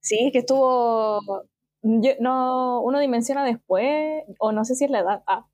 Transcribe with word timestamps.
Sí, 0.00 0.30
que 0.32 0.38
estuvo. 0.40 1.20
yo- 1.82 2.12
no, 2.20 2.80
uno 2.82 2.98
dimensiona 3.00 3.44
después, 3.44 4.22
o 4.38 4.52
no 4.52 4.64
sé 4.64 4.74
si 4.74 4.84
es 4.84 4.90
la 4.90 5.00
edad, 5.00 5.22
ah, 5.26 5.46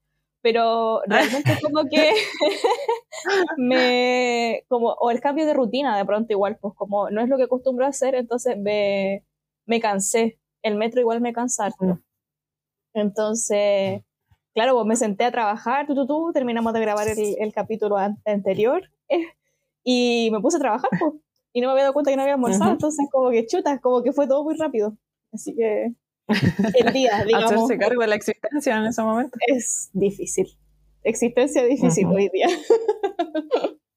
pero 0.43 1.03
realmente 1.07 1.53
como 1.63 1.85
que 1.91 2.11
me. 3.57 4.65
como 4.69 4.89
O 5.01 5.11
el 5.11 5.21
cambio 5.21 5.47
de 5.47 5.55
rutina 5.55 5.97
de 5.97 6.05
pronto, 6.05 6.33
igual, 6.33 6.57
pues 6.61 6.75
como 6.77 7.11
no 7.11 7.21
es 7.23 7.29
lo 7.29 7.37
que 7.37 7.45
acostumbro 7.45 7.85
a 7.87 7.89
hacer, 7.89 8.15
entonces 8.15 8.57
me, 8.59 9.25
me 9.67 9.81
cansé. 9.81 10.39
El 10.63 10.77
metro 10.77 11.01
igual 11.01 11.21
me 11.21 11.33
cansa 11.33 11.67
harto. 11.67 11.85
Mm. 11.85 12.03
Entonces, 12.95 14.03
claro, 14.55 14.75
pues 14.75 14.87
me 14.87 14.97
senté 14.97 15.25
a 15.25 15.31
trabajar, 15.31 15.87
tú, 15.87 15.95
tú, 15.95 16.07
tú, 16.07 16.31
terminamos 16.33 16.73
de 16.73 16.81
grabar 16.81 17.09
el, 17.09 17.37
el 17.39 17.53
capítulo 17.53 17.97
an- 17.99 18.19
anterior 18.25 18.83
eh, 19.09 19.27
y 19.85 20.29
me 20.33 20.41
puse 20.41 20.57
a 20.57 20.61
trabajar, 20.61 20.91
pues, 20.99 21.13
y 21.57 21.63
no 21.63 21.69
me 21.69 21.73
había 21.73 21.85
dado 21.85 21.95
cuenta 21.95 22.11
que 22.11 22.17
no 22.17 22.23
había 22.23 22.35
almorzado, 22.35 22.65
Ujú. 22.65 22.73
entonces 22.73 23.07
como 23.11 23.31
que 23.31 23.47
chuta, 23.47 23.79
como 23.81 24.03
que 24.03 24.13
fue 24.13 24.29
todo 24.29 24.45
muy 24.45 24.59
rápido. 24.59 24.95
Así 25.33 25.55
que 25.57 25.87
el 26.29 26.93
día, 26.93 27.25
digamos, 27.27 27.51
Hacerse 27.51 27.79
cargo 27.79 28.03
de 28.03 28.09
la 28.09 28.15
existencia 28.15 28.77
en 28.77 28.85
ese 28.85 29.03
momento. 29.03 29.39
es 29.47 29.89
difícil. 29.95 30.47
Existencia 31.03 31.65
difícil 31.65 32.09
hoy 32.09 32.29
día. 32.31 32.49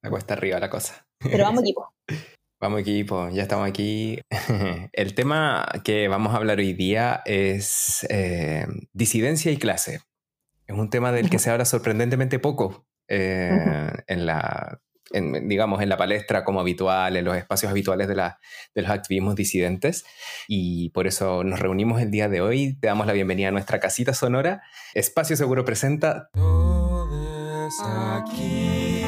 Me 0.02 0.10
cuesta 0.10 0.36
arriba 0.36 0.58
la 0.58 0.70
cosa. 0.70 1.06
Pero 1.20 1.44
vamos 1.44 1.64
equipo. 1.64 1.94
Vamos 2.62 2.82
equipo, 2.82 3.30
ya 3.30 3.44
estamos 3.44 3.68
aquí. 3.68 4.20
El 4.94 5.16
tema 5.16 5.66
que 5.84 6.10
vamos 6.10 6.34
a 6.34 6.38
hablar 6.38 6.60
hoy 6.60 6.74
día 6.74 7.22
es 7.26 8.06
eh, 8.10 8.66
disidencia 8.92 9.50
y 9.52 9.58
clase. 9.58 10.02
Es 10.68 10.78
un 10.78 10.90
tema 10.90 11.14
del 11.14 11.30
que 11.30 11.40
se 11.40 11.50
habla 11.50 11.64
sorprendentemente 11.64 12.38
poco 12.38 12.86
eh, 13.08 13.92
en 14.08 14.26
la, 14.26 14.82
en, 15.12 15.48
digamos, 15.48 15.82
en 15.82 15.90
la 15.90 15.98
palestra 15.98 16.44
como 16.44 16.60
habitual, 16.60 17.16
en 17.16 17.26
los 17.26 17.36
espacios 17.36 17.70
habituales 17.70 18.08
de, 18.08 18.16
la, 18.16 18.40
de 18.76 18.82
los 18.82 18.92
activismos 18.92 19.36
disidentes. 19.36 20.06
Y 20.48 20.90
por 20.90 21.08
eso 21.08 21.44
nos 21.44 21.60
reunimos 21.60 22.02
el 22.02 22.12
día 22.12 22.30
de 22.30 22.42
hoy. 22.42 22.78
Te 22.80 22.88
damos 22.88 23.08
la 23.08 23.14
bienvenida 23.14 23.50
a 23.50 23.52
nuestra 23.52 23.80
casita 23.80 24.14
sonora. 24.14 24.62
Espacio 24.94 25.36
Seguro 25.36 25.66
presenta 25.66 26.30
Todos 26.34 27.74
aquí. 27.84 29.02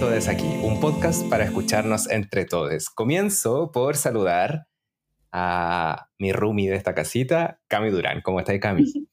Todos 0.00 0.28
aquí, 0.28 0.58
un 0.62 0.80
podcast 0.80 1.28
para 1.28 1.44
escucharnos 1.44 2.10
entre 2.10 2.44
todos. 2.44 2.90
Comienzo 2.90 3.70
por 3.70 3.96
saludar 3.96 4.66
a 5.30 6.08
mi 6.18 6.32
roomie 6.32 6.70
de 6.70 6.76
esta 6.76 6.94
casita, 6.94 7.60
Cami 7.68 7.90
Durán. 7.90 8.20
¿Cómo 8.20 8.40
estás, 8.40 8.58
Cami? 8.58 8.84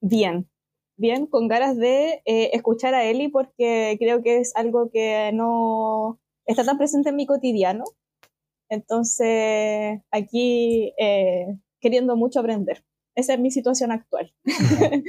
Bien, 0.00 0.48
bien, 0.96 1.26
con 1.26 1.48
ganas 1.48 1.76
de 1.76 2.22
eh, 2.24 2.50
escuchar 2.52 2.94
a 2.94 3.04
Eli 3.04 3.28
porque 3.28 3.96
creo 3.98 4.22
que 4.22 4.38
es 4.38 4.54
algo 4.56 4.90
que 4.90 5.30
no 5.32 6.20
está 6.46 6.64
tan 6.64 6.78
presente 6.78 7.10
en 7.10 7.16
mi 7.16 7.26
cotidiano. 7.26 7.84
Entonces, 8.68 10.00
aquí 10.10 10.94
eh, 10.98 11.46
queriendo 11.80 12.16
mucho 12.16 12.40
aprender. 12.40 12.84
Esa 13.14 13.34
es 13.34 13.40
mi 13.40 13.50
situación 13.50 13.92
actual. 13.92 14.34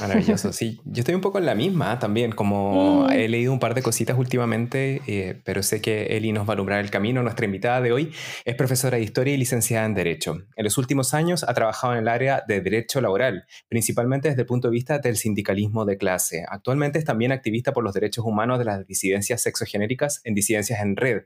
Maravilloso, 0.00 0.52
sí. 0.52 0.80
Yo 0.84 1.00
estoy 1.00 1.14
un 1.14 1.20
poco 1.20 1.38
en 1.38 1.46
la 1.46 1.54
misma 1.54 1.98
también, 1.98 2.32
como 2.32 3.06
Mm. 3.08 3.12
he 3.12 3.28
leído 3.28 3.52
un 3.52 3.58
par 3.58 3.74
de 3.74 3.82
cositas 3.82 4.16
últimamente, 4.18 5.00
eh, 5.06 5.40
pero 5.44 5.62
sé 5.62 5.80
que 5.80 6.16
Eli 6.16 6.32
nos 6.32 6.46
va 6.48 6.52
a 6.52 6.54
alumbrar 6.54 6.80
el 6.80 6.90
camino. 6.90 7.22
Nuestra 7.22 7.46
invitada 7.46 7.80
de 7.80 7.92
hoy 7.92 8.12
es 8.44 8.54
profesora 8.54 8.98
de 8.98 9.02
Historia 9.02 9.34
y 9.34 9.36
licenciada 9.36 9.86
en 9.86 9.94
Derecho. 9.94 10.38
En 10.56 10.64
los 10.64 10.78
últimos 10.78 11.14
años 11.14 11.44
ha 11.44 11.54
trabajado 11.54 11.94
en 11.94 12.00
el 12.00 12.08
área 12.08 12.42
de 12.46 12.60
Derecho 12.60 13.00
Laboral, 13.00 13.44
principalmente 13.68 14.28
desde 14.28 14.42
el 14.42 14.46
punto 14.46 14.68
de 14.68 14.72
vista 14.72 14.98
del 14.98 15.16
sindicalismo 15.16 15.84
de 15.84 15.96
clase. 15.96 16.44
Actualmente 16.48 16.98
es 16.98 17.04
también 17.04 17.32
activista 17.32 17.72
por 17.72 17.84
los 17.84 17.94
derechos 17.94 18.24
humanos 18.24 18.58
de 18.58 18.64
las 18.66 18.86
disidencias 18.86 19.42
sexogenéricas 19.42 20.20
en 20.24 20.34
Disidencias 20.34 20.80
en 20.80 20.96
Red, 20.96 21.22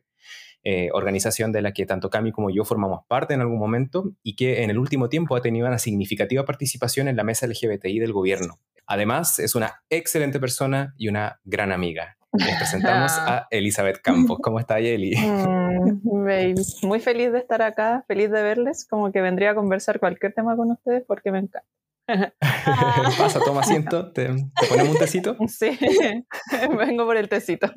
eh, 0.64 0.88
organización 0.92 1.52
de 1.52 1.60
la 1.60 1.72
que 1.72 1.84
tanto 1.84 2.08
Cami 2.08 2.32
como 2.32 2.48
yo 2.48 2.64
formamos 2.64 3.00
parte 3.06 3.34
en 3.34 3.42
algún 3.42 3.58
momento 3.58 4.12
y 4.22 4.34
que 4.34 4.62
en 4.62 4.70
el 4.70 4.78
último 4.78 5.10
tiempo 5.10 5.36
ha 5.36 5.42
tenido 5.42 5.66
una 5.66 5.78
significativa 5.78 6.44
participación 6.44 7.06
en 7.08 7.16
la 7.16 7.24
mesa 7.24 7.46
LGBTI 7.46 7.98
del 7.98 8.12
gobierno. 8.12 8.58
Además, 8.86 9.38
es 9.38 9.54
una 9.54 9.82
excelente 9.90 10.40
persona 10.40 10.94
y 10.96 11.08
una 11.08 11.40
gran 11.44 11.70
amiga. 11.70 12.16
Les 12.32 12.56
presentamos 12.56 13.12
a 13.18 13.46
Elizabeth 13.50 14.00
Campos. 14.02 14.38
¿Cómo 14.42 14.58
está 14.58 14.78
Eli? 14.78 15.14
Mm. 15.16 16.00
Muy 16.82 17.00
feliz 17.00 17.32
de 17.32 17.38
estar 17.38 17.62
acá, 17.62 18.04
feliz 18.08 18.30
de 18.30 18.42
verles, 18.42 18.86
como 18.88 19.12
que 19.12 19.20
vendría 19.20 19.50
a 19.50 19.54
conversar 19.54 20.00
cualquier 20.00 20.32
tema 20.32 20.56
con 20.56 20.70
ustedes 20.70 21.04
porque 21.06 21.30
me 21.30 21.38
encanta. 21.38 21.68
Pasa, 23.18 23.40
toma 23.40 23.60
asiento, 23.60 24.12
te, 24.12 24.26
te 24.26 24.66
ponemos 24.68 24.92
un 24.92 24.98
tecito. 24.98 25.36
Sí, 25.48 25.78
vengo 26.76 27.06
por 27.06 27.16
el 27.16 27.30
tecito. 27.30 27.70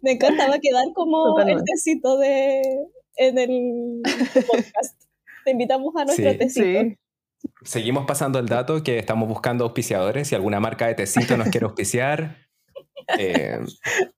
Me 0.00 0.12
encanta, 0.12 0.48
va 0.48 0.56
a 0.56 0.60
quedar 0.60 0.84
como 0.94 1.38
el 1.40 1.62
tecito 1.64 2.18
de, 2.18 2.62
en 3.16 3.38
el 3.38 4.00
podcast. 4.46 5.00
Te 5.44 5.50
invitamos 5.50 5.94
a 5.96 6.04
nuestro 6.04 6.30
Sí. 6.30 6.38
tecito. 6.38 6.80
Sí, 6.80 6.98
Seguimos 7.64 8.06
pasando 8.06 8.38
el 8.38 8.46
dato 8.46 8.82
que 8.84 8.98
estamos 8.98 9.28
buscando 9.28 9.64
auspiciadores. 9.64 10.28
Si 10.28 10.34
alguna 10.34 10.60
marca 10.60 10.86
de 10.86 10.94
tecito 10.94 11.36
nos 11.36 11.48
quiere 11.48 11.66
auspiciar, 11.66 12.36
eh, 13.18 13.58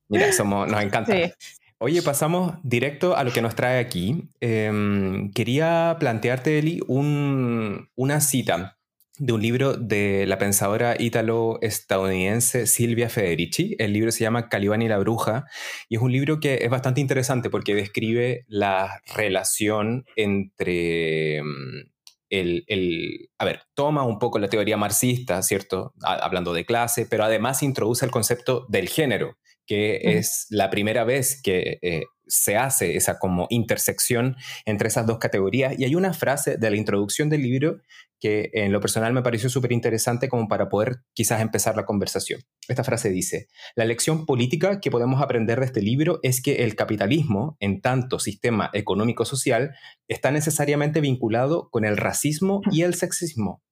mira, 0.08 0.32
somos, 0.32 0.68
nos 0.70 0.82
encanta. 0.82 1.12
sí. 1.12 1.32
Oye, 1.78 2.02
pasamos 2.02 2.54
directo 2.62 3.16
a 3.16 3.24
lo 3.24 3.32
que 3.32 3.42
nos 3.42 3.54
trae 3.54 3.78
aquí. 3.78 4.28
Em, 4.40 5.30
quería 5.32 5.96
plantearte, 5.98 6.58
Eli, 6.58 6.80
un- 6.86 7.88
una 7.96 8.20
cita 8.20 8.78
de 9.18 9.32
un 9.32 9.40
libro 9.42 9.74
de 9.74 10.26
la 10.26 10.38
pensadora 10.38 10.96
ítalo-estadounidense 10.98 12.66
Silvia 12.66 13.08
Federici. 13.08 13.76
El 13.78 13.92
libro 13.92 14.10
se 14.10 14.20
llama 14.24 14.48
Calibán 14.48 14.82
y 14.82 14.88
la 14.88 14.98
bruja 14.98 15.44
y 15.88 15.96
es 15.96 16.02
un 16.02 16.10
libro 16.12 16.40
que 16.40 16.58
es 16.62 16.70
bastante 16.70 17.00
interesante 17.00 17.50
porque 17.50 17.74
describe 17.74 18.44
la 18.48 19.00
relación 19.14 20.04
entre 20.16 21.42
mm, 21.42 21.90
el, 22.30 22.64
el- 22.66 23.28
a 23.38 23.44
ver, 23.44 23.62
toma 23.74 24.02
un 24.04 24.18
poco 24.18 24.38
la 24.38 24.48
teoría 24.48 24.76
marxista, 24.76 25.40
¿cierto? 25.42 25.92
Hablando 26.02 26.52
de 26.52 26.64
clase, 26.66 27.06
pero 27.08 27.24
además 27.24 27.62
introduce 27.62 28.04
el 28.04 28.10
concepto 28.10 28.66
del 28.68 28.88
género, 28.88 29.38
que 29.66 30.18
es 30.18 30.46
la 30.50 30.70
primera 30.70 31.04
vez 31.04 31.40
que 31.42 31.78
eh, 31.82 32.02
se 32.26 32.56
hace 32.56 32.96
esa 32.96 33.18
como 33.18 33.46
intersección 33.50 34.36
entre 34.64 34.88
esas 34.88 35.06
dos 35.06 35.18
categorías. 35.18 35.78
Y 35.78 35.84
hay 35.84 35.94
una 35.94 36.12
frase 36.12 36.56
de 36.56 36.70
la 36.70 36.76
introducción 36.76 37.28
del 37.28 37.42
libro 37.42 37.80
que 38.20 38.50
en 38.54 38.72
lo 38.72 38.80
personal 38.80 39.12
me 39.12 39.22
pareció 39.22 39.50
súper 39.50 39.72
interesante 39.72 40.28
como 40.28 40.48
para 40.48 40.68
poder 40.68 41.00
quizás 41.12 41.42
empezar 41.42 41.76
la 41.76 41.84
conversación. 41.84 42.40
Esta 42.68 42.82
frase 42.82 43.10
dice, 43.10 43.48
la 43.76 43.84
lección 43.84 44.24
política 44.24 44.80
que 44.80 44.90
podemos 44.90 45.20
aprender 45.20 45.60
de 45.60 45.66
este 45.66 45.82
libro 45.82 46.20
es 46.22 46.40
que 46.40 46.64
el 46.64 46.74
capitalismo, 46.74 47.56
en 47.60 47.82
tanto 47.82 48.18
sistema 48.18 48.70
económico-social, 48.72 49.74
está 50.08 50.30
necesariamente 50.30 51.02
vinculado 51.02 51.68
con 51.70 51.84
el 51.84 51.98
racismo 51.98 52.62
y 52.70 52.82
el 52.82 52.94
sexismo. 52.94 53.62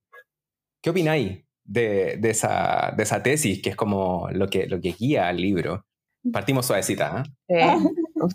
¿Qué 0.83 0.91
opináis 0.91 1.45
de, 1.73 2.17
de 2.19 2.31
esa, 2.31 2.93
de 2.97 3.03
esa 3.03 3.23
tesis, 3.23 3.63
que 3.63 3.71
es 3.71 3.77
como 3.77 4.29
lo 4.31 4.49
que, 4.49 4.67
lo 4.67 4.81
que 4.81 4.93
guía 4.93 5.29
al 5.29 5.39
libro? 5.39 5.87
Partimos 6.31 6.67
suavecita, 6.67 7.25
Sí, 7.49 7.55
Ah, 7.61 7.79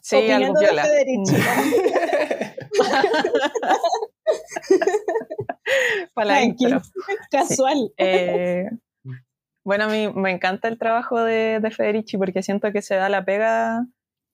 sí 0.02 0.32
algo. 0.32 0.54
Federici. 0.60 1.36
¿eh? 1.36 2.56
Para 6.14 6.28
la 6.28 6.44
intro. 6.44 6.82
Casual. 7.32 7.92
Eh, 7.98 8.66
bueno, 9.64 9.86
a 9.86 9.88
mí 9.88 10.10
me 10.14 10.32
encanta 10.32 10.68
el 10.68 10.78
trabajo 10.80 11.22
de, 11.22 11.60
de 11.62 11.72
Federici 11.72 12.18
porque 12.18 12.42
siento 12.42 12.72
que 12.72 12.82
se 12.82 12.96
da 12.96 13.08
la 13.08 13.24
pega 13.24 13.86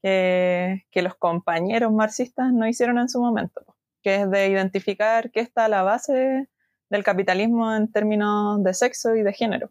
que, 0.01 0.85
que 0.91 1.01
los 1.01 1.15
compañeros 1.15 1.91
marxistas 1.91 2.53
no 2.53 2.67
hicieron 2.67 2.97
en 2.99 3.09
su 3.09 3.19
momento, 3.21 3.75
que 4.01 4.15
es 4.15 4.31
de 4.31 4.47
identificar 4.47 5.29
qué 5.31 5.41
está 5.41 5.65
a 5.65 5.69
la 5.69 5.83
base 5.83 6.47
del 6.93 7.03
capitalismo 7.03 7.75
en 7.75 7.91
términos 7.91 8.63
de 8.63 8.73
sexo 8.73 9.15
y 9.15 9.23
de 9.23 9.33
género. 9.33 9.69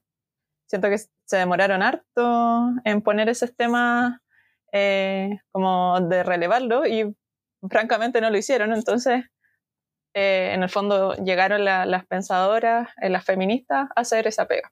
Siento 0.68 0.88
que 0.90 0.98
se 0.98 1.36
demoraron 1.36 1.82
harto 1.82 2.70
en 2.84 3.00
poner 3.02 3.28
esos 3.28 3.54
temas 3.56 4.18
eh, 4.72 5.38
como 5.52 6.00
de 6.00 6.22
relevarlo 6.22 6.86
y 6.86 7.14
francamente 7.70 8.20
no 8.20 8.30
lo 8.30 8.36
hicieron, 8.38 8.72
entonces 8.72 9.24
eh, 10.14 10.52
en 10.54 10.62
el 10.62 10.68
fondo 10.68 11.14
llegaron 11.16 11.64
la- 11.64 11.86
las 11.86 12.06
pensadoras, 12.06 12.88
eh, 13.00 13.08
las 13.08 13.24
feministas, 13.24 13.88
a 13.96 14.00
hacer 14.00 14.26
esa 14.26 14.46
pega. 14.46 14.70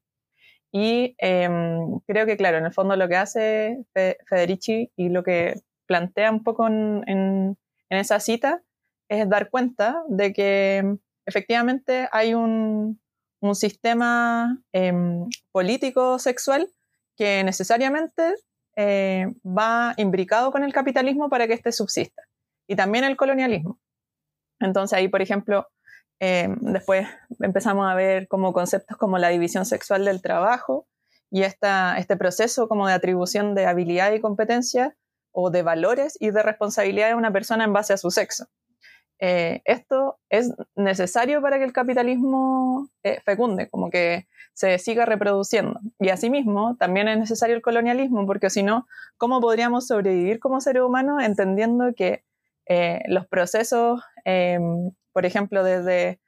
Y 0.73 1.15
em, 1.19 1.99
creo 2.07 2.27
que, 2.27 2.37
claro, 2.37 2.59
en 2.59 2.67
el 2.67 2.73
fondo 2.73 2.97
lo 2.97 3.09
que 3.09 3.17
hace 3.17 3.79
Fe- 3.95 4.19
Federici 4.29 4.93
y 4.97 5.09
lo 5.09 5.23
que 5.23 5.55
plantea 5.87 6.31
un 6.31 6.45
poco 6.45 6.67
en, 6.69 7.57
esa 7.91 8.21
cita 8.21 8.63
es 9.09 9.29
dar 9.29 9.51
cuenta 9.51 10.03
de 10.09 10.33
que 10.33 10.97
efectivamente 11.31 12.09
hay 12.13 12.35
un, 12.35 13.01
un 13.41 13.55
sistema 13.55 14.59
em, 14.73 15.29
político 15.53 16.19
sexual 16.19 16.69
que 17.17 17.43
necesariamente 17.45 18.35
eh, 18.77 19.27
va 19.45 19.95
imbricado 19.97 20.53
con 20.53 20.63
el 20.63 20.73
capitalismo 20.73 21.29
para 21.29 21.47
que 21.47 21.55
éste 21.55 21.73
subsista. 21.73 22.23
Y 22.69 22.77
también 22.77 23.05
el 23.05 23.17
colonialismo. 23.17 23.81
Entonces 24.61 24.97
ahí, 24.97 25.09
por 25.09 25.23
ejemplo, 25.23 25.69
eh, 26.21 26.49
después 26.61 27.09
empezamos 27.41 27.91
a 27.91 27.95
ver 27.95 28.29
como 28.29 28.53
conceptos 28.53 28.97
como 28.99 29.19
la 29.19 29.29
división 29.29 29.65
sexual 29.65 30.05
del 30.05 30.21
trabajo 30.21 30.87
y 31.31 31.43
esta, 31.43 31.99
este 31.99 32.17
proceso 32.17 32.69
como 32.69 32.87
de 32.87 32.93
atribución 32.93 33.55
de 33.55 33.67
habilidad 33.67 34.13
y 34.13 34.21
competencia 34.21 34.97
o 35.33 35.51
de 35.51 35.63
valores 35.63 36.17
y 36.21 36.31
de 36.31 36.43
responsabilidad 36.43 37.09
de 37.09 37.15
una 37.15 37.33
persona 37.33 37.65
en 37.65 37.73
base 37.73 37.95
a 37.95 37.97
su 37.97 38.11
sexo. 38.11 38.47
Eh, 39.23 39.61
esto 39.67 40.19
es 40.31 40.55
necesario 40.75 41.43
para 41.43 41.59
que 41.59 41.65
el 41.65 41.75
capitalismo 41.75 42.89
eh, 43.03 43.21
fecunde, 43.25 43.69
como 43.69 43.91
que 43.91 44.27
se 44.55 44.79
siga 44.79 45.05
reproduciendo. 45.05 45.79
Y 45.99 46.09
asimismo, 46.09 46.77
también 46.79 47.07
es 47.09 47.19
necesario 47.19 47.55
el 47.55 47.63
colonialismo, 47.63 48.27
porque 48.27 48.49
si 48.49 48.63
no, 48.63 48.87
¿cómo 49.19 49.41
podríamos 49.41 49.87
sobrevivir 49.87 50.41
como 50.41 50.61
seres 50.63 50.83
humanos 50.83 51.23
entendiendo 51.23 51.93
que 51.95 52.25
eh, 52.67 53.03
los 53.09 53.27
procesos, 53.27 54.03
em, 54.25 54.91
por 55.13 55.27
ejemplo, 55.27 55.63
desde 55.65 56.21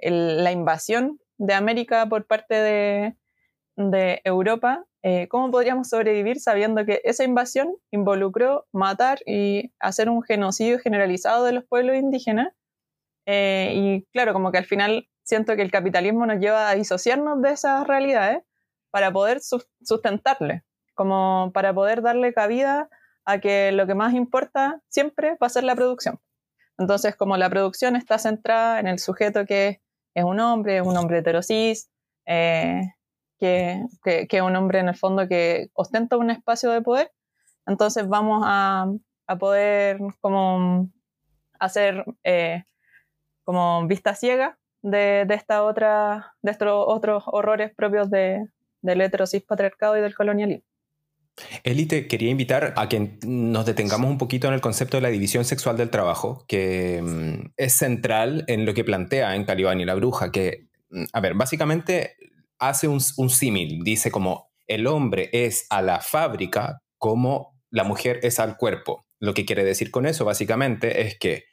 la 0.00 0.50
invasión 0.50 1.20
de 1.38 1.54
América 1.54 2.08
por 2.08 2.26
parte 2.26 2.54
de, 2.56 3.16
de 3.76 4.20
Europa, 4.24 4.84
eh, 5.02 5.26
¿cómo 5.28 5.50
podríamos 5.50 5.88
sobrevivir 5.88 6.40
sabiendo 6.40 6.84
que 6.84 7.00
esa 7.04 7.24
invasión 7.24 7.74
involucró 7.90 8.66
matar 8.72 9.18
y 9.26 9.72
hacer 9.80 10.08
un 10.08 10.22
genocidio 10.22 10.78
generalizado 10.78 11.44
de 11.44 11.52
los 11.52 11.64
pueblos 11.64 11.96
indígenas? 11.96 12.54
Eh, 13.26 13.72
y 13.74 14.04
claro, 14.12 14.32
como 14.32 14.52
que 14.52 14.58
al 14.58 14.64
final 14.64 15.08
siento 15.24 15.56
que 15.56 15.62
el 15.62 15.70
capitalismo 15.70 16.26
nos 16.26 16.38
lleva 16.38 16.68
a 16.68 16.74
disociarnos 16.74 17.42
de 17.42 17.50
esas 17.50 17.86
realidades 17.86 18.42
para 18.90 19.12
poder 19.12 19.40
sustentarle, 19.40 20.62
como 20.94 21.50
para 21.52 21.74
poder 21.74 22.02
darle 22.02 22.32
cabida 22.32 22.88
a 23.24 23.38
que 23.38 23.72
lo 23.72 23.86
que 23.86 23.94
más 23.94 24.14
importa 24.14 24.82
siempre 24.88 25.36
va 25.42 25.46
a 25.46 25.50
ser 25.50 25.64
la 25.64 25.74
producción. 25.74 26.20
Entonces, 26.78 27.16
como 27.16 27.36
la 27.36 27.50
producción 27.50 27.96
está 27.96 28.18
centrada 28.18 28.80
en 28.80 28.86
el 28.86 28.98
sujeto 28.98 29.46
que 29.46 29.80
es 30.14 30.24
un 30.24 30.40
hombre, 30.40 30.82
un 30.82 30.96
hombre 30.96 31.18
heterosis, 31.18 31.90
eh, 32.26 32.82
que, 33.42 34.28
que, 34.28 34.40
un 34.40 34.54
hombre 34.54 34.78
en 34.78 34.88
el 34.88 34.96
fondo 34.96 35.26
que 35.26 35.68
ostenta 35.72 36.16
un 36.16 36.30
espacio 36.30 36.70
de 36.70 36.80
poder, 36.80 37.10
entonces 37.66 38.06
vamos 38.06 38.42
a, 38.46 38.86
a 39.26 39.36
poder 39.36 39.98
como 40.20 40.88
hacer 41.58 42.04
eh, 42.22 42.62
como 43.42 43.84
vista 43.88 44.14
ciega 44.14 44.58
de, 44.82 45.24
de, 45.26 45.34
esta 45.34 45.64
otra, 45.64 46.36
de 46.40 46.52
estos 46.52 46.68
otros 46.70 47.24
horrores 47.26 47.72
propios 47.74 48.10
de, 48.10 48.46
del 48.80 49.00
heterosis 49.00 49.42
patriarcado 49.42 49.98
y 49.98 50.02
del 50.02 50.14
colonialismo. 50.14 50.64
Elite, 51.64 52.06
quería 52.06 52.30
invitar 52.30 52.74
a 52.76 52.88
que 52.88 53.18
nos 53.26 53.66
detengamos 53.66 54.08
un 54.08 54.18
poquito 54.18 54.46
en 54.46 54.54
el 54.54 54.60
concepto 54.60 54.98
de 54.98 55.00
la 55.00 55.08
división 55.08 55.44
sexual 55.44 55.76
del 55.76 55.90
trabajo, 55.90 56.44
que 56.46 57.02
mm, 57.02 57.54
es 57.56 57.72
central 57.72 58.44
en 58.46 58.66
lo 58.66 58.74
que 58.74 58.84
plantea 58.84 59.34
en 59.34 59.44
Calibán 59.44 59.80
y 59.80 59.84
la 59.84 59.94
Bruja, 59.94 60.30
que, 60.30 60.68
mm, 60.90 61.04
a 61.12 61.20
ver, 61.20 61.34
básicamente 61.34 62.16
hace 62.62 62.88
un, 62.88 63.00
símil, 63.00 63.82
dice 63.82 64.10
como 64.10 64.50
el 64.66 64.86
hombre 64.86 65.28
es 65.32 65.66
a 65.70 65.82
la 65.82 66.00
fábrica 66.00 66.78
como 66.98 67.60
la 67.70 67.84
mujer 67.84 68.20
es 68.22 68.38
al 68.38 68.56
cuerpo. 68.56 69.06
Lo 69.18 69.34
que 69.34 69.44
quiere 69.44 69.64
decir 69.64 69.90
con 69.90 70.06
eso 70.06 70.24
básicamente 70.24 71.02
es 71.02 71.18
que 71.18 71.44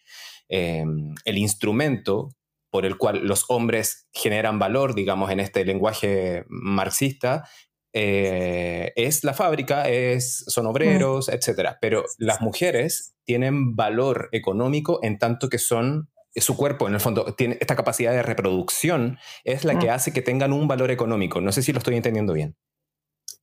em, 0.48 1.16
el 1.26 1.38
instrumento 1.38 2.30
por 2.72 2.86
el 2.86 2.98
cual 2.98 3.26
los 3.26 3.46
hombres 3.50 4.08
generan 4.14 4.60
valor, 4.60 4.94
digamos, 4.94 5.32
en 5.32 5.40
este 5.40 5.66
lenguaje 5.66 6.46
marxista, 6.50 7.50
eh, 7.94 8.94
es 8.96 9.24
la 9.24 9.34
fábrica, 9.34 9.90
es, 9.90 10.44
son 10.48 10.68
obreros, 10.68 11.30
etc. 11.30 11.78
Pero 11.82 12.04
las 12.20 12.42
mujeres 12.42 13.16
tienen 13.26 13.76
valor 13.76 14.30
económico 14.32 15.00
en 15.02 15.18
tanto 15.18 15.50
que 15.50 15.58
son 15.58 16.10
su 16.36 16.56
cuerpo, 16.56 16.88
en 16.88 16.94
el 16.94 17.00
fondo, 17.00 17.34
tiene 17.36 17.58
esta 17.60 17.76
capacidad 17.76 18.12
de 18.12 18.24
reproducción, 18.24 19.18
es 19.44 19.66
la 19.66 19.80
que 19.80 19.90
hace 19.90 20.14
que 20.14 20.22
tengan 20.22 20.54
un 20.54 20.68
valor 20.68 20.92
económico. 20.92 21.42
No 21.42 21.52
sé 21.52 21.62
si 21.62 21.74
lo 21.74 21.80
estoy 21.80 21.96
entendiendo 21.96 22.34
bien. 22.34 22.56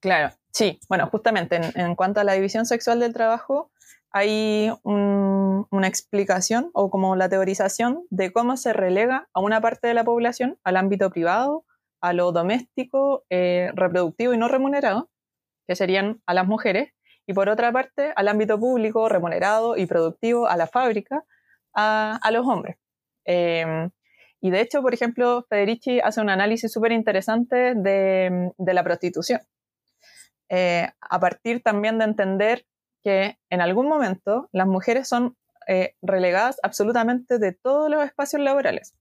Claro, 0.00 0.34
sí. 0.52 0.78
Bueno, 0.88 1.08
justamente 1.08 1.60
en, 1.74 1.94
cuanto 1.94 2.20
a 2.20 2.24
la 2.24 2.34
división 2.34 2.66
sexual 2.66 3.00
del 3.00 3.12
trabajo, 3.12 3.70
hay 4.12 4.70
una 4.84 5.88
explicación 5.88 6.70
o 6.72 6.90
como 6.90 7.16
la 7.16 7.28
teorización 7.28 8.06
de 8.10 8.32
cómo 8.32 8.56
se 8.56 8.72
relega 8.72 9.28
a 9.34 9.40
una 9.40 9.60
parte 9.60 9.88
de 9.88 9.94
la 9.94 10.04
población 10.04 10.58
al 10.64 10.76
ámbito 10.76 11.10
privado, 11.10 11.64
a 12.00 12.12
lo 12.12 12.32
doméstico, 12.32 13.24
eh, 13.30 13.70
reproductivo 13.74 14.32
y 14.32 14.38
no 14.38 14.48
remunerado, 14.48 15.10
que 15.66 15.76
serían 15.76 16.22
a 16.26 16.34
las 16.34 16.46
mujeres, 16.46 16.92
y 17.26 17.34
por 17.34 17.48
otra 17.48 17.72
parte 17.72 18.12
al 18.14 18.28
ámbito 18.28 18.58
público, 18.58 19.08
remunerado 19.08 19.76
y 19.76 19.86
productivo, 19.86 20.46
a 20.46 20.56
la 20.56 20.66
fábrica, 20.66 21.24
a, 21.76 22.30
los 22.32 22.46
hombres. 22.46 22.76
Em, 23.24 23.90
y 24.40 24.50
de 24.50 24.60
hecho, 24.60 24.82
por 24.82 24.94
ejemplo, 24.94 25.44
Federici 25.48 26.00
hace 26.00 26.20
un 26.20 26.30
análisis 26.30 26.72
súper 26.72 26.92
interesante 26.92 27.74
de, 27.74 28.52
la 28.58 28.84
prostitución, 28.84 29.40
eh, 30.48 30.88
a 31.00 31.20
partir 31.20 31.62
también 31.62 31.98
de 31.98 32.04
entender 32.04 32.66
que 33.02 33.38
en 33.50 33.60
algún 33.60 33.88
momento 33.88 34.48
las 34.52 34.66
mujeres 34.66 35.08
son 35.08 35.36
eh, 35.66 35.94
relegadas 36.02 36.58
absolutamente 36.62 37.38
de 37.38 37.52
todos 37.52 37.90
los 37.90 38.04
espacios 38.04 38.42
laborales. 38.42 38.94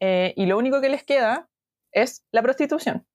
Eh, 0.00 0.34
y 0.36 0.46
lo 0.46 0.58
único 0.58 0.80
que 0.80 0.88
les 0.88 1.04
queda 1.04 1.48
es 1.92 2.24
la 2.30 2.42
prostitución. 2.42 3.06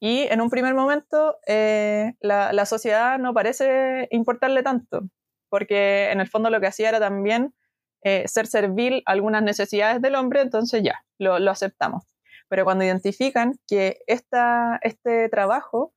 Y 0.00 0.22
en 0.22 0.40
un 0.40 0.48
primer 0.48 0.74
momento 0.74 1.38
la, 1.46 2.52
la, 2.52 2.66
sociedad 2.66 3.18
no 3.18 3.34
parece 3.34 4.06
importarle 4.10 4.62
tanto, 4.62 5.02
porque 5.48 6.10
en 6.12 6.20
el 6.20 6.28
fondo 6.28 6.50
lo 6.50 6.60
que 6.60 6.68
hacía 6.68 6.88
era 6.88 7.00
también 7.00 7.52
eh, 8.02 8.26
ser 8.28 8.46
servil 8.46 9.02
a 9.06 9.12
algunas 9.12 9.42
necesidades 9.42 10.00
del 10.00 10.14
hombre, 10.14 10.40
entonces 10.40 10.82
ya, 10.82 11.04
lo, 11.18 11.34
aceptamos. 11.50 12.04
Pero 12.48 12.64
cuando 12.64 12.84
identifican 12.84 13.54
que 13.66 13.98
esta, 14.06 14.78
este 14.82 15.28
trabajo 15.28 15.92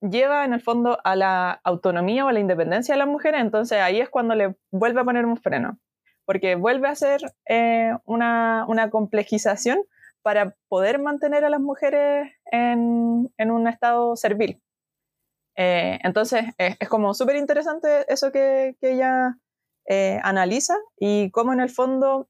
lleva 0.00 0.44
en 0.44 0.52
el 0.52 0.60
fondo 0.60 0.98
a 1.04 1.16
la 1.16 1.60
autonomía 1.64 2.24
o 2.24 2.28
a 2.28 2.32
la 2.32 2.40
independencia 2.40 2.94
de 2.94 2.98
las 2.98 3.08
mujeres, 3.08 3.40
entonces 3.40 3.80
ahí 3.80 4.00
es 4.00 4.08
cuando 4.08 4.34
le 4.34 4.56
vuelve 4.70 5.00
a 5.00 5.04
poner 5.04 5.24
un 5.24 5.36
freno, 5.36 5.78
porque 6.24 6.54
vuelve 6.56 6.88
a 6.88 6.94
ser 6.94 7.20
eh, 7.48 7.92
una, 8.04 8.64
una, 8.68 8.90
complejización 8.90 9.78
para 10.22 10.54
poder 10.68 10.98
mantener 10.98 11.44
a 11.44 11.50
las 11.50 11.60
mujeres 11.60 12.32
en, 12.52 13.32
en 13.38 13.50
un 13.50 13.66
estado 13.66 14.14
servil. 14.16 14.60
Eh, 15.56 15.98
entonces 16.04 16.44
es, 16.56 16.88
como 16.88 17.14
súper 17.14 17.34
interesante 17.34 18.04
eso 18.12 18.30
que, 18.30 18.76
que 18.80 18.92
ella 18.92 19.36
eh, 19.88 20.20
analiza 20.22 20.76
y 20.98 21.30
cómo 21.30 21.52
en 21.52 21.60
el 21.60 21.70
fondo, 21.70 22.28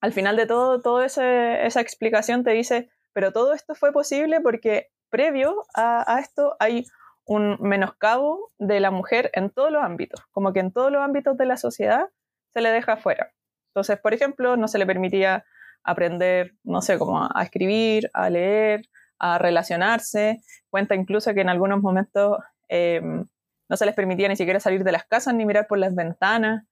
al 0.00 0.12
final 0.12 0.36
de 0.36 0.46
todo, 0.46 0.82
toda 0.82 1.06
esa 1.06 1.80
explicación 1.80 2.42
te 2.44 2.50
dice, 2.50 2.90
pero 3.12 3.32
todo 3.32 3.52
esto 3.54 3.74
fue 3.74 3.92
posible 3.92 4.40
porque 4.40 4.88
previo 5.08 5.64
a, 5.74 6.18
esto 6.20 6.56
hay 6.58 6.84
un 7.26 7.58
menoscabo 7.60 8.50
de 8.58 8.80
la 8.80 8.90
mujer 8.90 9.30
en 9.34 9.50
todos 9.50 9.70
los 9.70 9.84
ámbitos, 9.84 10.20
como 10.30 10.52
que 10.52 10.60
en 10.60 10.72
todos 10.72 10.90
los 10.90 11.02
ámbitos 11.02 11.36
de 11.36 11.46
la 11.46 11.56
sociedad 11.56 12.06
se 12.52 12.60
le 12.60 12.70
deja 12.70 12.96
fuera. 12.96 13.32
Entonces, 13.68 14.00
por 14.00 14.14
ejemplo, 14.14 14.56
no 14.56 14.66
se 14.66 14.78
le 14.78 14.86
permitía 14.86 15.44
aprender, 15.84 16.54
no 16.64 16.82
sé, 16.82 16.98
cómo 16.98 17.28
a 17.32 17.42
escribir, 17.42 18.10
a 18.14 18.30
leer, 18.30 18.88
a 19.18 19.38
relacionarse. 19.38 20.40
Cuenta 20.70 20.94
incluso 20.94 21.32
que 21.34 21.40
en 21.40 21.48
algunos 21.48 21.80
momentos 21.80 22.38
em, 22.68 23.26
no 23.68 23.76
se 23.76 23.86
les 23.86 23.94
permitía 23.94 24.28
ni 24.28 24.36
siquiera 24.36 24.58
salir 24.58 24.82
de 24.82 24.92
las 24.92 25.04
casas 25.04 25.34
ni 25.34 25.44
mirar 25.46 25.68
por 25.68 25.78
las 25.78 25.94
ventanas. 25.94 26.64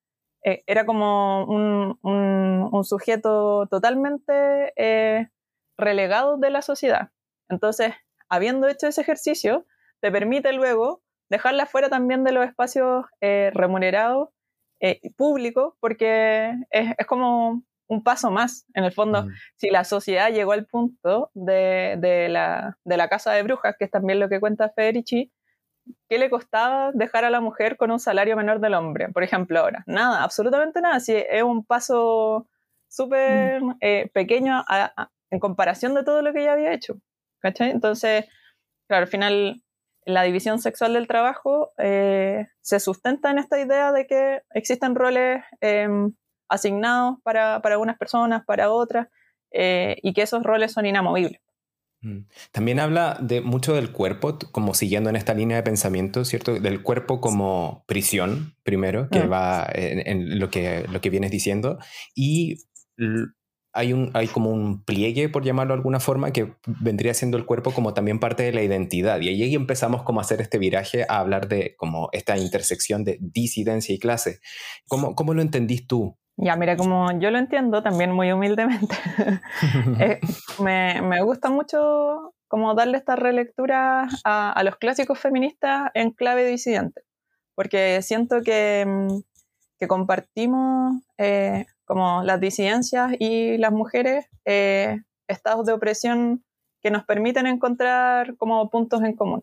Eh, 0.44 0.62
era 0.66 0.86
como 0.86 1.44
un, 1.46 1.98
un, 2.02 2.84
sujeto 2.84 3.66
totalmente 3.66 4.72
eh, 4.76 5.28
relegado 5.76 6.36
de 6.36 6.50
la 6.50 6.62
sociedad. 6.62 7.10
Entonces, 7.48 7.92
habiendo 8.28 8.68
hecho 8.68 8.86
ese 8.86 9.00
ejercicio, 9.00 9.66
te 10.00 10.12
permite 10.12 10.52
luego 10.52 11.02
dejarla 11.28 11.66
fuera 11.66 11.88
también 11.88 12.24
de 12.24 12.32
los 12.32 12.46
espacios 12.46 13.06
eh, 13.20 13.50
remunerados 13.52 14.28
públicos, 15.16 15.74
porque 15.80 16.54
es, 16.70 16.94
es, 16.96 17.06
como 17.08 17.64
un 17.88 18.04
paso 18.04 18.30
más, 18.30 18.64
en 18.74 18.84
el 18.84 18.92
fondo, 18.92 19.24
mm. 19.24 19.30
si 19.56 19.70
la 19.70 19.82
sociedad 19.82 20.30
llegó 20.30 20.52
al 20.52 20.66
punto 20.66 21.32
de, 21.34 21.96
de, 21.98 22.28
la, 22.28 22.78
de, 22.84 22.96
la, 22.96 23.08
casa 23.08 23.32
de 23.32 23.42
brujas, 23.42 23.74
que 23.76 23.86
es 23.86 23.90
también 23.90 24.20
lo 24.20 24.28
que 24.28 24.38
cuenta 24.38 24.70
Federici, 24.70 25.32
¿qué 26.08 26.18
le 26.18 26.30
costaba 26.30 26.90
dejar 26.92 27.24
a 27.24 27.30
la 27.30 27.40
mujer 27.40 27.76
con 27.76 27.90
un 27.90 27.98
salario 27.98 28.36
menor 28.36 28.60
del 28.60 28.74
hombre, 28.74 29.08
por 29.10 29.22
ejemplo, 29.22 29.60
ahora? 29.60 29.84
Nada, 29.86 30.22
absolutamente 30.22 30.80
nada. 30.80 31.00
Si 31.00 31.14
es 31.14 31.42
un 31.42 31.64
paso 31.64 32.48
súper 32.88 33.62
mm. 33.62 33.76
eh, 33.80 34.10
pequeño 34.12 34.64
en 35.30 35.40
comparación 35.40 35.94
de 35.94 36.04
todo 36.04 36.22
lo 36.22 36.32
que 36.32 36.42
ella 36.42 36.52
había 36.52 36.72
hecho. 36.72 36.96
¿Cachai? 37.40 37.70
Entonces, 37.70 38.24
claro, 38.86 39.02
al 39.02 39.08
final 39.08 39.62
la 40.04 40.22
división 40.22 40.58
sexual 40.58 40.94
del 40.94 41.06
trabajo 41.06 41.72
eh, 41.76 42.46
se 42.60 42.80
sustenta 42.80 43.30
en 43.30 43.38
esta 43.38 43.60
idea 43.60 43.92
de 43.92 44.06
que 44.06 44.40
existen 44.54 44.94
roles 44.94 45.44
em, 45.60 46.14
asignados 46.48 47.18
para, 47.22 47.60
para, 47.60 47.78
unas 47.78 47.98
personas, 47.98 48.44
para 48.46 48.70
otras, 48.70 49.08
eh, 49.52 49.96
y 50.02 50.14
que 50.14 50.22
esos 50.22 50.42
roles 50.42 50.72
son 50.72 50.86
inamovibles. 50.86 51.40
Mm. 52.00 52.20
También 52.52 52.80
habla 52.80 53.18
de 53.20 53.40
mucho 53.40 53.74
del 53.74 53.92
cuerpo, 53.92 54.38
como 54.52 54.74
siguiendo 54.74 55.10
en 55.10 55.16
esta 55.16 55.34
línea 55.34 55.56
de 55.56 55.62
pensamiento, 55.62 56.24
¿cierto? 56.24 56.58
Del 56.60 56.82
cuerpo 56.82 57.20
como 57.20 57.84
prisión, 57.86 58.54
primero, 58.62 59.08
que 59.10 59.24
mm. 59.24 59.32
va 59.32 59.68
en, 59.72 60.38
lo, 60.38 60.50
que, 60.50 60.86
lo 60.90 61.00
que 61.00 61.10
vienes 61.10 61.30
diciendo, 61.30 61.78
y 62.14 62.58
hay, 63.72 63.92
un, 63.92 64.10
hay 64.14 64.28
como 64.28 64.50
un 64.50 64.84
pliegue, 64.84 65.28
por 65.28 65.44
llamarlo 65.44 65.74
de 65.74 65.78
alguna 65.78 66.00
forma, 66.00 66.32
que 66.32 66.54
vendría 66.66 67.14
siendo 67.14 67.36
el 67.36 67.46
cuerpo 67.46 67.72
como 67.72 67.94
también 67.94 68.18
parte 68.18 68.42
de 68.42 68.52
la 68.52 68.62
identidad. 68.62 69.20
Y 69.20 69.28
ahí 69.28 69.54
empezamos 69.54 70.02
como 70.02 70.20
a 70.20 70.22
hacer 70.22 70.40
este 70.40 70.58
viraje 70.58 71.04
a 71.08 71.18
hablar 71.18 71.48
de 71.48 71.74
como 71.76 72.08
esta 72.12 72.38
intersección 72.38 73.04
de 73.04 73.18
disidencia 73.20 73.94
y 73.94 73.98
clase. 73.98 74.40
¿Cómo, 74.86 75.14
cómo 75.14 75.34
lo 75.34 75.42
entendís 75.42 75.86
tú? 75.86 76.16
Ya, 76.40 76.54
mira, 76.54 76.76
como 76.76 77.10
yo 77.18 77.32
lo 77.32 77.38
entiendo 77.38 77.82
también 77.82 78.12
muy 78.12 78.30
humildemente, 78.30 78.94
eh, 80.00 80.20
me, 80.62 81.02
me, 81.02 81.20
gusta 81.22 81.50
mucho 81.50 82.32
como 82.46 82.74
darle 82.74 82.96
esta 82.96 83.16
relectura 83.16 84.06
a, 84.24 84.62
los 84.62 84.76
clásicos 84.76 85.18
feministas 85.18 85.90
en 85.94 86.12
clave 86.12 86.46
disidente, 86.46 87.02
porque 87.56 88.02
siento 88.02 88.40
que, 88.42 88.84
mm, 88.86 89.18
que 89.80 89.88
compartimos 89.88 91.02
eh, 91.18 91.66
como 91.84 92.22
las 92.22 92.38
disidencias 92.40 93.12
y 93.18 93.58
las 93.58 93.72
mujeres, 93.72 94.26
eh, 94.44 94.98
estados 95.26 95.66
de 95.66 95.72
opresión 95.72 96.44
que 96.80 96.92
nos 96.92 97.04
permiten 97.04 97.48
encontrar 97.48 98.36
como 98.36 98.70
puntos 98.70 99.02
en 99.02 99.16
común. 99.16 99.42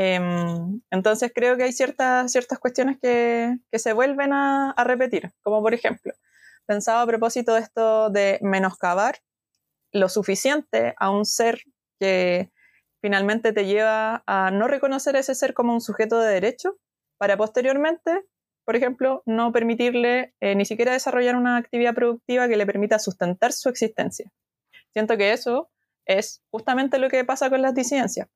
Em, 0.00 0.80
entonces 0.92 1.32
creo 1.34 1.56
que 1.56 1.64
hay 1.64 1.72
ciertas, 1.72 2.30
ciertas 2.30 2.60
cuestiones 2.60 2.98
que, 3.02 3.56
se 3.72 3.92
vuelven 3.92 4.32
a, 4.32 4.70
a, 4.70 4.84
repetir, 4.84 5.32
como 5.42 5.60
por 5.60 5.74
ejemplo, 5.74 6.12
pensaba 6.66 7.02
a 7.02 7.06
propósito 7.06 7.54
de 7.54 7.60
esto 7.62 8.08
de 8.08 8.38
menoscabar 8.40 9.16
lo 9.92 10.08
suficiente 10.08 10.94
a 10.98 11.10
un 11.10 11.24
ser 11.24 11.62
que 11.98 12.52
finalmente 13.00 13.52
te 13.52 13.66
lleva 13.66 14.22
a 14.24 14.52
no 14.52 14.68
reconocer 14.68 15.16
ese 15.16 15.34
ser 15.34 15.52
como 15.52 15.72
un 15.72 15.80
sujeto 15.80 16.20
de 16.20 16.32
derecho 16.32 16.78
para 17.18 17.36
posteriormente 17.36 18.24
por 18.68 18.76
ejemplo, 18.76 19.22
no 19.24 19.50
permitirle 19.50 20.34
eh, 20.40 20.54
ni 20.54 20.66
siquiera 20.66 20.92
desarrollar 20.92 21.36
una 21.36 21.56
actividad 21.56 21.94
productiva 21.94 22.48
que 22.48 22.56
le 22.58 22.66
permita 22.66 22.98
sustentar 22.98 23.54
su 23.54 23.70
existencia. 23.70 24.30
Siento 24.92 25.16
que 25.16 25.32
eso 25.32 25.70
es 26.04 26.42
justamente 26.50 26.98
lo 26.98 27.08
que 27.08 27.24
pasa 27.24 27.48
con 27.48 27.62
las 27.62 27.74
disidencias. 27.74 28.28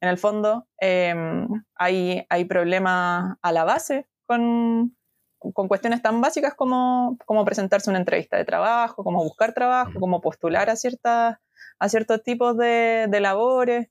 En 0.00 0.08
el 0.08 0.18
fondo, 0.18 0.66
em, 0.78 1.46
hay, 1.74 2.26
hay 2.28 2.44
problemas 2.44 3.36
a 3.42 3.52
la 3.52 3.64
base 3.64 4.06
con, 4.26 4.96
con 5.38 5.68
cuestiones 5.68 6.02
tan 6.02 6.20
básicas 6.20 6.54
como, 6.54 7.16
como, 7.26 7.44
presentarse 7.44 7.90
una 7.90 7.98
entrevista 7.98 8.36
de 8.36 8.44
trabajo, 8.44 9.04
como 9.04 9.22
buscar 9.22 9.52
trabajo, 9.52 9.92
como 10.00 10.20
postular 10.20 10.70
a, 10.70 10.76
ciertas, 10.76 11.36
a 11.78 11.88
ciertos 11.88 12.22
tipos 12.22 12.56
de, 12.56 13.06
de 13.08 13.20
labores. 13.20 13.88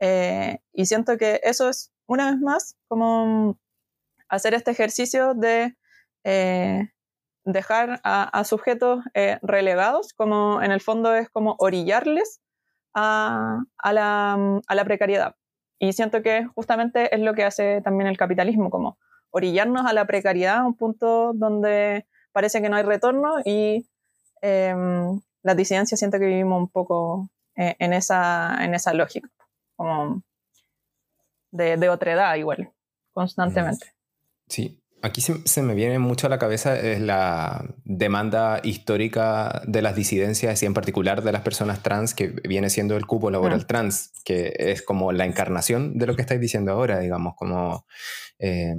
Eh, 0.00 0.60
y 0.72 0.86
siento 0.86 1.18
que 1.18 1.40
eso 1.44 1.68
es, 1.68 1.92
una 2.06 2.30
vez 2.30 2.40
más, 2.40 2.76
como 2.88 3.58
hacer 4.28 4.54
este 4.54 4.70
ejercicio 4.70 5.34
de 5.34 5.76
eh, 6.24 6.90
dejar 7.44 8.00
a, 8.04 8.44
sujetos 8.44 9.04
eh, 9.14 9.38
relegados, 9.42 10.12
como 10.14 10.62
en 10.62 10.72
el 10.72 10.80
fondo 10.80 11.14
es 11.14 11.28
como 11.30 11.56
orillarles 11.58 12.40
a, 12.94 13.60
la, 13.84 14.84
precariedad. 14.84 15.34
Y 15.82 15.94
siento 15.94 16.22
que 16.22 16.46
justamente 16.54 17.12
es 17.14 17.20
lo 17.22 17.32
que 17.32 17.42
hace 17.42 17.80
también 17.80 18.06
el 18.06 18.18
capitalismo, 18.18 18.68
como 18.68 18.98
orillarnos 19.30 19.86
a 19.86 19.94
la 19.94 20.06
precariedad, 20.06 20.58
a 20.58 20.66
un 20.66 20.76
punto 20.76 21.32
donde 21.32 22.06
parece 22.32 22.60
que 22.60 22.68
no 22.68 22.76
hay 22.76 22.82
retorno 22.82 23.36
y 23.44 23.88
em, 24.42 25.20
las 25.42 25.56
disidencias 25.56 25.98
siento 25.98 26.18
que 26.18 26.26
vivimos 26.26 26.60
un 26.60 26.68
poco 26.68 27.30
eh, 27.56 27.76
en, 27.78 27.94
esa, 27.94 28.62
en 28.62 28.74
esa 28.74 28.92
lógica, 28.92 29.30
como 29.74 30.22
de, 31.50 31.78
de 31.78 31.86
edad 31.86 32.34
igual, 32.34 32.70
constantemente. 33.12 33.94
Sí, 34.48 34.78
aquí 35.02 35.20
se, 35.20 35.62
me 35.62 35.74
viene 35.74 35.98
mucho 35.98 36.26
a 36.26 36.30
la 36.30 36.38
cabeza 36.38 36.78
es 36.78 37.00
la 37.00 37.64
demanda 37.84 38.60
histórica 38.62 39.62
de 39.66 39.82
las 39.82 39.96
disidencias 39.96 40.62
y 40.62 40.66
en 40.66 40.74
particular 40.74 41.22
de 41.22 41.32
las 41.32 41.42
personas 41.42 41.82
trans, 41.82 42.14
que 42.14 42.28
viene 42.44 42.70
siendo 42.70 42.96
el 42.96 43.06
cupo 43.06 43.30
laboral 43.30 43.60
mm. 43.60 43.66
trans, 43.66 44.12
que 44.24 44.52
es 44.56 44.82
como 44.82 45.12
la 45.12 45.24
encarnación 45.24 45.98
de 45.98 46.06
lo 46.06 46.16
que 46.16 46.22
estáis 46.22 46.40
diciendo 46.40 46.72
ahora, 46.72 46.98
digamos, 46.98 47.34
como 47.36 47.86
eh, 48.38 48.74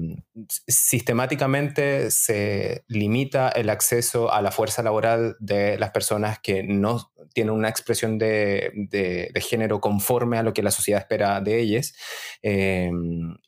sistemáticamente 0.67 2.09
se 2.09 2.83
limita 2.87 3.49
el 3.49 3.69
acceso 3.69 4.33
a 4.33 4.41
la 4.41 4.51
fuerza 4.51 4.81
laboral 4.81 5.35
de 5.39 5.77
las 5.77 5.91
personas 5.91 6.39
que 6.39 6.63
no 6.63 7.11
tienen 7.33 7.53
una 7.53 7.69
expresión 7.69 8.17
de, 8.17 9.31
género 9.35 9.79
conforme 9.79 10.37
a 10.37 10.43
lo 10.43 10.53
que 10.53 10.63
la 10.63 10.71
sociedad 10.71 11.01
espera 11.01 11.41
de 11.41 11.59
ellas 11.59 11.93
eh, 12.41 12.91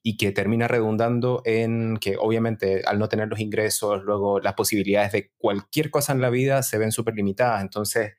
y 0.01 0.18
que 0.18 0.32
termina 0.32 0.68
redundando 0.68 1.42
en 1.46 1.98
que 1.98 2.15
obviamente 2.18 2.62
al 2.86 3.00
no 3.00 3.10
tener 3.10 3.27
los 3.27 3.39
ingresos, 3.39 4.03
luego 4.03 4.39
las 4.39 4.53
posibilidades 4.53 5.12
de 5.12 5.32
cualquier 5.38 5.89
cosa 5.89 6.13
en 6.13 6.22
la 6.22 6.29
vida 6.29 6.63
se 6.63 6.77
ven 6.77 6.91
súper 6.91 7.15
limitadas. 7.15 7.62
Entonces, 7.62 8.13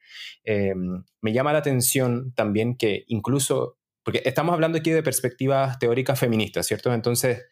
eh, 0.44 0.74
me 1.20 1.32
llama 1.32 1.52
la 1.52 1.58
atención 1.58 2.32
también 2.34 2.76
que 2.76 3.04
incluso, 3.08 3.78
porque 4.02 4.22
estamos 4.24 4.52
hablando 4.52 4.78
aquí 4.78 4.90
de 4.90 5.02
perspectivas 5.02 5.78
teóricas 5.78 6.18
feministas, 6.18 6.66
¿cierto? 6.66 6.92
Entonces, 6.92 7.46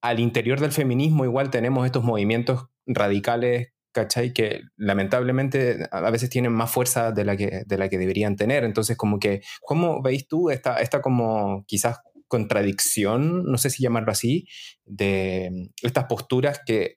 al 0.00 0.20
interior 0.20 0.60
del 0.60 0.72
feminismo 0.72 1.24
igual 1.24 1.50
tenemos 1.50 1.84
estos 1.86 2.04
movimientos 2.04 2.66
radicales, 2.86 3.72
¿cachai? 3.92 4.32
Que 4.32 4.62
lamentablemente 4.76 5.88
a 5.90 6.10
veces 6.10 6.30
tienen 6.30 6.52
más 6.52 6.70
fuerza 6.70 7.12
de 7.12 7.24
la 7.24 7.36
que, 7.36 7.62
de 7.66 7.78
la 7.78 7.88
que 7.88 7.98
deberían 7.98 8.36
tener. 8.36 8.64
Entonces, 8.64 8.96
como 8.96 9.18
que, 9.18 9.42
¿cómo 9.62 10.02
veis 10.02 10.26
tú 10.28 10.50
esta, 10.50 10.76
esta 10.80 11.02
como 11.02 11.64
quizás 11.66 11.98
contradicción, 12.30 13.44
no 13.44 13.58
sé 13.58 13.68
si 13.68 13.82
llamarlo 13.82 14.12
así, 14.12 14.46
de 14.86 15.70
estas 15.82 16.04
posturas 16.04 16.60
que 16.64 16.96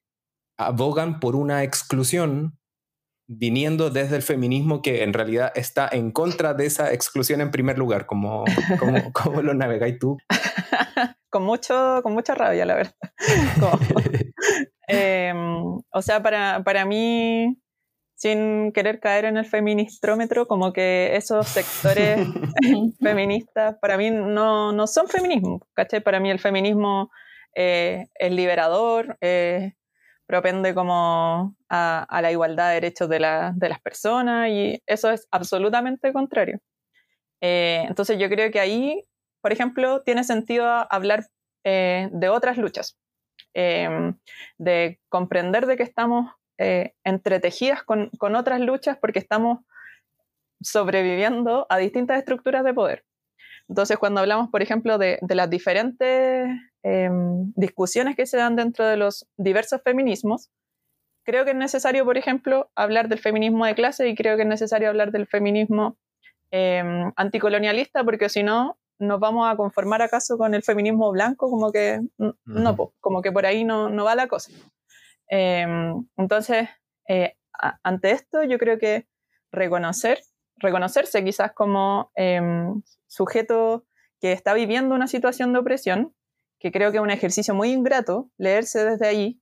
abogan 0.57 1.19
por 1.19 1.35
una 1.35 1.63
exclusión 1.63 2.57
viniendo 3.27 3.89
desde 3.89 4.15
el 4.15 4.21
feminismo 4.21 4.81
que 4.81 5.03
en 5.03 5.13
realidad 5.13 5.51
está 5.55 5.89
en 5.91 6.11
contra 6.11 6.53
de 6.53 6.67
esa 6.67 6.93
exclusión 6.93 7.41
en 7.41 7.51
primer 7.51 7.77
lugar. 7.77 8.05
¿Cómo, 8.05 8.45
cómo, 8.79 9.11
cómo 9.11 9.41
lo 9.41 9.53
navegáis 9.53 9.97
tú? 9.99 10.17
con, 11.29 11.43
mucho, 11.43 12.01
con 12.03 12.13
mucha 12.13 12.35
rabia, 12.35 12.65
la 12.65 12.75
verdad. 12.75 12.95
Em, 14.87 15.37
o 15.91 16.01
sea, 16.01 16.21
para, 16.21 16.61
para 16.63 16.85
mí, 16.85 17.57
sin 18.23 18.71
querer 18.71 18.99
caer 18.99 19.25
en 19.25 19.37
el 19.37 19.45
feministrómetro, 19.45 20.47
como 20.47 20.71
que 20.71 21.15
esos 21.15 21.47
sectores 21.47 22.25
feministas 23.01 23.75
para 23.81 23.97
mí 23.97 24.11
no, 24.11 24.71
no, 24.71 24.87
son 24.87 25.07
feminismo, 25.07 25.59
¿cachai? 25.73 26.01
Para 26.01 26.19
mí 26.19 26.31
el 26.31 26.39
feminismo 26.39 27.11
eh, 27.53 28.07
es 28.15 28.31
liberador, 28.31 29.17
eh, 29.21 29.73
propende 30.25 30.73
como 30.73 31.55
a, 31.69 32.03
a, 32.03 32.21
la 32.21 32.31
igualdad 32.31 32.69
de 32.69 32.75
derechos 32.75 33.09
de, 33.09 33.19
la, 33.19 33.51
de, 33.55 33.69
las 33.69 33.81
personas 33.81 34.49
y 34.49 34.81
eso 34.87 35.11
es 35.11 35.27
absolutamente 35.29 36.13
contrario. 36.13 36.59
Eh, 37.41 37.83
entonces 37.87 38.17
yo 38.17 38.29
creo 38.29 38.49
que 38.51 38.59
ahí 38.61 39.05
por 39.43 39.51
ejemplo, 39.51 40.01
tiene 40.03 40.23
sentido 40.23 40.65
hablar 40.65 41.27
eh, 41.65 42.09
de 42.13 42.29
otras 42.29 42.57
luchas, 42.57 42.97
em, 43.53 44.17
de 44.57 45.01
comprender 45.09 45.65
de 45.65 45.75
que 45.75 45.83
estamos 45.83 46.31
eh, 46.63 46.93
entretejidas 47.03 47.83
con, 47.83 48.09
otras 48.35 48.61
luchas 48.61 48.97
porque 48.97 49.19
estamos 49.19 49.59
sobreviviendo 50.61 51.65
a 51.69 51.77
distintas 51.77 52.19
estructuras 52.19 52.63
de 52.63 52.73
poder. 52.73 53.03
Entonces, 53.67 53.97
cuando 53.97 54.21
hablamos, 54.21 54.49
por 54.49 54.61
ejemplo, 54.61 54.97
de, 54.97 55.19
las 55.27 55.49
diferentes 55.49 56.47
em, 56.83 57.51
discusiones 57.57 58.15
que 58.15 58.25
se 58.25 58.37
dan 58.37 58.55
dentro 58.55 58.87
de 58.87 58.95
los 58.95 59.27
diversos 59.35 59.81
feminismos, 59.83 60.51
creo 61.25 61.43
que 61.43 61.51
es 61.51 61.57
necesario, 61.57 62.05
por 62.05 62.17
ejemplo, 62.17 62.69
hablar 62.75 63.09
del 63.09 63.19
feminismo 63.19 63.65
de 63.65 63.75
clase 63.75 64.07
y 64.07 64.15
creo 64.15 64.37
que 64.37 64.43
es 64.43 64.47
necesario 64.47 64.87
hablar 64.87 65.11
del 65.11 65.27
feminismo 65.27 65.97
em, 66.49 67.11
anticolonialista, 67.17 68.05
porque 68.05 68.29
si 68.29 68.41
no, 68.41 68.77
nos 68.99 69.19
vamos 69.19 69.51
a 69.51 69.57
conformar 69.57 70.01
acaso 70.01 70.37
con 70.37 70.53
el 70.53 70.63
feminismo 70.63 71.11
blanco, 71.11 71.49
como 71.49 71.73
que 71.73 71.99
no, 72.45 72.91
como 73.01 73.21
que 73.21 73.33
por 73.33 73.45
ahí 73.45 73.65
no, 73.65 73.89
no 73.89 74.05
va 74.05 74.15
la 74.15 74.27
cosa. 74.27 74.51
Em, 75.35 76.05
entonces, 76.15 76.69
eh, 77.09 77.35
ante 77.81 78.11
esto 78.11 78.43
yo 78.43 78.59
creo 78.59 78.77
que 78.77 79.07
reconocer, 79.51 80.19
reconocerse 80.57 81.23
quizás 81.23 81.53
como 81.53 82.11
em, 82.13 82.83
sujeto 83.07 83.83
que 84.21 84.31
está 84.31 84.53
viviendo 84.53 84.93
una 84.93 85.07
situación 85.07 85.51
de 85.51 85.57
opresión, 85.57 86.13
que 86.59 86.71
creo 86.71 86.91
que 86.91 86.97
es 86.97 87.03
un 87.03 87.09
ejercicio 87.09 87.55
muy 87.55 87.71
ingrato, 87.71 88.29
leerse 88.37 88.85
desde 88.85 89.07
ahí, 89.07 89.41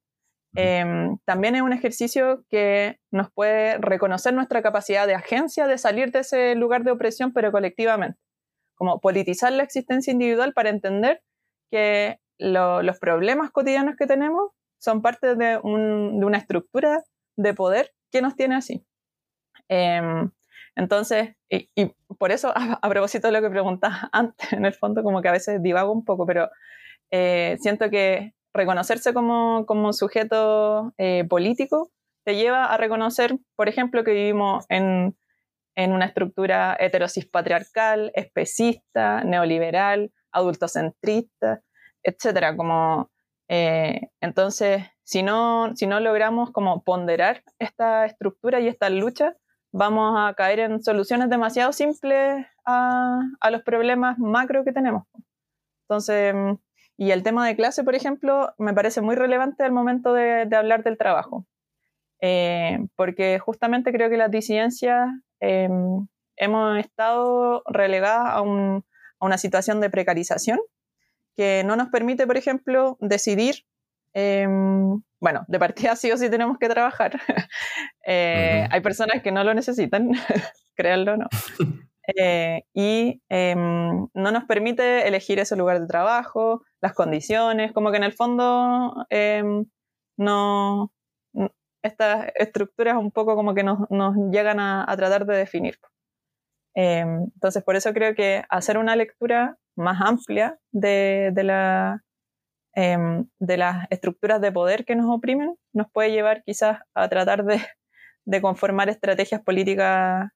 em, 0.56 1.18
también 1.26 1.56
es 1.56 1.62
un 1.62 1.74
ejercicio 1.74 2.46
que 2.50 2.98
nos 3.12 3.30
puede 3.30 3.78
reconocer 3.78 4.34
nuestra 4.34 4.62
capacidad 4.62 5.06
de 5.08 5.16
agencia 5.16 5.68
de 5.68 5.78
salir 5.78 6.14
de 6.14 6.20
ese 6.20 6.56
lugar 6.56 6.86
de 6.86 6.92
opresión, 6.92 7.34
pero 7.34 7.52
colectivamente. 7.52 8.18
Como 8.76 9.02
politizar 9.02 9.52
la 9.52 9.64
existencia 9.64 10.14
individual 10.14 10.54
para 10.54 10.70
entender 10.70 11.22
que 11.70 12.20
los 12.40 12.98
problemas 13.00 13.52
cotidianos 13.52 13.96
que 13.98 14.08
tenemos 14.08 14.52
son 14.82 15.02
parte 15.02 15.36
de, 15.36 15.60
una 15.64 16.38
estructura 16.38 17.04
de 17.38 17.54
poder 17.54 17.92
que 18.12 18.22
nos 18.22 18.36
tiene 18.36 18.56
así. 18.56 18.84
Em, 19.70 20.32
entonces, 20.76 21.36
y, 21.50 21.70
por 22.18 22.32
eso, 22.32 22.52
a, 22.82 22.90
propósito 22.90 23.28
de 23.28 23.34
lo 23.34 23.42
que 23.42 23.50
preguntabas 23.50 24.06
antes, 24.12 24.52
en 24.54 24.66
el 24.66 24.74
fondo, 24.74 25.04
como 25.04 25.22
que 25.22 25.30
a 25.30 25.34
veces 25.34 25.62
divago 25.62 25.92
un 25.94 26.04
poco, 26.04 26.26
pero 26.26 26.50
eh, 27.12 27.58
siento 27.62 27.90
que 27.90 28.34
reconocerse 28.54 29.14
como, 29.14 29.94
sujeto 29.94 30.94
eh, 30.98 31.26
político 31.30 31.92
te 32.24 32.36
lleva 32.36 32.66
a 32.66 32.78
reconocer, 32.78 33.38
por 33.56 33.70
ejemplo, 33.70 34.04
que 34.04 34.12
vivimos 34.12 34.66
en, 34.70 35.16
en 35.76 35.92
una 35.92 36.06
estructura 36.06 36.76
heterosis 36.80 37.28
patriarcal, 37.28 38.12
especista, 38.16 39.24
neoliberal, 39.24 40.12
adultocentrista, 40.32 41.62
etcétera. 42.04 42.56
Como, 42.56 43.11
eh, 43.54 44.08
entonces, 44.22 44.86
si 45.04 45.24
no, 45.24 45.76
si 45.76 45.86
no 45.86 46.00
logramos 46.00 46.52
como 46.52 46.84
ponderar 46.84 47.44
esta 47.60 48.06
estructura 48.06 48.62
y 48.62 48.70
esta 48.70 48.90
lucha, 48.90 49.36
vamos 49.74 50.16
a 50.18 50.34
caer 50.36 50.60
en 50.60 50.82
soluciones 50.82 51.30
demasiado 51.30 51.74
simples 51.74 52.46
a, 52.66 53.20
los 53.52 53.62
problemas 53.64 54.18
macro 54.20 54.64
que 54.64 54.72
tenemos. 54.72 55.04
Entonces, 55.84 56.34
y 56.96 57.12
el 57.12 57.24
tema 57.24 57.46
de 57.46 57.58
clase, 57.58 57.84
por 57.84 57.94
ejemplo, 57.94 58.54
me 58.58 58.74
parece 58.74 59.02
muy 59.02 59.16
relevante 59.16 59.66
al 59.66 59.74
momento 59.74 60.14
de, 60.14 60.48
hablar 60.56 60.84
del 60.86 60.98
trabajo. 60.98 61.46
Eh, 62.22 62.80
porque 62.96 63.40
justamente 63.40 63.92
creo 63.92 64.10
que 64.10 64.16
las 64.16 64.32
disidencias 64.32 65.10
eh, 65.42 65.68
hemos 66.38 66.78
estado 66.78 67.64
relegadas 67.66 68.30
a, 68.34 68.42
una 68.44 69.38
situación 69.38 69.82
de 69.82 69.90
precarización 69.90 70.62
que 71.36 71.64
no 71.66 71.76
nos 71.76 71.90
permite, 71.90 72.28
por 72.28 72.38
ejemplo, 72.38 72.98
decidir, 73.00 73.66
eh, 74.14 74.48
bueno, 75.20 75.46
de 75.48 75.60
partida 75.60 75.96
sí 75.96 76.12
o 76.12 76.18
sí 76.18 76.30
tenemos 76.30 76.58
que 76.58 76.70
trabajar. 76.70 77.16
uh-huh. 77.28 78.68
Hay 78.72 78.82
personas 78.82 79.22
que 79.22 79.32
no 79.32 79.44
lo 79.44 79.54
necesitan, 79.54 80.12
créanlo 80.76 81.14
o 81.14 81.18
no. 81.18 81.28
y 82.74 83.22
em, 83.30 84.08
no 84.14 84.32
nos 84.32 84.44
permite 84.46 85.08
elegir 85.08 85.40
ese 85.40 85.56
lugar 85.56 85.80
de 85.80 85.88
trabajo, 85.88 86.64
las 86.82 86.94
condiciones, 86.94 87.72
como 87.72 87.92
que 87.92 87.98
en 87.98 88.04
el 88.04 88.14
fondo 88.14 89.06
no, 90.18 90.92
estas 91.84 92.32
estructuras 92.36 92.98
un 92.98 93.12
poco 93.12 93.36
como 93.36 93.54
que 93.54 93.64
nos, 93.64 93.90
nos 93.90 94.16
llegan 94.32 94.60
a, 94.60 94.86
a, 94.90 94.98
tratar 94.98 95.26
de 95.26 95.38
definir. 95.38 95.80
Eh, 96.76 97.00
entonces, 97.00 97.64
por 97.64 97.76
eso 97.76 97.94
creo 97.94 98.16
que 98.16 98.44
hacer 98.50 98.78
una 98.78 98.96
lectura 98.96 99.58
más 99.76 100.02
amplia 100.02 100.58
de, 100.72 101.32
de, 101.34 101.44
la, 101.44 102.04
eh, 102.76 103.24
de 103.40 103.58
las 103.58 103.88
estructuras 103.90 104.42
de 104.42 104.52
poder 104.52 104.86
que 104.86 104.96
nos 104.96 105.10
oprimen 105.10 105.56
nos 105.74 105.88
puede 105.92 106.12
llevar 106.12 106.44
quizás 106.44 106.80
a 106.94 107.10
tratar 107.10 107.44
de, 107.46 107.62
de 108.26 108.42
conformar 108.42 108.90
estrategias 108.90 109.42
políticas 109.42 110.30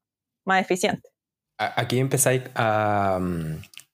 más 0.46 0.62
eficientes. 0.62 1.12
Aquí 1.58 2.00
empezáis 2.00 2.44
a, 2.54 3.18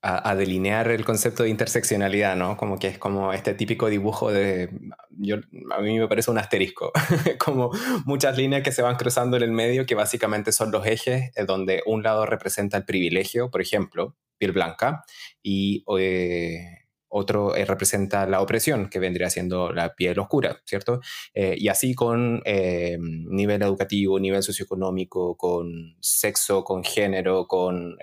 a, 0.02 0.30
a, 0.32 0.36
delinear 0.36 0.90
el 0.90 1.06
concepto 1.06 1.44
de 1.44 1.50
interseccionalidad, 1.50 2.36
¿no? 2.36 2.58
Como 2.58 2.80
que 2.80 2.88
es 2.88 2.98
como 2.98 3.34
este 3.34 3.54
típico 3.54 3.88
dibujo 3.88 4.32
de, 4.32 4.70
yo, 5.12 5.38
a 5.72 5.82
mí 5.82 6.00
me 6.00 6.08
parece 6.08 6.32
un 6.32 6.40
asterisco, 6.40 6.92
como 7.40 7.70
muchas 8.06 8.36
líneas 8.36 8.64
que 8.64 8.72
se 8.72 8.82
van 8.82 8.96
cruzando 8.96 9.38
en 9.38 9.44
el 9.44 9.52
medio, 9.52 9.86
que 9.86 9.94
básicamente 9.94 10.52
son 10.52 10.72
los 10.72 10.88
ejes, 10.88 11.32
eh, 11.36 11.46
donde 11.46 11.84
un 11.86 12.02
lado 12.02 12.26
representa 12.26 12.78
el 12.78 12.86
privilegio, 12.86 13.52
por 13.52 13.62
ejemplo, 13.62 14.16
piel 14.42 14.54
blanca, 14.54 15.04
y 15.44 15.84
eh, 16.00 16.88
otro 17.08 17.56
eh, 17.56 17.64
representa 17.66 18.26
la 18.26 18.42
opresión, 18.42 18.90
que 18.90 18.98
vendría 18.98 19.30
siendo 19.30 19.72
la 19.72 19.94
piel 19.94 20.18
oscura, 20.18 20.60
¿cierto? 20.66 21.00
Eh, 21.36 21.56
y 21.60 21.68
así 21.68 21.94
con 21.94 22.42
nivel 22.44 23.62
educativo, 23.62 24.20
nivel 24.20 24.42
socioeconómico, 24.42 25.38
con 25.38 25.96
sexo, 26.02 26.64
con 26.64 26.84
género, 26.84 27.46
con 27.48 27.98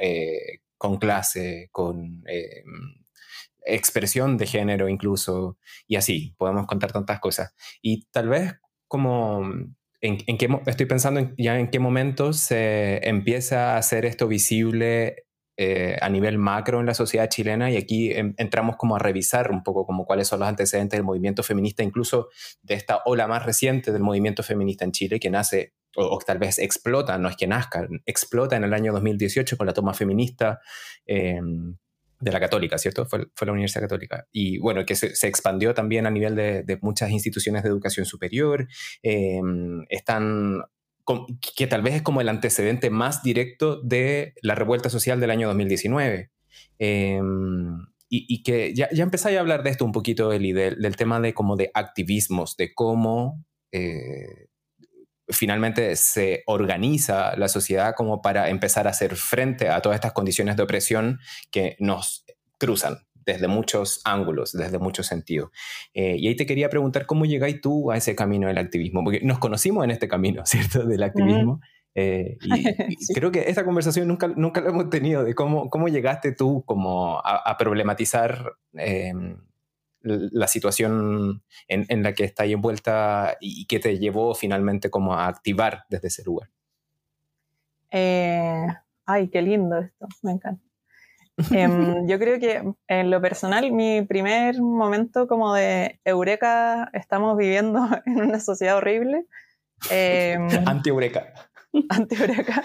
con 0.81 0.99
clase, 0.99 1.69
con 1.73 2.23
expresión 3.67 4.37
de 4.37 4.47
género 4.47 4.89
incluso, 4.89 5.59
y 5.89 5.97
así, 5.97 6.35
podemos 6.39 6.67
contar 6.67 6.93
tantas 6.93 7.19
cosas. 7.19 7.53
Y 7.83 8.05
tal 8.13 8.29
vez 8.29 8.55
como, 8.87 9.43
¿en, 10.01 10.19
en 10.27 10.39
qué, 10.39 10.49
estoy 10.67 10.87
pensando 10.87 11.19
en, 11.21 11.35
ya 11.37 11.59
en 11.59 11.69
qué 11.69 11.81
momento 11.81 12.33
se 12.33 13.01
empieza 13.09 13.75
a 13.75 13.79
hacer 13.79 14.05
esto 14.05 14.29
visible 14.29 15.28
eh, 15.61 15.97
a 16.01 16.09
nivel 16.09 16.39
macro 16.39 16.79
en 16.79 16.87
la 16.87 16.95
sociedad 16.95 17.29
chilena 17.29 17.69
y 17.69 17.77
aquí 17.77 18.13
en, 18.13 18.33
entramos 18.39 18.77
como 18.77 18.95
a 18.95 19.01
revisar 19.01 19.51
un 19.51 19.65
poco 19.65 19.85
como 19.85 20.07
cuáles 20.07 20.29
son 20.29 20.39
los 20.39 20.49
antecedentes 20.49 20.97
del 20.97 21.05
movimiento 21.05 21.43
feminista, 21.43 21.83
incluso 21.83 22.29
de 22.63 22.75
esta 22.75 23.03
ola 23.05 23.27
más 23.27 23.45
reciente 23.45 23.91
del 23.91 24.03
movimiento 24.03 24.45
feminista 24.45 24.85
en 24.85 24.93
Chile, 24.93 25.19
que 25.19 25.31
nace 25.31 25.75
o, 25.97 26.05
o, 26.05 26.19
tal 26.19 26.39
vez 26.39 26.61
explota, 26.61 27.19
no 27.19 27.29
es 27.29 27.37
que 27.37 27.49
nazca, 27.49 27.89
explota 28.07 28.55
en 28.55 28.63
el 28.63 28.73
año 28.73 28.93
2018 28.93 29.57
con 29.57 29.67
la 29.67 29.73
toma 29.73 29.95
feminista 29.95 30.61
eh, 31.05 31.41
de 32.21 32.33
la 32.33 32.39
católica, 32.39 32.79
¿cierto? 32.79 33.05
Fue, 33.07 33.27
fue, 33.35 33.47
la 33.47 33.53
Universidad 33.53 33.83
Católica. 33.83 34.29
Y 34.31 34.59
bueno, 34.59 34.85
que 34.87 34.95
se, 34.95 35.17
se 35.17 35.27
expandió 35.27 35.75
también 35.75 36.07
a 36.07 36.11
nivel 36.11 36.37
de, 36.37 36.63
de, 36.63 36.79
muchas 36.83 37.11
instituciones 37.11 37.65
de 37.65 37.69
educación 37.69 38.07
superior. 38.07 38.69
Eh, 39.03 39.41
están 39.89 40.63
que 41.57 41.67
tal 41.67 41.83
vez 41.83 41.95
es 41.95 42.03
como 42.03 42.21
el 42.21 42.29
antecedente 42.29 42.91
más 42.91 43.23
directo 43.23 43.81
de 43.83 44.35
la 44.43 44.55
revuelta 44.55 44.91
social 44.91 45.21
del 45.21 45.31
año 45.31 45.49
2019. 45.49 46.31
Eh, 46.79 47.21
y, 48.11 48.25
y, 48.29 48.43
que 48.43 48.75
ya, 48.75 48.89
ya 48.91 49.03
empezáis 49.03 49.37
a 49.37 49.41
hablar 49.41 49.63
de 49.63 49.71
esto 49.71 49.85
un 49.85 49.93
poquito, 49.93 50.33
Eli, 50.33 50.53
del, 50.53 50.81
del 50.81 50.97
tema 50.97 51.21
de 51.21 51.35
como 51.35 51.57
de 51.57 51.71
activismos, 51.75 52.57
de 52.57 52.73
cómo 52.73 53.45
eh, 53.71 54.49
finalmente 55.29 55.95
se 55.97 56.43
organiza 56.47 57.37
la 57.37 57.49
sociedad 57.49 57.95
como 57.95 58.23
para 58.23 58.49
empezar 58.49 58.87
a 58.87 58.91
hacer 58.91 59.17
frente 59.17 59.69
a 59.69 59.83
todas 59.83 59.97
estas 59.97 60.13
condiciones 60.13 60.57
de 60.57 60.63
opresión 60.63 61.21
que 61.51 61.77
nos 61.79 62.25
cruzan 62.59 63.08
desde 63.33 63.47
muchos 63.47 64.01
ángulos, 64.05 64.53
desde 64.53 64.79
muchos 64.79 65.07
sentidos. 65.07 65.51
Eh, 65.93 66.17
y 66.19 66.29
ahí 66.29 66.37
te 66.37 66.47
quería 66.47 66.71
preguntar 66.71 67.05
cómo 67.05 67.27
llegáis 67.27 67.61
tú 67.61 67.91
a 67.91 67.97
ese 67.97 68.17
camino 68.17 68.49
del 68.49 68.57
activismo, 68.57 69.05
porque 69.05 69.21
nos 69.21 69.39
conocimos 69.39 69.85
en 69.85 69.91
este 69.91 70.09
camino, 70.09 70.43
¿cierto? 70.47 70.85
Del 70.85 71.03
activismo. 71.03 71.53
Uh 71.53 71.57
-huh. 71.57 71.67
Eh, 71.95 72.39
y, 72.43 72.69
y 72.69 72.97
sí. 73.01 73.15
creo 73.15 73.31
que 73.31 73.41
esta 73.49 73.65
conversación 73.65 74.09
nunca, 74.09 74.29
nunca 74.29 74.61
la 74.61 74.71
hemos 74.71 74.89
tenido, 74.89 75.25
de 75.25 75.35
cómo, 75.35 75.69
cómo 75.69 75.89
llegaste 75.89 76.33
tú 76.33 76.63
como 76.65 77.19
a, 77.19 77.43
a 77.45 77.57
problematizar 77.57 78.53
eh, 78.75 79.13
la 80.01 80.47
situación 80.47 81.43
en, 81.67 81.85
en, 81.89 82.03
la 82.03 82.13
que 82.15 82.25
estás 82.25 82.47
envuelta 82.49 83.37
y 83.41 83.67
que 83.67 83.79
te 83.81 83.99
llevó 83.99 84.35
finalmente 84.35 84.91
como 84.91 85.15
a 85.15 85.27
activar 85.27 85.85
desde 85.91 86.09
ese 86.09 86.23
lugar. 86.25 86.49
Eh, 87.91 88.67
ay, 89.07 89.29
qué 89.29 89.43
lindo 89.43 89.79
esto, 89.79 90.07
me 90.23 90.33
encanta. 90.33 90.68
Eh, 91.53 91.69
yo 92.07 92.19
creo 92.19 92.39
que 92.41 92.63
en 92.89 93.11
lo 93.11 93.21
personal, 93.21 93.71
mi 93.73 94.03
primer 94.03 94.61
momento 94.61 95.29
como 95.29 95.55
de 95.55 96.01
eureka, 96.05 96.91
estamos 96.93 97.37
viviendo 97.37 97.81
en 98.07 98.21
una 98.21 98.41
sociedad 98.41 98.77
horrible. 98.77 99.27
Eh, 99.91 100.37
Anti-eureka. 100.67 101.33
Anti-eureka. 101.89 102.63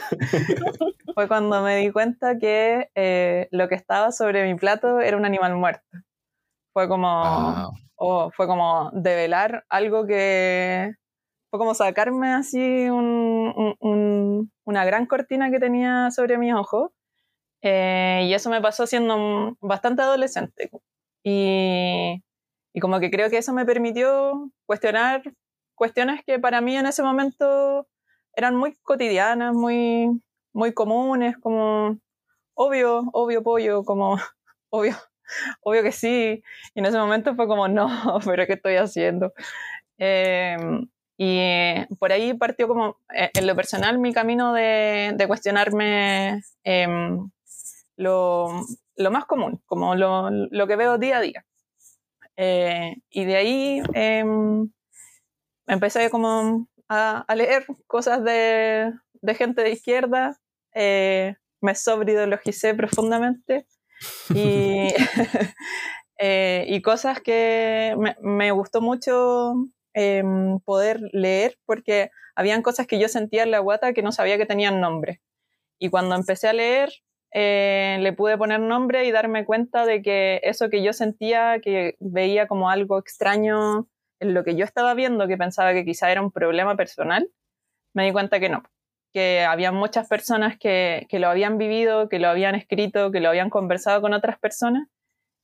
Fue 1.13 1.27
cuando 1.27 1.61
me 1.61 1.77
di 1.77 1.91
cuenta 1.91 2.37
que 2.39 2.89
eh, 2.95 3.47
lo 3.51 3.67
que 3.67 3.75
estaba 3.75 4.11
sobre 4.11 4.43
mi 4.45 4.55
plato 4.55 4.99
era 4.99 5.17
un 5.17 5.25
animal 5.25 5.55
muerto. 5.55 5.85
Fue 6.73 6.87
como, 6.87 7.07
ah. 7.07 7.69
oh, 7.95 8.31
fue 8.31 8.47
como 8.47 8.89
develar 8.93 9.65
algo 9.69 10.07
que 10.07 10.95
fue 11.51 11.59
como 11.59 11.75
sacarme 11.75 12.33
así 12.33 12.89
un, 12.89 13.53
un, 13.55 13.75
un, 13.79 14.51
una 14.63 14.85
gran 14.85 15.05
cortina 15.05 15.51
que 15.51 15.59
tenía 15.59 16.09
sobre 16.09 16.39
mis 16.39 16.55
ojos 16.55 16.89
eh, 17.63 18.25
y 18.27 18.33
eso 18.33 18.49
me 18.49 18.61
pasó 18.61 18.85
siendo 18.85 19.57
bastante 19.61 20.01
adolescente. 20.01 20.69
Y, 21.23 22.21
y, 22.73 22.79
como 22.81 22.99
que 22.99 23.09
creo 23.09 23.29
que 23.29 23.37
eso 23.37 23.53
me 23.53 23.65
permitió 23.65 24.51
cuestionar 24.65 25.23
cuestiones 25.73 26.21
que 26.25 26.39
para 26.39 26.59
mí 26.61 26.75
en 26.75 26.85
ese 26.85 27.03
momento 27.03 27.87
eran 28.35 28.55
muy 28.55 28.75
cotidianas, 28.83 29.53
muy, 29.53 30.21
muy 30.51 30.73
comunes, 30.73 31.37
como 31.37 31.97
obvio, 32.53 33.09
obvio 33.13 33.43
pollo, 33.43 33.83
como 33.85 34.17
obvio, 34.69 34.95
obvio 35.61 35.83
que 35.83 35.93
sí. 35.93 36.43
Y 36.75 36.79
en 36.79 36.85
ese 36.85 36.97
momento 36.97 37.35
fue 37.35 37.47
como, 37.47 37.69
no, 37.69 37.87
pero 38.25 38.45
¿qué 38.45 38.53
estoy 38.53 38.75
haciendo? 38.75 39.33
Eh, 39.97 40.57
y 41.17 41.95
por 41.99 42.11
ahí 42.11 42.33
partió 42.33 42.67
como, 42.67 42.97
eh, 43.15 43.29
en 43.33 43.47
lo 43.47 43.55
personal, 43.55 43.99
mi 43.99 44.13
camino 44.13 44.51
de, 44.51 45.13
de 45.15 45.27
cuestionarme 45.27 46.41
eh, 46.65 46.87
lo, 47.95 48.47
lo 48.95 49.11
más 49.11 49.25
común, 49.25 49.61
como 49.65 49.95
lo, 49.95 50.29
lo, 50.29 50.67
que 50.67 50.75
veo 50.75 50.97
día 50.97 51.17
a 51.17 51.21
día. 51.21 51.45
Eh, 52.35 52.95
y 53.09 53.25
de 53.25 53.35
ahí 53.35 53.81
eh, 53.93 54.25
empecé 55.67 56.09
como 56.09 56.67
a, 56.89 57.19
a, 57.27 57.35
leer 57.35 57.65
cosas 57.87 58.23
de, 58.23 58.91
de 59.21 59.35
gente 59.35 59.63
de 59.63 59.71
izquierda, 59.71 60.39
eh, 60.73 61.35
me 61.61 61.75
sobreideologicé 61.75 62.73
profundamente 62.73 63.65
y, 64.33 64.87
eh, 66.19 66.65
y 66.67 66.81
cosas 66.81 67.21
que 67.21 67.95
me, 67.97 68.15
me 68.21 68.51
gustó 68.51 68.81
mucho 68.81 69.53
em, 69.93 70.59
poder 70.59 70.99
leer 71.11 71.57
porque 71.65 72.09
habían 72.35 72.61
cosas 72.61 72.87
que 72.87 72.99
yo 72.99 73.07
sentía 73.07 73.43
en 73.43 73.51
la 73.51 73.59
guata 73.59 73.93
que 73.93 74.01
no 74.01 74.11
sabía 74.11 74.37
que 74.37 74.45
tenían 74.45 74.81
nombre. 74.81 75.21
Y 75.79 75.89
cuando 75.89 76.15
empecé 76.15 76.47
a 76.47 76.53
leer, 76.53 76.91
eh, 77.33 77.97
le 77.99 78.13
pude 78.13 78.37
poner 78.37 78.59
nombre 78.59 79.05
y 79.05 79.11
darme 79.11 79.43
cuenta 79.43 79.85
de 79.85 80.03
que 80.03 80.39
eso 80.43 80.69
que 80.69 80.83
yo 80.83 80.93
sentía, 80.93 81.59
que 81.61 81.95
veía 81.99 82.47
como 82.47 82.69
algo 82.69 82.99
extraño 82.99 83.87
en 84.19 84.33
lo 84.35 84.43
que 84.43 84.55
yo 84.55 84.63
estaba 84.63 84.93
viendo, 84.93 85.27
que 85.27 85.35
pensaba 85.35 85.73
que 85.73 85.83
quizá 85.83 86.11
era 86.11 86.21
un 86.21 86.31
problema 86.31 86.77
personal, 86.77 87.27
me 87.93 88.05
di 88.05 88.11
cuenta 88.11 88.39
que 88.39 88.49
no, 88.49 88.63
que 89.13 89.43
había 89.43 89.71
muchas 89.71 90.07
personas 90.07 90.57
que, 90.59 91.07
lo 91.11 91.27
habían 91.27 91.57
vivido, 91.57 92.07
que 92.07 92.19
lo 92.19 92.27
habían 92.27 92.55
escrito, 92.55 93.11
que 93.11 93.19
lo 93.19 93.29
habían 93.29 93.49
conversado 93.49 94.01
con 94.01 94.13
otras 94.13 94.37
personas 94.39 94.87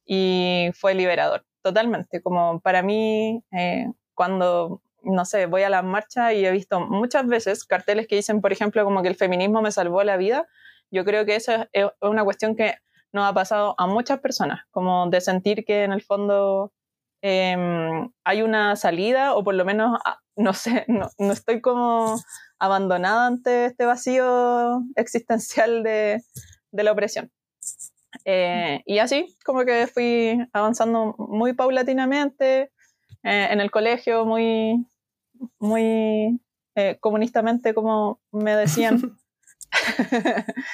y 0.06 0.70
fue 0.76 0.94
liberador, 0.94 1.46
totalmente. 1.64 2.22
Como 2.22 2.60
para 2.62 2.84
mí, 2.84 3.44
eh, 3.52 3.88
cuando, 4.14 4.82
no 5.04 5.26
sé, 5.26 5.48
voy 5.48 5.64
a 5.64 5.70
las 5.70 5.84
marchas 5.84 6.34
y 6.34 6.46
he 6.46 6.52
visto 6.52 6.80
muchas 6.82 7.28
veces 7.28 7.64
carteles 7.64 8.08
que 8.08 8.16
dicen, 8.16 8.42
por 8.42 8.52
ejemplo, 8.52 8.84
como 8.84 9.02
que 9.02 9.08
el 9.08 9.16
feminismo 9.16 9.62
me 9.62 9.72
salvó 9.72 10.04
la 10.04 10.18
vida, 10.18 10.48
yo 10.92 11.06
creo 11.06 11.26
que 11.26 11.36
eso 11.36 11.68
es 11.72 11.86
una 12.02 12.24
cuestión 12.24 12.56
que 12.56 12.76
nos 13.12 13.28
ha 13.28 13.34
pasado 13.34 13.76
a 13.78 13.88
muchas 13.88 14.20
personas, 14.20 14.62
como 14.72 15.10
de 15.10 15.22
sentir 15.22 15.66
que 15.66 15.84
en 15.84 15.92
el 15.92 16.02
fondo 16.02 16.72
em, 17.22 18.12
hay 18.24 18.42
una 18.42 18.76
salida 18.76 19.36
o 19.36 19.44
por 19.44 19.56
lo 19.56 19.66
menos, 19.66 20.00
ah, 20.06 20.20
no 20.36 20.54
sé, 20.54 20.86
no, 20.88 21.10
estoy 21.32 21.62
como 21.62 22.20
abandonada 22.60 23.28
ante 23.28 23.66
este 23.66 23.86
vacío 23.86 24.84
existencial 24.96 25.84
de, 25.84 26.22
de 26.72 26.84
la 26.84 26.92
opresión. 26.92 27.32
Eh, 28.26 28.82
y 28.86 29.00
así 29.00 29.36
como 29.46 29.66
que 29.66 29.88
fui 29.88 30.38
avanzando 30.54 31.16
muy 31.18 31.54
paulatinamente 31.54 32.72
eh, 33.24 33.48
en 33.52 33.62
el 33.62 33.72
colegio, 33.72 34.26
muy, 34.26 34.86
muy 35.60 36.40
eh, 36.76 36.98
comunistamente 37.00 37.74
como 37.74 38.20
me 38.32 38.56
decían. 38.56 39.18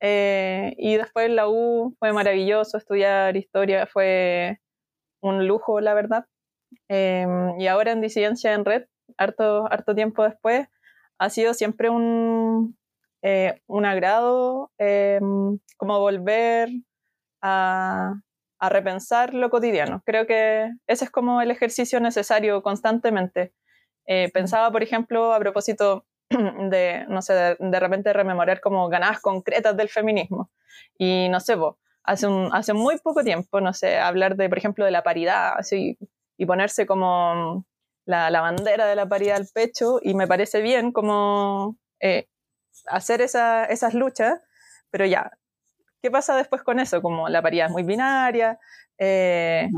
Eh, 0.00 0.74
y 0.78 0.96
después 0.96 1.28
la 1.28 1.48
U 1.48 1.96
fue 1.98 2.12
maravilloso, 2.12 2.78
estudiar 2.78 3.36
historia 3.36 3.88
fue 3.88 4.60
un 5.20 5.48
lujo, 5.48 5.80
la 5.80 5.94
verdad. 5.94 6.26
Em, 6.88 7.58
y 7.60 7.66
ahora 7.66 7.92
en 7.92 8.00
disidencia 8.00 8.54
en 8.54 8.64
red, 8.64 8.84
harto, 9.16 9.66
harto 9.72 9.94
tiempo 9.94 10.22
después, 10.24 10.68
ha 11.18 11.30
sido 11.30 11.54
siempre 11.54 11.90
un, 11.90 12.78
eh, 13.22 13.60
un 13.66 13.86
agrado 13.86 14.70
em, 14.78 15.58
como 15.76 15.98
volver 16.00 16.68
a, 17.42 18.14
a, 18.60 18.68
repensar 18.68 19.34
lo 19.34 19.50
cotidiano. 19.50 20.02
Creo 20.06 20.26
que 20.26 20.70
ese 20.86 21.06
es 21.06 21.10
como 21.10 21.40
el 21.42 21.50
ejercicio 21.50 22.00
necesario 22.00 22.62
constantemente. 22.62 23.52
Eh, 24.06 24.30
pensaba, 24.32 24.70
por 24.72 24.82
ejemplo, 24.82 25.34
a 25.34 25.38
propósito 25.40 26.06
de, 26.70 27.06
no 27.08 27.22
sé, 27.22 27.56
de, 27.58 27.80
repente 27.80 28.12
rememorar 28.12 28.60
como 28.60 28.88
ganadas 28.88 29.20
concretas 29.20 29.76
del 29.76 29.88
feminismo. 29.88 30.50
Y 30.98 31.28
no 31.30 31.40
sé, 31.40 31.54
vos, 31.54 31.76
hace, 32.04 32.26
un, 32.26 32.50
hace 32.52 32.72
muy 32.74 32.98
poco 32.98 33.24
tiempo, 33.24 33.60
no 33.60 33.72
sé, 33.72 33.98
hablar 33.98 34.36
de, 34.36 34.48
por 34.48 34.58
ejemplo, 34.58 34.84
de 34.84 34.90
la 34.90 35.02
paridad, 35.02 35.54
y 35.70 36.46
ponerse 36.46 36.86
como 36.86 37.64
la, 38.04 38.30
la 38.30 38.40
bandera 38.40 38.86
de 38.86 38.96
la 38.96 39.08
paridad 39.08 39.36
al 39.36 39.48
pecho, 39.52 39.98
y 40.02 40.14
me 40.14 40.26
parece 40.26 40.60
bien 40.60 40.92
como 40.92 41.76
eh, 42.00 42.28
hacer 42.86 43.20
esa, 43.20 43.64
esas 43.64 43.94
luchas, 43.94 44.40
pero 44.90 45.06
ya, 45.06 45.30
¿qué 46.02 46.10
pasa 46.10 46.36
después 46.36 46.62
con 46.62 46.78
eso? 46.78 47.02
Como 47.02 47.28
la 47.28 47.42
paridad 47.42 47.66
es 47.66 47.72
muy 47.72 47.82
binaria, 47.82 48.58
eh, 48.98 49.68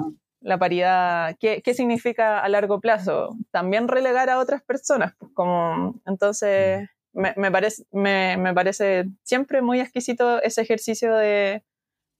la 0.40 0.58
paridad, 0.58 1.36
¿qué, 1.38 1.62
¿qué, 1.62 1.74
significa 1.74 2.40
a 2.40 2.48
largo 2.48 2.80
plazo? 2.80 3.36
También 3.50 3.88
relegar 3.88 4.30
a 4.30 4.38
otras 4.38 4.62
personas. 4.62 5.14
Pues, 5.18 5.30
como, 5.34 5.94
entonces, 6.06 6.88
me, 7.12 7.34
me 7.36 7.50
parece, 7.50 7.84
me, 7.92 8.36
me, 8.36 8.54
parece 8.54 9.04
siempre 9.22 9.62
muy 9.62 9.80
exquisito 9.80 10.40
ese 10.42 10.62
ejercicio 10.62 11.14
de, 11.14 11.62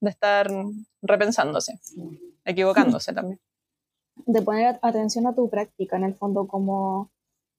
de 0.01 0.09
estar 0.09 0.47
repensándose, 1.01 1.79
equivocándose 2.45 3.13
también. 3.13 3.39
De 4.25 4.41
poner 4.41 4.77
atención 4.81 5.25
a 5.25 5.33
tu 5.33 5.49
práctica, 5.49 5.95
en 5.95 6.03
el 6.03 6.15
fondo, 6.15 6.45
como, 6.45 7.09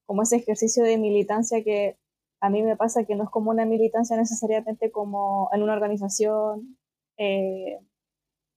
como 0.07 0.23
ese 0.23 0.37
ejercicio 0.37 0.85
de 0.85 0.99
militancia 0.99 1.65
que 1.65 1.97
a 2.41 2.51
mí 2.51 2.63
me 2.63 2.77
pasa 2.77 3.05
que 3.05 3.17
no 3.17 3.25
es 3.25 3.31
como 3.31 3.51
una 3.51 3.65
militancia 3.65 4.17
necesariamente 4.17 4.91
como 4.91 5.49
en 5.53 5.63
una 5.63 5.73
organización. 5.73 6.77
Eh, 7.17 7.79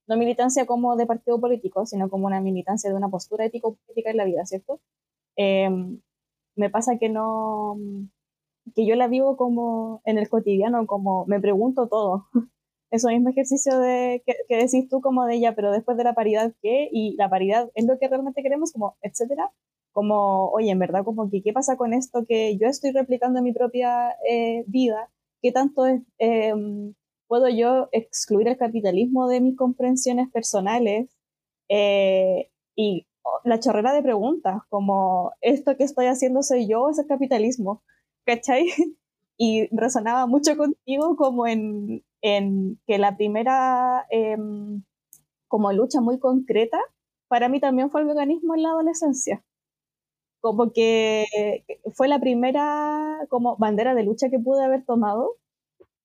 no 0.07 0.17
militancia 0.17 0.65
como 0.65 0.95
de 0.95 1.05
partido 1.05 1.39
político, 1.39 1.85
sino 1.85 2.09
como 2.09 2.27
una 2.27 2.41
militancia 2.41 2.89
de 2.89 2.95
una 2.95 3.09
postura 3.09 3.45
ético-política 3.45 4.11
en 4.11 4.17
la 4.17 4.25
vida, 4.25 4.45
¿cierto? 4.45 4.79
Em, 5.35 6.01
me 6.55 6.69
pasa 6.69 6.97
que 6.97 7.09
no, 7.09 7.77
que 8.75 8.85
yo 8.85 8.95
la 8.95 9.07
vivo 9.07 9.37
como 9.37 10.01
en 10.05 10.17
el 10.17 10.29
cotidiano, 10.29 10.87
como 10.87 11.25
me 11.25 11.39
pregunto 11.39 11.87
todo. 11.87 12.27
Eso 12.91 13.09
mismo 13.09 13.29
ejercicio 13.29 13.79
de, 13.79 14.23
que, 14.25 14.57
decís 14.57 14.87
tú 14.89 15.01
como 15.01 15.25
de 15.25 15.35
ella, 15.35 15.55
pero 15.55 15.71
después 15.71 15.97
de 15.97 16.03
la 16.03 16.13
paridad, 16.13 16.53
¿qué? 16.61 16.87
Y 16.91 17.15
la 17.17 17.29
paridad 17.29 17.69
es 17.75 17.85
lo 17.85 17.97
que 17.99 18.07
realmente 18.07 18.41
queremos, 18.43 18.71
como, 18.71 18.95
etcétera. 19.01 19.51
Como, 19.91 20.49
oye, 20.49 20.71
en 20.71 20.79
verdad, 20.79 21.03
como 21.03 21.29
que, 21.29 21.41
¿qué 21.41 21.53
pasa 21.53 21.77
con 21.77 21.93
esto 21.93 22.25
que 22.27 22.57
yo 22.57 22.67
estoy 22.67 22.91
replicando 22.91 23.39
en 23.39 23.45
mi 23.45 23.53
propia 23.53 24.15
eh, 24.29 24.63
vida? 24.67 25.09
¿Qué 25.41 25.51
tanto 25.51 25.85
es, 25.85 26.01
eh, 26.19 26.53
puedo 27.27 27.49
yo 27.49 27.89
excluir 27.91 28.47
el 28.47 28.57
capitalismo 28.57 29.27
de 29.27 29.41
mis 29.41 29.57
comprensiones 29.57 30.29
personales 30.31 31.09
eh, 31.69 32.49
y 32.75 33.07
la 33.43 33.59
chorrera 33.59 33.93
de 33.93 34.03
preguntas, 34.03 34.61
como 34.69 35.31
esto 35.41 35.75
que 35.77 35.83
estoy 35.83 36.07
haciendo 36.07 36.43
soy 36.43 36.67
yo 36.67 36.89
es 36.89 36.99
el 36.99 37.07
capitalismo, 37.07 37.83
¿cachai? 38.25 38.65
Y 39.37 39.67
resonaba 39.75 40.27
mucho 40.27 40.55
contigo 40.55 41.17
como 41.17 41.45
en, 41.45 42.05
en 42.21 42.79
que 42.87 42.97
la 42.97 43.17
primera 43.17 44.05
em, 44.09 44.81
como 45.49 45.73
lucha 45.73 45.99
muy 45.99 46.19
concreta 46.19 46.79
para 47.27 47.49
mí 47.49 47.59
también 47.59 47.91
fue 47.91 47.99
el 48.01 48.07
veganismo 48.07 48.55
en 48.55 48.63
la 48.63 48.69
adolescencia. 48.69 49.43
Como 50.39 50.71
que 50.71 51.25
fue 51.95 52.07
la 52.07 52.19
primera 52.19 53.19
como 53.29 53.57
bandera 53.57 53.93
de 53.93 54.03
lucha 54.03 54.29
que 54.29 54.39
pude 54.39 54.63
haber 54.63 54.85
tomado 54.85 55.35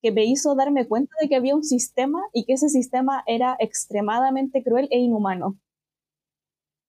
que 0.01 0.11
me 0.11 0.25
hizo 0.25 0.55
darme 0.55 0.87
cuenta 0.87 1.13
de 1.21 1.29
que 1.29 1.35
había 1.35 1.55
un 1.55 1.63
sistema 1.63 2.21
y 2.33 2.45
que 2.45 2.53
ese 2.53 2.69
sistema 2.69 3.23
era 3.27 3.55
extremadamente 3.59 4.63
cruel 4.63 4.87
e 4.91 4.99
inhumano. 4.99 5.57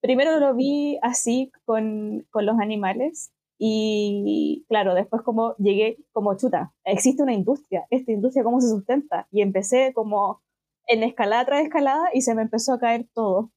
Primero 0.00 0.40
lo 0.40 0.54
vi 0.54 0.98
así 1.02 1.52
con, 1.64 2.26
con 2.30 2.46
los 2.46 2.58
animales 2.58 3.32
y 3.58 4.64
claro, 4.68 4.94
después 4.94 5.22
como 5.22 5.54
llegué 5.56 5.98
como 6.12 6.36
chuta, 6.36 6.72
existe 6.84 7.22
una 7.22 7.34
industria, 7.34 7.86
esta 7.90 8.10
industria 8.10 8.42
cómo 8.42 8.60
se 8.60 8.68
sustenta 8.68 9.28
y 9.30 9.42
empecé 9.42 9.92
como 9.94 10.42
en 10.88 11.04
escalada 11.04 11.44
tras 11.44 11.62
escalada 11.62 12.08
y 12.12 12.22
se 12.22 12.34
me 12.34 12.42
empezó 12.42 12.72
a 12.72 12.80
caer 12.80 13.06
todo. 13.14 13.52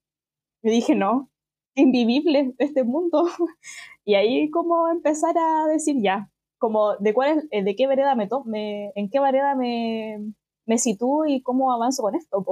Yo 0.62 0.72
dije, 0.72 0.96
no, 0.96 1.30
invivible 1.76 2.54
este 2.58 2.84
mundo. 2.84 3.28
Y 4.08 4.14
ahí 4.14 4.52
como 4.52 4.88
empezar 4.90 5.36
a 5.36 5.66
decir, 5.66 5.96
ya, 6.00 6.30
como 6.58 6.96
de 6.98 7.14
cuál 7.14 7.38
es, 7.38 7.46
eh, 7.52 7.64
de 7.64 7.76
qué 7.76 7.88
vereda 7.88 8.16
me, 8.16 8.28
me 8.46 8.92
en 8.96 9.10
qué 9.10 9.20
vereda 9.20 9.56
me, 9.56 10.34
me 10.66 10.78
sitúo 10.78 11.26
y 11.26 11.42
cómo 11.42 11.72
avanzo 11.72 12.04
con 12.04 12.16
esto, 12.16 12.44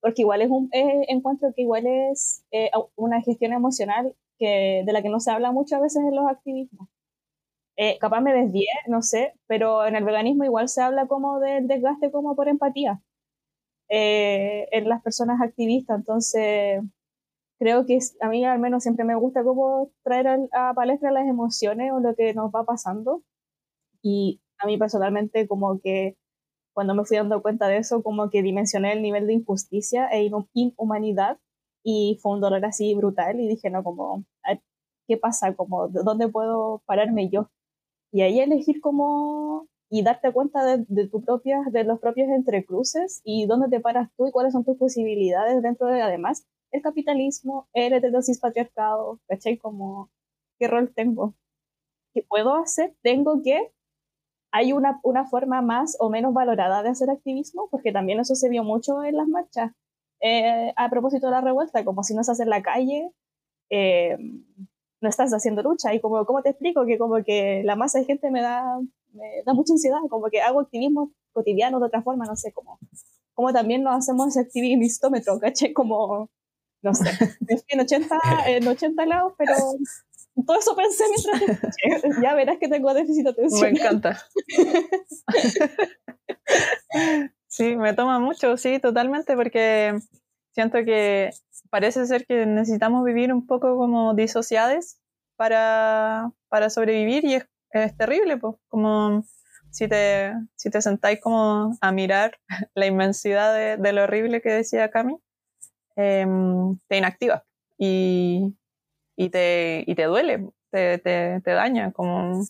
porque 0.00 0.22
igual 0.22 0.42
es 0.42 0.50
un 0.50 0.68
encuentro 0.72 1.52
que 1.54 1.62
igual 1.62 1.86
es 1.86 2.44
eh, 2.52 2.70
una 2.96 3.20
gestión 3.22 3.52
emocional 3.52 4.14
que, 4.38 4.82
de 4.84 4.92
la 4.92 5.02
que 5.02 5.08
no 5.08 5.20
se 5.20 5.30
habla 5.30 5.52
muchas 5.52 5.80
veces 5.80 6.02
en 6.04 6.14
los 6.14 6.28
activismos. 6.28 6.88
Eh, 7.76 7.98
capaz 7.98 8.20
me 8.22 8.32
desvié, 8.32 8.66
no 8.88 9.02
sé, 9.02 9.34
pero 9.46 9.86
en 9.86 9.96
el 9.96 10.04
veganismo 10.04 10.44
igual 10.44 10.68
se 10.68 10.82
habla 10.82 11.06
como 11.06 11.40
del 11.40 11.68
desgaste 11.68 12.10
como 12.10 12.34
por 12.36 12.48
empatía 12.48 13.02
en 13.88 14.88
las 14.88 15.02
personas 15.02 15.40
activistas, 15.40 15.98
entonces 15.98 16.82
creo 17.58 17.86
que 17.86 17.98
a 18.20 18.28
mí 18.28 18.44
al 18.44 18.58
menos 18.58 18.82
siempre 18.82 19.04
me 19.04 19.14
gusta 19.14 19.44
como 19.44 19.90
traer 20.02 20.28
a, 20.28 20.70
a 20.70 20.74
palestra 20.74 21.12
las 21.12 21.26
emociones 21.26 21.92
o 21.92 22.00
lo 22.00 22.14
que 22.14 22.34
nos 22.34 22.50
va 22.50 22.64
pasando 22.64 23.22
y 24.06 24.40
a 24.58 24.66
mí 24.66 24.78
personalmente 24.78 25.48
como 25.48 25.80
que 25.80 26.16
cuando 26.72 26.94
me 26.94 27.04
fui 27.04 27.16
dando 27.16 27.42
cuenta 27.42 27.66
de 27.66 27.78
eso, 27.78 28.02
como 28.04 28.30
que 28.30 28.42
dimensioné 28.42 28.92
el 28.92 29.02
nivel 29.02 29.26
de 29.26 29.34
injusticia 29.34 30.06
e 30.08 30.30
inhumanidad 30.54 31.38
y 31.82 32.18
fue 32.22 32.32
un 32.34 32.40
dolor 32.40 32.64
así 32.64 32.94
brutal 32.94 33.40
y 33.40 33.48
dije, 33.48 33.68
no, 33.70 33.82
como, 33.82 34.24
¿qué 35.08 35.16
pasa? 35.16 35.54
Como, 35.56 35.88
¿dónde 35.88 36.28
puedo 36.28 36.82
pararme 36.86 37.30
yo? 37.30 37.50
Y 38.12 38.22
ahí 38.22 38.40
elegir 38.40 38.80
como 38.80 39.66
y 39.90 40.02
darte 40.02 40.32
cuenta 40.32 40.64
de, 40.64 40.84
de, 40.88 41.08
tu 41.08 41.22
propia, 41.22 41.62
de 41.72 41.84
los 41.84 41.98
propios 42.00 42.28
entrecruces 42.28 43.22
y 43.24 43.46
dónde 43.46 43.68
te 43.68 43.80
paras 43.80 44.10
tú 44.16 44.28
y 44.28 44.32
cuáles 44.32 44.52
son 44.52 44.64
tus 44.64 44.76
posibilidades 44.78 45.62
dentro 45.62 45.88
de, 45.88 46.02
además, 46.02 46.46
el 46.72 46.82
capitalismo, 46.82 47.68
el 47.72 47.92
heterosis 47.94 48.38
patriarcado, 48.40 49.20
¿cachai? 49.28 49.58
Como, 49.58 50.10
¿qué 50.58 50.68
rol 50.68 50.92
tengo? 50.94 51.34
¿Qué 52.14 52.22
puedo 52.22 52.54
hacer? 52.56 52.94
Tengo 53.02 53.42
que 53.42 53.72
hay 54.52 54.72
una, 54.72 55.00
una, 55.02 55.26
forma 55.26 55.60
más 55.62 55.96
o 56.00 56.08
menos 56.08 56.32
valorada 56.32 56.82
de 56.82 56.90
hacer 56.90 57.10
activismo, 57.10 57.68
porque 57.70 57.92
también 57.92 58.20
eso 58.20 58.34
se 58.34 58.48
vio 58.48 58.64
mucho 58.64 59.02
en 59.04 59.16
las 59.16 59.28
marchas. 59.28 59.72
Eh, 60.20 60.72
a 60.76 60.88
propósito 60.88 61.26
de 61.26 61.32
la 61.32 61.40
revuelta, 61.40 61.84
como 61.84 62.02
si 62.02 62.14
no 62.14 62.20
hace 62.20 62.42
en 62.42 62.50
la 62.50 62.62
calle, 62.62 63.10
eh, 63.70 64.16
no 65.00 65.08
estás 65.08 65.32
haciendo 65.32 65.62
lucha. 65.62 65.94
Y 65.94 66.00
como, 66.00 66.24
¿cómo 66.24 66.42
te 66.42 66.50
explico? 66.50 66.86
Que 66.86 66.98
como 66.98 67.22
que 67.22 67.62
la 67.64 67.76
masa 67.76 67.98
de 67.98 68.06
gente 68.06 68.30
me 68.30 68.40
da, 68.40 68.80
me 69.12 69.42
da 69.44 69.52
mucha 69.52 69.72
ansiedad, 69.74 69.98
como 70.08 70.28
que 70.30 70.40
hago 70.40 70.60
activismo 70.60 71.12
cotidiano 71.32 71.78
de 71.80 71.86
otra 71.86 72.02
forma, 72.02 72.24
no 72.24 72.36
sé, 72.36 72.52
como, 72.52 72.78
como 73.34 73.52
también 73.52 73.82
nos 73.82 73.96
hacemos 73.96 74.28
ese 74.28 74.40
activistómetro, 74.40 75.38
¿caché? 75.38 75.74
Como 75.74 76.30
no 76.82 76.94
sé, 76.94 77.10
en 77.68 77.80
80, 77.80 78.16
en 78.46 78.68
80 78.68 79.06
lados, 79.06 79.32
pero 79.36 79.54
todo 80.44 80.58
eso 80.58 80.76
pensé 80.76 81.04
mientras 81.08 81.76
te 81.76 82.22
Ya 82.22 82.34
verás 82.34 82.58
que 82.58 82.68
tengo 82.68 82.92
déficit 82.92 83.26
atención. 83.26 83.72
Me 83.72 83.78
encanta. 83.78 84.22
sí, 87.48 87.76
me 87.76 87.94
toma 87.94 88.18
mucho, 88.18 88.56
sí, 88.56 88.78
totalmente, 88.78 89.34
porque 89.34 89.98
siento 90.52 90.84
que 90.84 91.30
parece 91.70 92.06
ser 92.06 92.26
que 92.26 92.46
necesitamos 92.46 93.04
vivir 93.04 93.32
un 93.32 93.46
poco 93.46 93.76
como 93.76 94.14
disociades 94.14 95.00
para, 95.36 96.32
para 96.48 96.70
sobrevivir 96.70 97.24
y 97.24 97.34
es, 97.34 97.48
es 97.70 97.96
terrible, 97.96 98.36
pues, 98.36 98.56
como 98.68 99.24
si 99.70 99.88
te, 99.88 100.32
si 100.54 100.70
te 100.70 100.80
sentáis 100.80 101.20
como 101.20 101.76
a 101.80 101.92
mirar 101.92 102.38
la 102.74 102.86
inmensidad 102.86 103.54
de, 103.54 103.76
de 103.76 103.92
lo 103.92 104.04
horrible 104.04 104.40
que 104.40 104.50
decía 104.50 104.90
Cami, 104.90 105.18
em, 105.96 106.78
te 106.88 106.96
inactiva 106.96 107.44
y, 107.78 108.54
y, 109.16 109.30
te, 109.30 109.84
y 109.86 109.94
te 109.94 110.04
duele, 110.04 110.50
te, 110.70 110.98
te, 110.98 111.40
te 111.40 111.50
daña. 111.52 111.92
Como, 111.92 112.44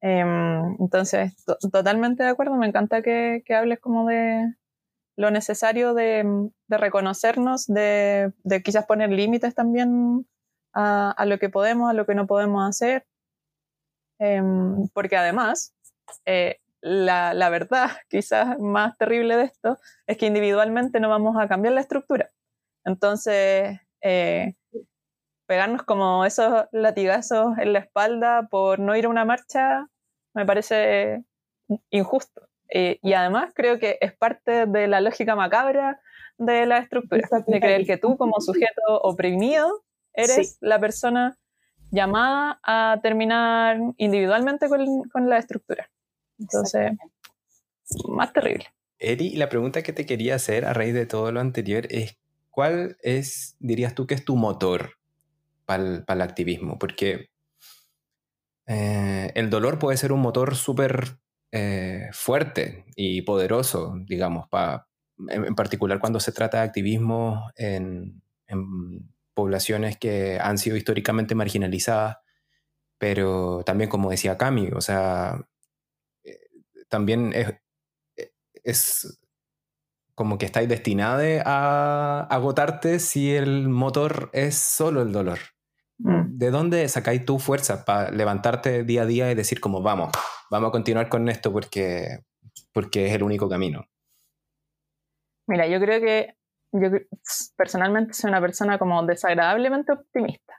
em, 0.00 0.76
entonces, 0.80 1.34
totalmente 1.72 2.22
de 2.22 2.30
acuerdo, 2.30 2.54
me 2.56 2.66
encanta 2.66 3.02
que, 3.02 3.42
que, 3.44 3.54
hables 3.54 3.80
como 3.80 4.06
de 4.06 4.54
lo 5.16 5.30
necesario 5.30 5.94
de, 5.94 6.50
de 6.68 6.78
reconocernos, 6.78 7.66
de, 7.66 8.32
de, 8.44 8.62
quizás 8.62 8.86
poner 8.86 9.10
límites 9.10 9.54
también 9.54 10.26
a, 10.74 11.10
a, 11.12 11.26
lo 11.26 11.38
que 11.38 11.48
podemos, 11.50 11.90
a 11.90 11.94
lo 11.94 12.06
que 12.06 12.14
no 12.14 12.26
podemos 12.26 12.68
hacer. 12.68 13.06
Em, 14.18 14.88
porque 14.94 15.16
además, 15.16 15.74
eh, 16.26 16.60
la, 16.80 17.34
la, 17.34 17.48
verdad 17.50 17.90
quizás 18.08 18.58
más 18.58 18.96
terrible 18.98 19.36
de 19.36 19.44
esto 19.44 19.78
es 20.06 20.16
que 20.16 20.26
individualmente 20.26 21.00
no 21.00 21.08
vamos 21.08 21.36
a 21.38 21.48
cambiar 21.48 21.74
la 21.74 21.80
estructura. 21.80 22.30
Entonces, 22.84 23.80
eh, 24.02 24.54
pegarnos 25.52 25.82
como 25.82 26.24
esos 26.24 26.64
latigazos 26.72 27.58
en 27.58 27.74
la 27.74 27.80
espalda 27.80 28.48
por 28.50 28.78
no 28.78 28.96
ir 28.96 29.04
a 29.04 29.10
una 29.10 29.26
marcha 29.26 29.86
me 30.32 30.46
parece 30.46 31.24
injusto. 31.90 32.48
Eh, 32.70 32.98
y 33.02 33.12
además 33.12 33.52
creo 33.54 33.78
que 33.78 33.98
es 34.00 34.16
parte 34.16 34.64
de 34.64 34.88
la 34.88 35.02
lógica 35.02 35.36
macabra 35.36 36.00
de 36.38 36.64
la 36.64 36.78
estructura, 36.78 37.28
de 37.46 37.60
creer 37.60 37.84
que 37.84 37.98
tú 37.98 38.16
como 38.16 38.40
sujeto 38.40 38.98
oprimido 39.02 39.84
eres 40.14 40.56
la 40.62 40.80
persona 40.80 41.36
llamada 41.90 42.58
a 42.62 42.98
terminar 43.02 43.78
individualmente 43.98 44.70
con, 44.70 45.02
con 45.10 45.28
la 45.28 45.36
estructura. 45.36 45.90
Entonces, 46.38 46.92
más 48.08 48.32
terrible. 48.32 48.68
Eri, 48.98 49.36
la 49.36 49.50
pregunta 49.50 49.82
que 49.82 49.92
te 49.92 50.06
quería 50.06 50.36
hacer 50.36 50.64
a 50.64 50.72
raíz 50.72 50.94
de 50.94 51.04
todo 51.04 51.30
lo 51.30 51.40
anterior 51.40 51.86
es, 51.90 52.16
¿cuál 52.48 52.96
es, 53.02 53.54
dirías 53.60 53.94
tú, 53.94 54.06
que 54.06 54.14
es 54.14 54.24
tu 54.24 54.36
motor 54.36 55.01
para 55.64 56.04
el, 56.06 56.20
activismo? 56.20 56.78
Porque 56.78 57.30
eh, 58.66 59.32
el 59.34 59.50
dolor 59.50 59.78
puede 59.78 59.96
ser 59.96 60.12
un 60.12 60.20
motor 60.20 60.56
súper 60.56 61.18
eh, 61.52 62.08
fuerte 62.12 62.86
y 62.96 63.22
poderoso, 63.22 63.94
digamos, 64.06 64.48
pa, 64.48 64.88
en, 65.28 65.54
particular 65.54 66.00
cuando 66.00 66.20
se 66.20 66.32
trata 66.32 66.58
de 66.58 66.64
activismo 66.64 67.50
en, 67.56 68.22
poblaciones 69.34 69.96
que 69.96 70.38
han 70.38 70.58
sido 70.58 70.76
históricamente 70.76 71.34
marginalizadas, 71.34 72.18
pero 72.98 73.62
también 73.64 73.88
como 73.88 74.10
decía 74.10 74.36
Cami, 74.36 74.68
o 74.74 74.82
sea, 74.82 75.48
también 76.90 77.32
es, 77.34 77.54
es 78.62 79.21
como 80.14 80.38
que 80.38 80.46
estáis 80.46 80.68
destinados 80.68 81.42
a 81.44 82.26
agotarte 82.30 82.98
si 82.98 83.34
el 83.34 83.68
motor 83.68 84.30
es 84.32 84.56
solo 84.58 85.02
el 85.02 85.12
dolor. 85.12 85.38
Mm. 85.98 86.36
¿De 86.38 86.50
dónde 86.50 86.88
sacáis 86.88 87.24
tu 87.24 87.38
fuerza 87.38 87.84
para 87.84 88.10
levantarte 88.10 88.84
día 88.84 89.02
a 89.02 89.06
día 89.06 89.30
y 89.30 89.34
decir 89.34 89.60
como 89.60 89.82
vamos, 89.82 90.10
vamos 90.50 90.68
a 90.68 90.72
continuar 90.72 91.08
con 91.08 91.28
esto 91.28 91.52
porque, 91.52 92.20
porque 92.72 93.06
es 93.06 93.14
el 93.14 93.22
único 93.22 93.48
camino? 93.48 93.86
Mira, 95.46 95.66
yo 95.66 95.80
creo 95.80 96.00
que 96.00 96.36
yo 96.72 96.88
personalmente 97.56 98.14
soy 98.14 98.30
una 98.30 98.40
persona 98.40 98.78
como 98.78 99.04
desagradablemente 99.04 99.92
optimista. 99.92 100.54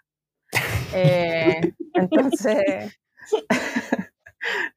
Eh, 0.95 1.73
entonces, 1.95 2.99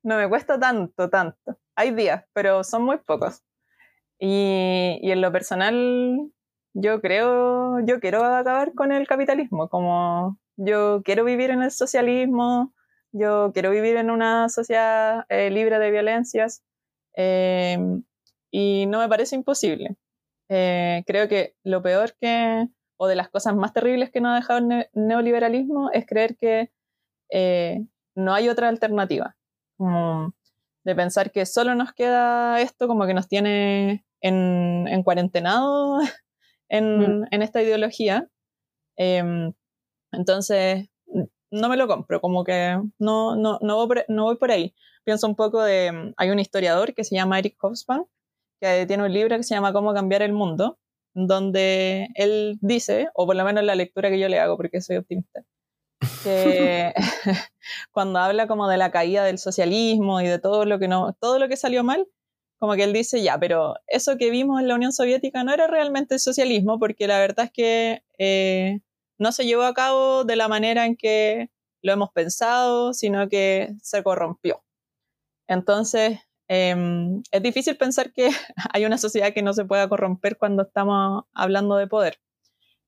no 0.03 0.17
me 0.17 0.27
cuesta 0.31 0.59
tanto, 0.59 1.11
tanto. 1.11 1.59
Hay 1.77 1.91
días, 1.91 2.25
pero 2.33 2.65
son 2.65 2.85
muy 2.85 2.97
pocos. 2.97 3.43
Y, 4.19 4.99
y, 5.03 5.11
en 5.11 5.21
lo 5.21 5.33
personal, 5.33 6.31
yo 6.75 7.01
creo, 7.01 7.81
yo 7.87 8.01
quiero 8.01 8.25
acabar 8.25 8.73
con 8.75 8.93
el 8.93 9.07
capitalismo, 9.07 9.69
como 9.69 10.39
yo 10.57 11.03
quiero 11.05 11.25
vivir 11.25 11.51
en 11.51 11.63
el 11.63 11.71
socialismo, 11.71 12.73
yo 13.13 13.53
quiero 13.53 13.71
vivir 13.71 13.97
en 13.97 14.11
una 14.11 14.49
sociedad 14.49 15.27
eh, 15.29 15.51
libre 15.51 15.79
de 15.79 15.91
violencias 15.91 16.63
eh, 17.17 17.79
y 18.51 18.87
no 18.87 19.01
me 19.01 19.09
parece 19.09 19.37
imposible. 19.37 19.97
Eh, 20.49 21.03
creo 21.07 21.29
que 21.29 21.57
lo 21.65 21.83
peor 21.83 22.15
que, 22.21 22.69
o 22.97 23.07
de 23.09 23.17
las 23.17 23.29
cosas 23.29 23.57
más 23.57 23.73
terribles 23.73 24.11
que 24.11 24.21
nos 24.21 24.33
ha 24.33 24.37
dejado 24.37 24.59
el 24.61 24.89
neoliberalismo 24.95 25.91
es 25.93 26.07
creer 26.07 26.37
que 26.37 26.71
eh, 27.31 27.85
no 28.15 28.33
hay 28.35 28.49
otra 28.49 28.69
alternativa 28.69 29.37
como 29.77 30.35
de 30.85 30.95
pensar 30.95 31.33
que 31.33 31.45
solo 31.45 31.75
nos 31.75 31.93
queda 31.93 32.61
esto, 32.61 32.89
como 32.89 33.07
que 33.07 33.15
nos 33.15 33.29
tiene 33.29 34.06
en, 34.21 34.87
en 34.89 35.03
cuarentenado 35.03 35.99
en, 36.69 37.21
mm. 37.21 37.29
en, 37.31 37.43
esta 37.43 37.63
ideología. 37.63 38.29
Eh, 38.97 39.53
entonces, 40.13 40.89
no 41.51 41.69
me 41.69 41.77
lo 41.77 41.87
compro, 41.87 42.21
como 42.21 42.45
que 42.45 42.79
no, 42.99 43.37
no, 43.37 43.59
no, 43.61 43.77
voy 43.77 43.87
por, 43.89 44.05
no 44.09 44.25
voy 44.25 44.37
por 44.37 44.51
ahí. 44.51 44.75
Pienso 45.05 45.27
un 45.27 45.37
poco 45.37 45.63
de, 45.63 46.13
hay 46.17 46.31
un 46.31 46.39
historiador 46.39 46.95
que 46.95 47.05
se 47.05 47.15
llama 47.15 47.39
Eric 47.39 47.57
Hobsbawm, 47.61 48.07
que 48.61 48.87
tiene 48.87 49.05
un 49.05 49.13
libro 49.13 49.37
que 49.37 49.43
se 49.43 49.55
llama 49.55 49.73
Cómo 49.73 49.95
cambiar 49.95 50.23
el 50.23 50.33
mundo, 50.33 50.79
donde 51.15 52.09
él 52.15 52.59
dice, 52.61 53.09
o 53.15 53.27
por 53.27 53.37
lo 53.37 53.45
menos 53.45 53.65
la 53.65 53.75
lectura 53.75 54.11
que 54.11 54.19
yo 54.19 54.29
le 54.29 54.41
hago, 54.41 54.57
porque 54.57 54.81
soy 54.81 54.97
optimista, 54.97 55.43
que 56.23 56.93
cuando 57.93 58.19
habla 58.19 58.47
como 58.47 58.69
de 58.69 58.77
la 58.77 58.91
caída 58.91 59.25
del 59.25 59.39
socialismo 59.39 60.21
y 60.21 60.27
de 60.27 60.39
todo 60.39 60.65
lo 60.65 60.79
que 60.79 60.89
no, 60.89 61.15
todo 61.21 61.39
lo 61.39 61.49
que 61.49 61.57
salió 61.57 61.85
mal, 61.85 62.07
como 62.59 62.75
que 62.75 62.85
él 62.85 62.93
dice, 62.93 63.23
ya, 63.23 63.39
pero 63.39 63.75
eso 63.87 64.17
que 64.17 64.31
vimos 64.31 64.61
en 64.61 64.69
la 64.69 64.75
Unión 64.75 64.93
Soviética 64.93 65.45
no 65.45 65.53
era 65.53 65.67
realmente 65.67 66.19
socialismo, 66.19 66.79
porque 66.79 67.07
la 67.07 67.19
verdad 67.19 67.47
es 67.47 67.53
que 67.53 68.03
eh, 68.19 68.81
no 69.19 69.33
se 69.33 69.45
llevó 69.45 69.63
a 69.65 69.75
cabo 69.75 70.25
de 70.25 70.37
la 70.37 70.49
manera 70.49 70.87
en 70.87 70.97
que 70.97 71.51
lo 71.83 71.93
hemos 71.93 72.11
pensado, 72.13 72.95
sino 72.95 73.29
que 73.29 73.75
se 73.83 74.03
corrompió. 74.03 74.65
Entonces, 75.49 76.19
eh, 76.49 76.75
es 77.31 77.43
difícil 77.43 77.77
pensar 77.77 78.13
que 78.13 78.31
hay 78.73 78.85
una 78.87 78.99
sociedad 78.99 79.33
que 79.35 79.43
no 79.43 79.53
se 79.53 79.65
pueda 79.65 79.89
corromper 79.89 80.39
cuando 80.39 80.63
estamos 80.65 81.25
hablando 81.35 81.77
de 81.77 81.87
poder, 81.87 82.21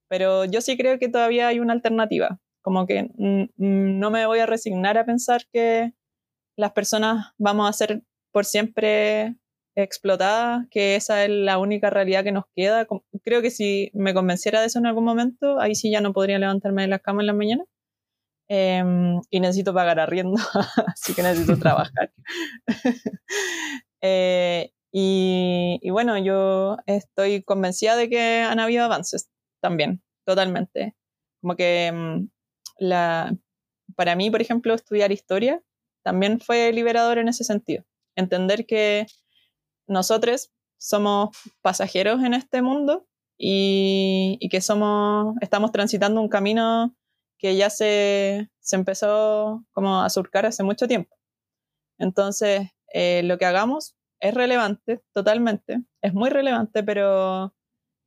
pero 0.08 0.44
yo 0.44 0.60
sí 0.60 0.76
creo 0.76 0.98
que 0.98 1.08
todavía 1.08 1.48
hay 1.48 1.60
una 1.60 1.74
alternativa 1.74 2.40
como 2.68 2.86
que 2.86 3.10
no 3.16 4.10
me 4.10 4.26
voy 4.26 4.40
a 4.40 4.46
resignar 4.46 4.98
a 4.98 5.06
pensar 5.06 5.46
que 5.50 5.94
las 6.54 6.72
personas 6.72 7.32
vamos 7.38 7.66
a 7.66 7.72
ser 7.72 8.02
por 8.30 8.44
siempre 8.44 9.36
explotadas, 9.82 10.66
que 10.70 10.96
esa 10.96 11.24
es 11.24 11.30
la 11.30 11.58
única 11.58 11.90
realidad 11.90 12.24
que 12.24 12.32
nos 12.32 12.44
queda. 12.54 12.86
Creo 13.22 13.42
que 13.42 13.50
si 13.50 13.90
me 13.94 14.14
convenciera 14.14 14.60
de 14.60 14.66
eso 14.66 14.78
en 14.78 14.86
algún 14.86 15.04
momento, 15.04 15.60
ahí 15.60 15.74
sí 15.74 15.90
ya 15.90 16.00
no 16.00 16.12
podría 16.12 16.38
levantarme 16.38 16.82
de 16.82 16.88
la 16.88 16.98
cama 16.98 17.22
en 17.22 17.26
la 17.26 17.32
mañana. 17.32 17.64
Em, 18.50 19.20
y 19.30 19.40
necesito 19.40 19.74
pagar 19.74 20.00
arriendo, 20.00 20.36
así 20.86 21.14
que 21.14 21.22
necesito 21.22 21.58
trabajar. 21.58 22.12
eh, 24.00 24.70
y, 24.90 25.78
y, 25.82 25.90
bueno, 25.90 26.16
yo 26.18 26.78
estoy 26.86 27.42
convencida 27.42 27.94
de 27.96 28.08
que 28.08 28.40
han 28.40 28.58
habido 28.58 28.84
avances 28.84 29.30
también, 29.60 30.02
totalmente. 30.26 30.96
Como 31.42 31.56
que 31.56 31.86
em, 31.86 32.30
la, 32.78 33.36
para 33.96 34.16
mí, 34.16 34.30
por 34.30 34.40
ejemplo, 34.40 34.74
estudiar 34.74 35.12
historia 35.12 35.62
también 36.02 36.40
fue 36.40 36.72
liberador 36.72 37.18
en 37.18 37.28
ese 37.28 37.44
sentido. 37.44 37.84
Entender 38.16 38.66
que 38.66 39.06
nosotros 39.88 40.50
somos 40.78 41.36
pasajeros 41.62 42.22
en 42.22 42.34
este 42.34 42.62
mundo 42.62 43.06
y, 43.36 44.36
y, 44.40 44.48
que 44.48 44.60
somos, 44.60 45.34
estamos 45.40 45.72
transitando 45.72 46.20
un 46.20 46.28
camino 46.28 46.94
que 47.38 47.56
ya 47.56 47.70
se, 47.70 48.50
se 48.60 48.76
empezó 48.76 49.64
como 49.72 50.02
a 50.02 50.10
surcar 50.10 50.46
hace 50.46 50.62
mucho 50.62 50.86
tiempo. 50.86 51.16
Entonces, 51.98 52.68
eh, 52.92 53.22
lo 53.24 53.38
que 53.38 53.46
hagamos 53.46 53.96
es 54.20 54.34
relevante, 54.34 55.02
totalmente, 55.14 55.82
es 56.02 56.14
muy 56.14 56.30
relevante, 56.30 56.82
pero 56.82 57.54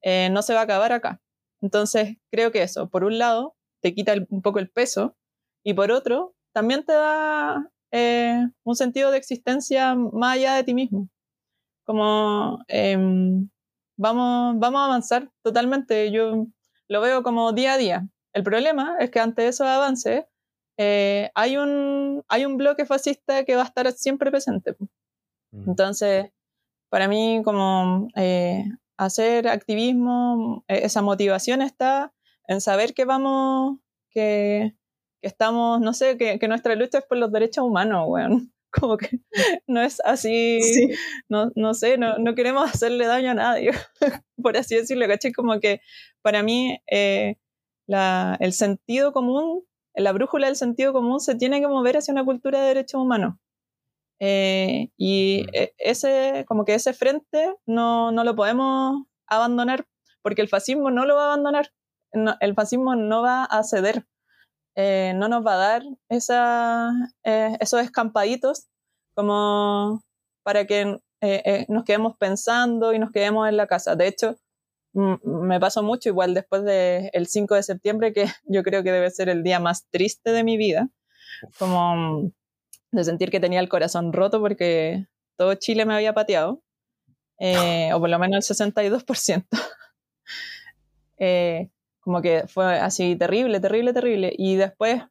eh, 0.02 0.30
no 0.32 0.42
se 0.42 0.54
va 0.54 0.62
a 0.62 0.64
acabar 0.64 0.92
acá. 0.92 1.22
Entonces, 1.62 2.18
creo 2.32 2.52
que 2.52 2.64
eso, 2.64 2.90
por 2.90 3.04
un 3.04 3.18
lado, 3.18 3.56
te 3.82 3.94
quita 3.94 4.14
un 4.30 4.42
poco 4.42 4.60
el 4.60 4.70
peso 4.70 5.16
y 5.64 5.74
por 5.74 5.92
otro, 5.92 6.36
también 6.54 6.84
te 6.86 6.94
da 6.94 7.72
eh, 7.92 8.48
un 8.64 8.76
sentido 8.76 9.12
de 9.12 9.18
existencia 9.18 9.96
más 9.96 10.36
allá 10.36 10.56
de 10.56 10.64
ti 10.64 10.74
mismo. 10.74 11.10
Como 11.92 12.64
eh, 12.70 12.96
vamos, 13.98 14.56
vamos 14.58 14.82
a 14.82 14.86
avanzar 14.86 15.30
totalmente. 15.44 16.10
Yo 16.10 16.48
lo 16.88 17.02
veo 17.02 17.22
como 17.22 17.52
día 17.52 17.74
a 17.74 17.78
día. 17.78 18.08
El 18.32 18.44
problema 18.44 18.96
es 19.02 19.12
que 19.12 19.20
ante 19.20 19.46
esos 19.46 19.68
avances 19.68 20.24
eh, 20.78 21.32
hay, 21.36 21.58
un, 21.58 22.24
hay 22.30 22.46
un 22.46 22.56
bloque 22.56 22.86
fascista 22.86 23.44
que 23.44 23.58
va 23.58 23.64
a 23.64 23.66
estar 23.66 23.92
siempre 23.92 24.32
presente. 24.32 24.78
Mm. 25.52 25.72
Entonces, 25.72 26.32
para 26.88 27.10
mí, 27.10 27.42
como 27.44 28.08
eh, 28.16 28.64
hacer 28.96 29.50
activismo, 29.50 30.64
e, 30.70 30.86
esa 30.86 31.02
motivación 31.02 31.62
está 31.62 32.14
en 32.48 32.62
saber 32.62 32.94
que 32.94 33.04
vamos, 33.04 33.80
que, 34.12 34.78
que 35.22 35.28
estamos, 35.28 35.82
no 35.82 35.92
sé, 35.92 36.18
que, 36.18 36.40
que, 36.40 36.48
nuestra 36.48 36.76
lucha 36.76 37.00
es 37.00 37.06
por 37.06 37.18
los 37.18 37.34
derechos 37.34 37.66
humanos, 37.66 38.06
weón. 38.08 38.54
Como 38.72 38.98
que 38.98 39.20
no 39.68 39.82
es 39.82 40.02
así, 40.06 40.60
no, 41.30 41.52
no, 41.56 41.74
sé, 41.74 41.98
no, 41.98 42.18
no, 42.18 42.36
queremos 42.36 42.70
hacerle 42.70 43.06
daño 43.06 43.32
a 43.32 43.34
nadie, 43.34 43.72
por 44.42 44.58
así 44.58 44.76
decirlo, 44.76 45.08
¿cachai? 45.08 45.32
Como 45.34 45.60
que 45.60 45.82
para 46.22 46.44
mí 46.44 46.80
eh, 46.90 47.36
la, 47.88 48.38
el 48.40 48.54
sentido 48.54 49.12
común, 49.12 49.64
la 49.94 50.14
brújula 50.14 50.48
del 50.48 50.56
sentido 50.56 50.94
común 50.94 51.20
se 51.20 51.36
tiene 51.36 51.60
que 51.60 51.68
mover 51.68 51.98
hacia 51.98 52.14
una 52.14 52.26
cultura 52.26 52.62
de 52.62 52.68
derechos 52.68 53.02
humanos. 53.02 53.36
Eh, 54.24 54.90
y 54.98 55.48
e, 55.52 55.74
ese, 55.80 56.46
como 56.48 56.64
que 56.64 56.76
ese 56.76 56.94
frente 56.94 57.56
no, 57.66 58.12
no, 58.12 58.24
lo 58.24 58.36
podemos 58.36 59.04
abandonar, 59.28 59.86
porque 60.22 60.44
el 60.44 60.48
fascismo 60.48 60.92
no 60.92 61.06
lo 61.06 61.16
va 61.16 61.24
a 61.24 61.34
abandonar, 61.34 61.72
el 62.40 62.54
fascismo 62.54 62.96
no 62.96 63.24
va 63.24 63.46
a 63.46 63.64
ceder, 63.64 64.06
eh, 64.76 65.14
no 65.16 65.28
nos 65.28 65.46
va 65.46 65.54
a 65.54 65.58
dar 65.58 65.84
esa, 66.10 66.92
eh, 67.24 67.58
esos 67.60 67.82
escampaditos 67.82 68.68
como 69.14 70.02
para 70.44 70.66
que 70.66 70.98
nos 71.68 71.84
quedemos 71.84 72.18
pensando 72.18 72.94
y 72.94 73.00
nos 73.00 73.12
quedemos 73.12 73.48
en 73.48 73.56
la 73.58 73.68
casa. 73.68 73.96
De 73.96 74.08
hecho, 74.08 74.38
me 74.94 75.60
pasó 75.60 75.84
mucho 75.84 76.10
igual 76.10 76.34
después 76.34 76.64
del 76.64 77.28
5 77.28 77.56
de 77.56 77.64
septiembre, 77.64 78.14
que 78.14 78.26
yo 78.46 78.64
creo 78.64 78.84
que 78.84 78.92
debe 78.92 79.10
ser 79.12 79.30
el 79.30 79.44
día 79.44 79.60
más 79.60 79.88
triste 79.90 80.32
de 80.32 80.44
mi 80.44 80.58
vida, 80.58 80.90
como 81.58 82.32
de 82.92 83.04
sentir 83.04 83.32
que 83.32 83.40
tenía 83.40 83.60
el 83.60 83.70
corazón 83.70 84.12
roto 84.12 84.42
porque 84.42 85.08
todo 85.38 85.56
Chile 85.56 85.86
me 85.86 85.96
había 85.96 86.14
pateado, 86.14 86.62
eh, 87.40 87.92
o 87.94 88.00
por 88.00 88.10
lo 88.10 88.20
menos 88.20 88.50
el 88.50 88.72
62%. 88.72 89.46
eh, 91.18 91.70
como 92.02 92.22
que 92.22 92.48
fue 92.48 92.66
así 92.80 93.16
terrible, 93.16 93.60
terrible, 93.60 93.94
terrible. 93.94 94.34
Y 94.38 94.56
después, 94.56 95.04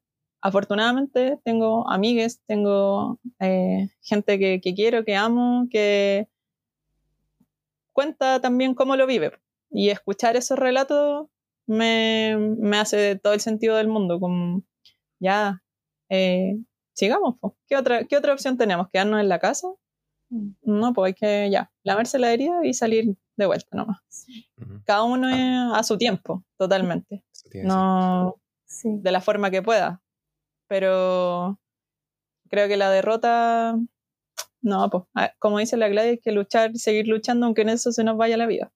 afortunadamente, 0.43 1.39
tengo 1.45 1.91
amigues, 1.91 2.41
tengo 2.47 3.19
eh, 3.39 3.89
gente 4.03 4.39
que, 4.39 4.61
que, 4.61 4.75
quiero, 4.75 5.05
que 5.05 5.17
amo, 5.17 5.67
que 5.71 6.29
cuenta 7.93 8.41
también 8.41 8.75
cómo 8.75 8.97
lo 8.97 9.07
vive. 9.07 9.33
Y 9.71 9.91
escuchar 9.91 10.37
esos 10.37 10.59
relatos 10.59 11.29
me, 11.67 12.37
me 12.37 12.79
hace 12.79 13.17
todo 13.17 13.33
el 13.33 13.41
sentido 13.41 13.77
del 13.77 13.89
mundo, 13.89 14.19
como 14.19 14.63
ya 15.21 15.63
eh, 16.09 16.59
sigamos. 16.95 17.37
¿Qué, 17.69 17.77
otra, 17.77 18.05
¿Qué 18.05 18.17
otra 18.17 18.33
opción 18.33 18.59
tenemos? 18.59 18.89
¿Quedarnos 18.93 19.21
en 19.21 19.29
la 19.29 19.39
casa? 19.39 19.69
Mm. 20.31 20.51
No, 20.63 20.93
pues 20.93 21.09
hay 21.09 21.15
que 21.15 21.51
ya, 21.51 21.71
lavarse 21.85 22.19
la 22.19 22.33
herida 22.33 22.65
y 22.65 22.75
salir 22.75 23.17
de 23.41 23.47
vuelta 23.47 23.77
nomás. 23.77 23.99
Cada 24.85 25.03
uno 25.03 25.75
a 25.75 25.83
su 25.83 25.99
tiempo, 25.99 26.45
totalmente. 26.57 27.25
No 27.65 28.37
de 28.85 29.13
la 29.13 29.21
forma 29.21 29.51
que 29.51 29.63
pueda. 29.63 30.03
Pero 30.69 31.59
creo 32.49 32.69
que 32.69 32.77
la 32.77 32.91
derrota, 32.91 33.77
no, 34.61 34.91
pues, 34.91 35.05
como 35.39 35.59
dice 35.59 35.77
la 35.77 35.89
Gladys, 35.89 36.11
hay 36.13 36.19
que 36.19 36.33
luchar, 36.33 36.77
seguir 36.77 37.09
luchando 37.09 37.47
aunque 37.47 37.63
en 37.63 37.71
eso 37.71 37.93
se 37.93 38.05
nos 38.05 38.17
vaya 38.17 38.37
la 38.37 38.47
vida. 38.47 38.73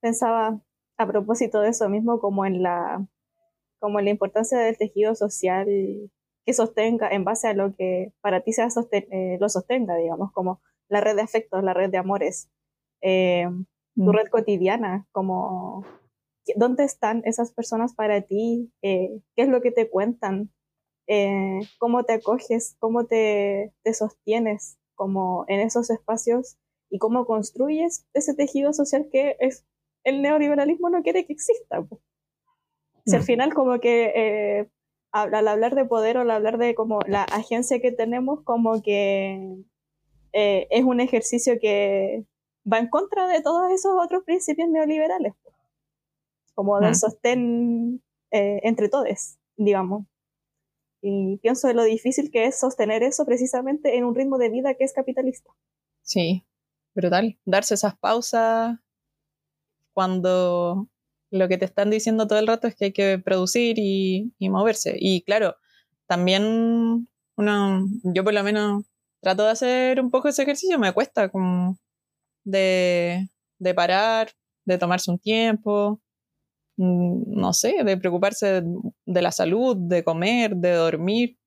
Pensaba 0.00 0.60
a 0.98 1.06
propósito 1.06 1.60
de 1.60 1.70
eso 1.70 1.88
mismo, 1.88 2.20
como 2.20 2.44
en 2.46 2.62
la, 2.62 3.06
como 3.78 3.98
en 3.98 4.06
la 4.06 4.10
importancia 4.10 4.58
del 4.58 4.76
tejido 4.76 5.14
social 5.14 5.66
que 6.44 6.52
sostenga 6.52 7.10
en 7.10 7.24
base 7.24 7.48
a 7.48 7.54
lo 7.54 7.74
que 7.74 8.12
para 8.20 8.40
ti 8.40 8.52
sea 8.52 8.68
eh, 8.92 9.36
lo 9.40 9.48
sostenga, 9.48 9.96
digamos, 9.96 10.32
como 10.32 10.60
la 10.88 11.00
red 11.00 11.16
de 11.16 11.22
afectos, 11.22 11.62
la 11.64 11.74
red 11.74 11.90
de 11.90 11.98
amores, 11.98 12.48
eh, 13.08 13.46
tu 13.94 14.02
mm. 14.02 14.10
red 14.10 14.26
cotidiana, 14.28 15.06
como 15.12 15.86
dónde 16.56 16.84
están 16.84 17.22
esas 17.24 17.52
personas 17.52 17.94
para 17.94 18.22
ti, 18.22 18.72
eh, 18.82 19.20
qué 19.36 19.42
es 19.42 19.48
lo 19.48 19.60
que 19.60 19.70
te 19.70 19.88
cuentan, 19.88 20.50
cómo 21.78 22.02
te 22.02 22.14
acoges, 22.14 22.76
cómo 22.80 23.06
te, 23.06 23.72
te 23.84 23.94
sostienes 23.94 24.76
como 24.96 25.44
en 25.46 25.60
esos 25.60 25.88
espacios 25.90 26.56
y 26.90 26.98
cómo 26.98 27.26
construyes 27.26 28.06
ese 28.12 28.34
tejido 28.34 28.72
social 28.72 29.08
que 29.12 29.36
es, 29.38 29.64
el 30.02 30.20
neoliberalismo 30.20 30.90
no 30.90 31.02
quiere 31.02 31.26
que 31.26 31.32
exista. 31.32 31.86
Si 33.06 33.14
al 33.14 33.22
mm. 33.22 33.24
final 33.24 33.54
como 33.54 33.78
que 33.78 34.68
al 35.12 35.48
hablar 35.48 35.74
de 35.76 35.84
poder 35.84 36.18
o 36.18 36.22
al 36.22 36.30
hablar 36.30 36.58
de 36.58 36.74
como 36.74 36.98
la 37.06 37.22
agencia 37.22 37.80
que 37.80 37.92
tenemos, 37.92 38.42
como 38.42 38.82
que 38.82 39.64
eh, 40.32 40.66
es 40.70 40.84
un 40.84 41.00
ejercicio 41.00 41.58
que 41.58 42.26
va 42.70 42.78
en 42.78 42.88
contra 42.88 43.28
de 43.28 43.40
todos 43.42 43.70
esos 43.70 43.92
otros 43.98 44.24
principios 44.24 44.68
neoliberales, 44.68 45.34
como 46.54 46.80
del 46.80 46.92
mm. 46.92 46.94
sostén 46.94 48.02
eh, 48.30 48.60
entre 48.64 48.88
todos, 48.88 49.38
digamos. 49.56 50.06
Y 51.00 51.36
pienso 51.38 51.68
en 51.68 51.76
lo 51.76 51.84
difícil 51.84 52.30
que 52.30 52.46
es 52.46 52.58
sostener 52.58 53.02
eso 53.02 53.24
precisamente 53.24 53.96
en 53.96 54.04
un 54.04 54.14
ritmo 54.14 54.38
de 54.38 54.50
vida 54.50 54.74
que 54.74 54.84
es 54.84 54.92
capitalista. 54.92 55.50
Sí, 56.02 56.44
brutal. 56.94 57.38
Darse 57.44 57.74
esas 57.74 57.96
pausas 57.96 58.78
cuando 59.92 60.88
lo 61.30 61.48
que 61.48 61.58
te 61.58 61.64
están 61.64 61.90
diciendo 61.90 62.26
todo 62.26 62.38
el 62.38 62.46
rato 62.46 62.66
es 62.66 62.74
que 62.74 62.86
hay 62.86 62.92
que 62.92 63.18
producir 63.18 63.76
y, 63.78 64.32
moverse. 64.40 64.96
Y 64.98 65.22
claro, 65.22 65.56
también 66.06 67.08
uno, 67.36 67.86
yo 68.02 68.24
por 68.24 68.34
lo 68.34 68.42
menos 68.42 68.84
trato 69.20 69.44
de 69.44 69.50
hacer 69.50 70.00
un 70.00 70.10
poco 70.10 70.28
ese 70.28 70.42
ejercicio, 70.42 70.78
me 70.78 70.92
cuesta 70.92 71.28
como 71.28 71.78
de, 72.46 73.28
de 73.58 73.74
parar, 73.74 74.30
de 74.64 74.78
tomarse 74.78 75.10
un 75.10 75.18
tiempo, 75.18 76.00
mm, 76.76 77.40
no 77.40 77.52
sé, 77.52 77.82
de 77.84 77.96
preocuparse 77.98 78.62
de 79.06 79.22
la 79.22 79.32
salud, 79.32 79.76
de 79.76 80.04
comer, 80.04 80.56
de 80.56 80.72
dormir, 80.72 81.38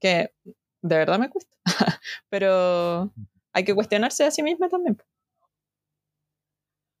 que 0.00 0.30
de 0.82 0.96
verdad 0.96 1.18
me 1.18 1.30
cuesta, 1.30 1.56
pero 2.30 3.12
hay 3.52 3.64
que 3.64 3.74
cuestionarse 3.74 4.24
a 4.24 4.30
sí 4.30 4.42
misma 4.42 4.68
también. 4.68 4.98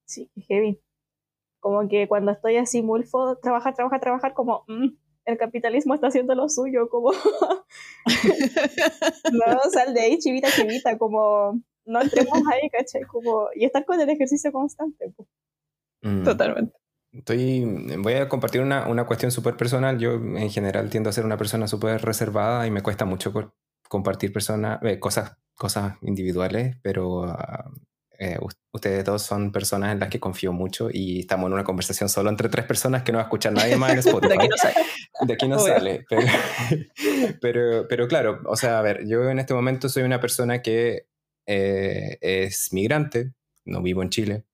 Sí, 0.06 0.30
heavy. 0.48 0.80
Como 1.60 1.88
que 1.88 2.08
cuando 2.08 2.32
estoy 2.32 2.56
así 2.56 2.82
mulfo, 2.82 3.36
trabajar, 3.38 3.74
trabajar, 3.74 4.00
trabajar, 4.00 4.34
como 4.34 4.64
mm, 4.68 4.88
el 5.24 5.38
capitalismo 5.38 5.94
está 5.94 6.08
haciendo 6.08 6.34
lo 6.34 6.48
suyo, 6.50 6.88
como 6.90 7.12
no, 9.32 9.70
sal 9.72 9.94
de 9.94 10.00
ahí, 10.02 10.18
chivita, 10.18 10.50
chivita, 10.50 10.98
como 10.98 11.62
no 11.86 12.02
entremos 12.02 12.38
ahí, 12.52 12.68
¿cachai? 12.70 13.02
Como, 13.02 13.48
y 13.54 13.64
estar 13.64 13.84
con 13.84 14.00
el 14.00 14.08
ejercicio 14.08 14.52
constante. 14.52 15.12
Mm. 16.02 16.24
Totalmente. 16.24 16.74
Estoy, 17.12 17.64
voy 17.98 18.14
a 18.14 18.28
compartir 18.28 18.60
una, 18.60 18.88
una 18.88 19.06
cuestión 19.06 19.30
súper 19.30 19.56
personal. 19.56 19.98
Yo 19.98 20.14
en 20.14 20.50
general 20.50 20.90
tiendo 20.90 21.10
a 21.10 21.12
ser 21.12 21.24
una 21.24 21.36
persona 21.36 21.68
súper 21.68 22.02
reservada 22.02 22.66
y 22.66 22.70
me 22.70 22.82
cuesta 22.82 23.04
mucho 23.04 23.32
compartir 23.88 24.32
personas, 24.32 24.82
eh, 24.82 24.98
cosas, 24.98 25.36
cosas 25.54 25.96
individuales, 26.02 26.76
pero 26.82 27.24
ah, 27.24 27.70
eh, 28.18 28.38
ustedes 28.72 29.04
dos 29.04 29.22
son 29.22 29.52
personas 29.52 29.92
en 29.92 30.00
las 30.00 30.08
que 30.08 30.20
confío 30.20 30.52
mucho 30.52 30.88
y 30.92 31.20
estamos 31.20 31.46
en 31.48 31.54
una 31.54 31.64
conversación 31.64 32.08
solo 32.08 32.30
entre 32.30 32.48
tres 32.48 32.64
personas 32.64 33.02
que 33.02 33.12
no 33.12 33.18
va 33.18 33.22
a 33.22 33.26
escuchar 33.26 33.52
nadie 33.52 33.76
más 33.76 33.92
en 33.92 33.98
Spotify. 34.00 34.36
de 34.36 34.44
aquí 34.44 34.48
no 34.48 34.56
sale. 34.56 34.80
De 35.20 35.32
aquí 35.34 35.46
no 35.46 35.58
sale. 35.58 36.06
Pero, 37.40 37.86
pero, 37.88 38.08
claro, 38.08 38.40
o 38.46 38.56
sea, 38.56 38.78
a 38.78 38.82
ver, 38.82 39.06
yo 39.06 39.28
en 39.30 39.38
este 39.38 39.54
momento 39.54 39.88
soy 39.88 40.02
una 40.02 40.20
persona 40.20 40.62
que 40.62 41.06
eh, 41.46 42.18
es 42.20 42.72
migrante, 42.72 43.32
no 43.64 43.82
vivo 43.82 44.02
en 44.02 44.10
Chile. 44.10 44.44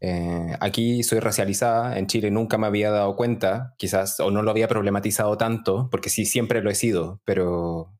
Eh, 0.00 0.56
aquí 0.60 1.02
soy 1.02 1.20
racializada, 1.20 1.98
en 1.98 2.06
Chile 2.06 2.30
nunca 2.30 2.58
me 2.58 2.66
había 2.66 2.90
dado 2.90 3.16
cuenta, 3.16 3.74
quizás, 3.78 4.18
o 4.20 4.30
no 4.30 4.42
lo 4.42 4.50
había 4.50 4.68
problematizado 4.68 5.36
tanto, 5.36 5.88
porque 5.90 6.10
sí, 6.10 6.24
siempre 6.24 6.62
lo 6.62 6.70
he 6.70 6.74
sido, 6.74 7.20
pero 7.24 7.92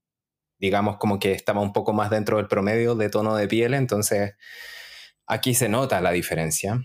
digamos 0.58 0.98
como 0.98 1.18
que 1.18 1.32
estaba 1.32 1.60
un 1.60 1.72
poco 1.72 1.92
más 1.92 2.10
dentro 2.10 2.36
del 2.36 2.48
promedio 2.48 2.94
de 2.94 3.10
tono 3.10 3.36
de 3.36 3.48
piel, 3.48 3.74
entonces 3.74 4.34
Aquí 5.30 5.54
se 5.54 5.68
nota 5.68 6.00
la 6.00 6.10
diferencia. 6.10 6.82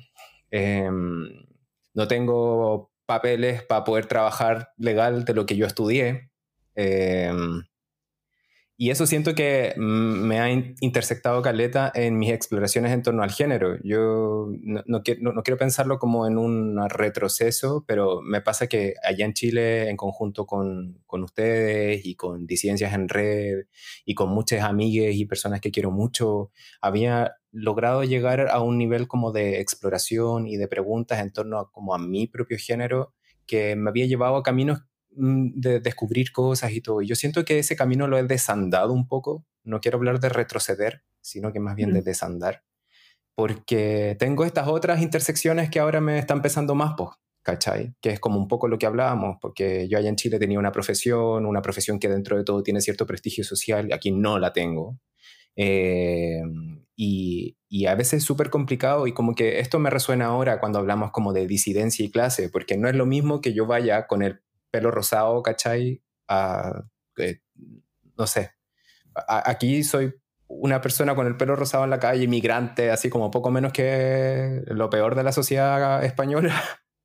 Em, 0.51 1.27
no 1.95 2.07
tengo 2.07 2.91
papeles 3.07 3.63
para 3.63 3.83
poder 3.83 4.05
trabajar 4.05 4.69
legal 4.77 5.25
de 5.25 5.33
lo 5.33 5.47
que 5.47 5.55
yo 5.57 5.65
estudié. 5.65 6.29
Em, 6.75 7.63
y 8.77 8.89
eso 8.89 9.05
siento 9.05 9.35
que 9.35 9.73
me 9.77 10.39
ha 10.41 10.51
intersectado 10.51 11.41
Caleta 11.41 11.91
en 11.95 12.17
mis 12.17 12.31
exploraciones 12.31 12.91
en 12.91 13.03
torno 13.03 13.23
al 13.23 13.31
género. 13.31 13.77
Yo 13.83 14.49
no, 14.61 15.01
quiero, 15.01 15.57
pensarlo 15.57 15.97
como 15.97 16.27
en 16.27 16.37
un 16.37 16.77
retroceso, 16.89 17.85
pero 17.87 18.21
me 18.21 18.41
pasa 18.41 18.67
que 18.67 18.95
allá 19.01 19.25
en 19.25 19.33
Chile, 19.33 19.89
en 19.89 19.95
conjunto 19.95 20.45
con, 20.45 21.01
con 21.05 21.23
ustedes 21.23 22.05
y 22.05 22.15
con 22.15 22.47
Disidencias 22.47 22.93
en 22.93 23.07
Red 23.07 23.67
y 24.05 24.13
con 24.13 24.29
muchas 24.29 24.63
amigas 24.63 25.15
y 25.15 25.25
personas 25.25 25.61
que 25.61 25.71
quiero 25.71 25.91
mucho, 25.91 26.51
había 26.81 27.35
logrado 27.53 28.03
llegar 28.03 28.49
a 28.49 28.59
un 28.59 28.77
nivel 28.77 29.07
como 29.07 29.31
de 29.31 29.61
exploración 29.61 30.47
y 30.47 30.57
de 30.57 30.67
preguntas 30.67 31.21
en 31.21 31.31
torno 31.31 31.59
a, 31.59 31.71
como 31.71 31.95
a 31.95 31.97
mi 31.97 32.27
propio 32.27 32.57
género 32.59 33.13
que 33.45 33.75
me 33.75 33.89
había 33.89 34.05
llevado 34.05 34.35
a 34.35 34.43
caminos 34.43 34.79
mm, 34.79 34.94
de 35.15 35.79
descubrir 35.79 36.31
cosas 36.31 36.71
y 36.71 36.81
todo. 36.81 37.01
Y 37.01 37.07
yo 37.07 37.15
siento 37.15 37.45
que 37.45 37.59
ese 37.59 37.75
camino 37.75 38.07
lo 38.07 38.17
he 38.17 38.23
desandado 38.23 38.93
un 38.93 39.07
poco. 39.07 39.45
No 39.63 39.79
quiero 39.79 39.97
hablar 39.97 40.19
de 40.19 40.29
retroceder, 40.29 41.03
sino 41.21 41.51
que 41.51 41.59
más 41.59 41.75
bien 41.75 41.93
de 41.93 42.01
mm. 42.01 42.03
desandar. 42.03 42.63
Porque 43.35 44.15
tengo 44.19 44.45
estas 44.45 44.67
otras 44.67 45.01
intersecciones 45.01 45.69
que 45.69 45.79
ahora 45.79 45.99
me 46.01 46.17
están 46.17 46.41
pesando 46.41 46.75
más, 46.75 46.93
pues, 46.97 47.09
¿cachai? 47.43 47.93
Que 48.01 48.11
es 48.11 48.19
como 48.19 48.37
un 48.37 48.47
poco 48.47 48.67
lo 48.67 48.77
que 48.77 48.85
hablábamos, 48.85 49.37
porque 49.41 49.87
yo 49.89 49.97
allá 49.97 50.09
en 50.09 50.15
Chile 50.15 50.39
tenía 50.39 50.59
una 50.59 50.71
profesión, 50.71 51.45
una 51.45 51.61
profesión 51.61 51.99
que 51.99 52.07
dentro 52.07 52.37
de 52.37 52.43
todo 52.43 52.63
tiene 52.63 52.81
cierto 52.81 53.05
prestigio 53.05 53.43
social, 53.43 53.91
aquí 53.91 54.11
no 54.11 54.39
la 54.39 54.53
tengo. 54.53 54.99
Eh, 55.57 56.41
y, 56.97 57.57
y, 57.69 57.85
a 57.87 57.95
veces 57.95 58.15
es 58.15 58.23
súper 58.23 58.49
complicado 58.49 59.07
y 59.07 59.13
como 59.13 59.35
que 59.35 59.59
esto 59.59 59.79
me 59.79 59.89
resuena 59.89 60.25
ahora 60.27 60.59
cuando 60.59 60.79
hablamos 60.79 61.11
como 61.11 61.33
de 61.33 61.47
disidencia 61.47 62.05
y 62.05 62.11
clase, 62.11 62.49
porque 62.49 62.77
no 62.77 62.87
es 62.89 62.95
lo 62.95 63.05
mismo 63.05 63.41
que 63.41 63.53
yo 63.53 63.65
vaya 63.65 64.07
con 64.07 64.21
el 64.21 64.41
pelo 64.75 64.91
rosado, 64.91 65.41
¿cachai? 65.41 66.03
A, 66.27 66.83
eh, 67.17 67.39
no 68.17 68.27
sé, 68.27 68.51
aquí 69.25 69.85
soy 69.85 70.13
una 70.47 70.81
persona 70.81 71.15
con 71.15 71.27
el 71.27 71.37
pelo 71.37 71.55
rosado 71.55 71.85
en 71.85 71.91
la 71.91 71.99
calle, 71.99 72.25
inmigrante, 72.25 72.91
así 72.91 73.09
como 73.09 73.31
poco 73.31 73.51
menos 73.51 73.71
que 73.71 74.63
lo 74.67 74.89
peor 74.89 75.15
de 75.15 75.23
la 75.23 75.31
sociedad 75.31 76.03
española. 76.03 76.61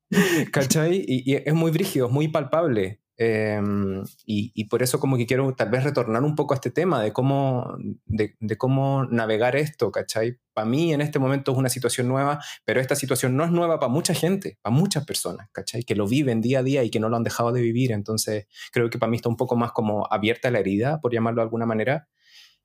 ¿Cachai? 0.51 1.05
Y, 1.07 1.35
es 1.35 1.53
muy 1.53 1.71
brígido, 1.71 2.07
es 2.07 2.11
muy 2.11 2.27
palpable. 2.27 3.00
Em, 3.23 4.03
y, 4.25 4.63
por 4.65 4.81
eso 4.81 4.99
como 4.99 5.15
que 5.15 5.27
quiero 5.27 5.53
tal 5.53 5.69
vez 5.69 5.83
retornar 5.83 6.23
un 6.23 6.35
poco 6.35 6.55
a 6.55 6.57
este 6.57 6.71
tema 6.71 7.03
de 7.03 7.13
cómo, 7.13 7.77
de, 8.07 8.35
cómo 8.57 9.05
navegar 9.05 9.55
esto, 9.55 9.91
¿cachai? 9.91 10.39
Para 10.53 10.67
mí 10.67 10.91
en 10.91 11.01
este 11.01 11.19
momento 11.19 11.51
es 11.51 11.57
una 11.59 11.69
situación 11.69 12.07
nueva, 12.07 12.39
pero 12.65 12.81
esta 12.81 12.95
situación 12.95 13.37
no 13.37 13.43
es 13.43 13.51
nueva 13.51 13.79
para 13.79 13.91
mucha 13.91 14.15
gente, 14.15 14.57
para 14.63 14.75
muchas 14.75 15.05
personas, 15.05 15.49
¿cachai? 15.51 15.83
Que 15.83 15.93
lo 15.93 16.07
viven 16.07 16.41
día 16.41 16.59
a 16.59 16.63
día 16.63 16.83
y 16.83 16.89
que 16.89 16.99
no 16.99 17.09
lo 17.09 17.15
han 17.15 17.21
dejado 17.21 17.51
de 17.51 17.61
vivir. 17.61 17.91
Entonces 17.91 18.47
creo 18.71 18.89
que 18.89 18.97
para 18.97 19.11
mí 19.11 19.17
está 19.17 19.29
un 19.29 19.37
poco 19.37 19.55
más 19.55 19.71
como 19.71 20.07
abierta 20.11 20.49
la 20.49 20.57
herida, 20.57 20.99
por 20.99 21.13
llamarlo 21.13 21.41
de 21.41 21.43
alguna 21.43 21.67
manera. 21.67 22.07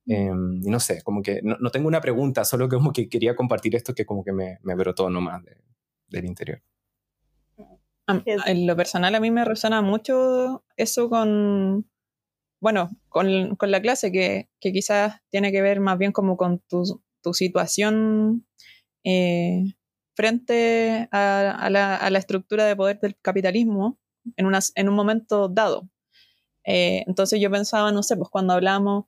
Y 0.06 0.14
no 0.70 0.80
sé, 0.80 1.02
como 1.02 1.20
que 1.20 1.40
no, 1.42 1.70
tengo 1.70 1.86
una 1.88 2.00
pregunta, 2.00 2.46
solo 2.46 2.66
que 2.66 2.76
como 2.76 2.94
que 2.94 3.10
quería 3.10 3.36
compartir 3.36 3.76
esto 3.76 3.94
que 3.94 4.06
como 4.06 4.24
que 4.24 4.32
me, 4.32 4.58
me 4.62 4.74
brotó 4.74 5.10
nomás 5.10 5.42
del 6.08 6.24
interior. 6.24 6.62
En 8.08 8.66
lo 8.66 8.76
personal 8.76 9.14
a 9.14 9.20
mí 9.20 9.30
me 9.30 9.44
resuena 9.44 9.82
mucho 9.82 10.64
eso 10.76 11.10
con, 11.10 11.90
bueno, 12.60 12.90
con, 13.08 13.56
con 13.56 13.70
la 13.70 13.80
clase, 13.80 14.12
que, 14.12 14.48
que, 14.60 14.72
quizás 14.72 15.20
tiene 15.28 15.50
que 15.50 15.62
ver 15.62 15.80
más 15.80 15.98
bien 15.98 16.12
como 16.12 16.36
con 16.36 16.60
tu, 16.60 17.02
tu 17.22 17.34
situación 17.34 18.46
eh, 19.04 19.64
frente 20.14 21.08
a, 21.10 21.50
a, 21.50 21.70
la, 21.70 21.96
a, 21.96 22.10
la, 22.10 22.18
estructura 22.18 22.64
de 22.64 22.76
poder 22.76 23.00
del 23.00 23.16
capitalismo 23.20 23.98
en, 24.36 24.46
una, 24.46 24.60
en 24.76 24.88
un 24.88 24.94
momento 24.94 25.48
dado. 25.48 25.88
Eh, 26.64 27.04
entonces 27.06 27.40
yo 27.40 27.50
pensaba, 27.50 27.92
no 27.92 28.02
sé, 28.02 28.16
pues 28.16 28.28
cuando 28.30 28.52
hablamos 28.52 29.06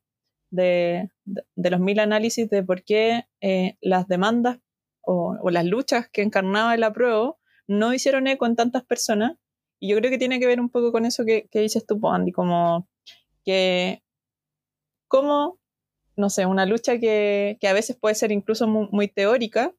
de, 0.50 1.10
de, 1.24 1.70
los 1.70 1.80
mil 1.80 1.98
análisis 1.98 2.48
de 2.50 2.62
por 2.62 2.84
qué 2.84 3.26
eh, 3.40 3.76
las 3.80 4.08
demandas 4.08 4.58
o, 5.02 5.36
o, 5.40 5.50
las 5.50 5.64
luchas 5.64 6.08
que 6.08 6.22
encarnaba 6.22 6.74
el 6.74 6.84
apruebo 6.84 7.37
no 7.68 7.94
hicieron 7.94 8.26
eco 8.26 8.46
en 8.46 8.56
tantas 8.56 8.84
personas. 8.84 9.36
Y 9.80 9.90
yo 9.90 9.96
creo 9.98 10.10
que 10.10 10.18
tiene 10.18 10.40
que 10.40 10.46
ver 10.46 10.60
un 10.60 10.70
poco 10.70 10.90
con 10.90 11.04
eso 11.06 11.24
que, 11.24 11.48
dices 11.52 11.86
tú, 11.86 12.00
Andy, 12.08 12.32
como 12.32 12.88
que, 13.44 14.02
como, 15.08 15.60
no 16.16 16.30
sé, 16.30 16.46
una 16.46 16.66
lucha 16.66 16.98
que, 16.98 17.58
a 17.62 17.72
veces 17.72 17.96
puede 17.96 18.16
ser 18.16 18.32
incluso 18.32 18.66
muy, 18.66 19.08
teórica, 19.08 19.72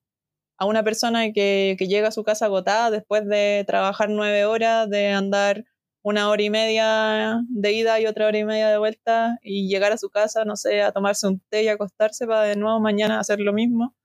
a 0.57 0.65
una 0.65 0.83
persona 0.83 1.31
que, 1.33 1.75
llega 1.79 2.09
a 2.09 2.11
su 2.11 2.23
casa 2.23 2.45
agotada 2.45 2.91
después 2.91 3.27
de 3.27 3.65
trabajar 3.67 4.09
nueve 4.09 4.45
horas, 4.45 4.89
de 4.89 5.09
andar 5.09 5.65
una 6.01 6.29
hora 6.29 6.43
y 6.43 6.49
media 6.49 7.41
de 7.49 7.73
ida 7.73 7.99
y 7.99 8.05
otra 8.05 8.27
hora 8.27 8.37
y 8.37 8.45
media 8.45 8.69
de 8.69 8.77
vuelta 8.77 9.37
y 9.43 9.67
llegar 9.67 9.91
a 9.91 9.97
su 9.97 10.09
casa, 10.09 10.45
no 10.45 10.55
sé, 10.55 10.81
a 10.81 10.93
tomarse 10.93 11.27
un 11.27 11.41
té 11.49 11.63
y 11.63 11.67
acostarse 11.67 12.25
para 12.25 12.43
de 12.43 12.55
nuevo 12.55 12.79
mañana 12.79 13.19
hacer 13.19 13.39
lo 13.41 13.53
mismo. 13.53 13.95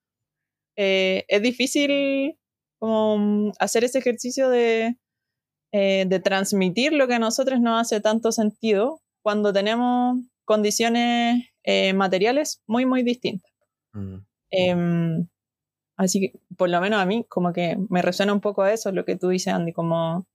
Eh, 0.77 1.25
es 1.29 1.43
difícil 1.43 2.37
como 2.85 3.17
mm, 3.17 3.53
hacer 3.61 3.83
ese 3.83 3.99
ejercicio 3.99 4.51
de, 4.51 4.99
eh, 5.73 6.05
de 6.07 6.21
transmitir 6.21 6.93
lo 6.93 7.09
que 7.09 7.15
a 7.15 7.19
nosotros 7.19 7.59
no 7.59 7.79
hace 7.79 8.03
tanto 8.03 8.31
sentido 8.31 9.01
cuando 9.23 9.55
tenemos 9.55 10.19
condiciones 10.45 11.47
eh, 11.63 11.95
materiales 11.95 12.63
muy, 12.67 12.85
muy 12.85 13.03
distintas. 13.03 13.51
Mm. 13.95 14.17
Em, 14.51 15.29
así 15.97 16.21
que, 16.21 16.39
por 16.59 16.69
lo 16.69 16.79
menos 16.83 17.01
a 17.01 17.07
mí, 17.07 17.25
como 17.27 17.55
que 17.55 17.79
me 17.89 18.03
resuena 18.03 18.35
un 18.35 18.43
poco 18.43 18.61
a 18.61 18.73
eso, 18.75 18.93
lo 18.93 19.07
que 19.07 19.17
tú 19.17 19.31
dices, 19.31 19.55
Andy, 19.55 19.73
como 19.73 20.27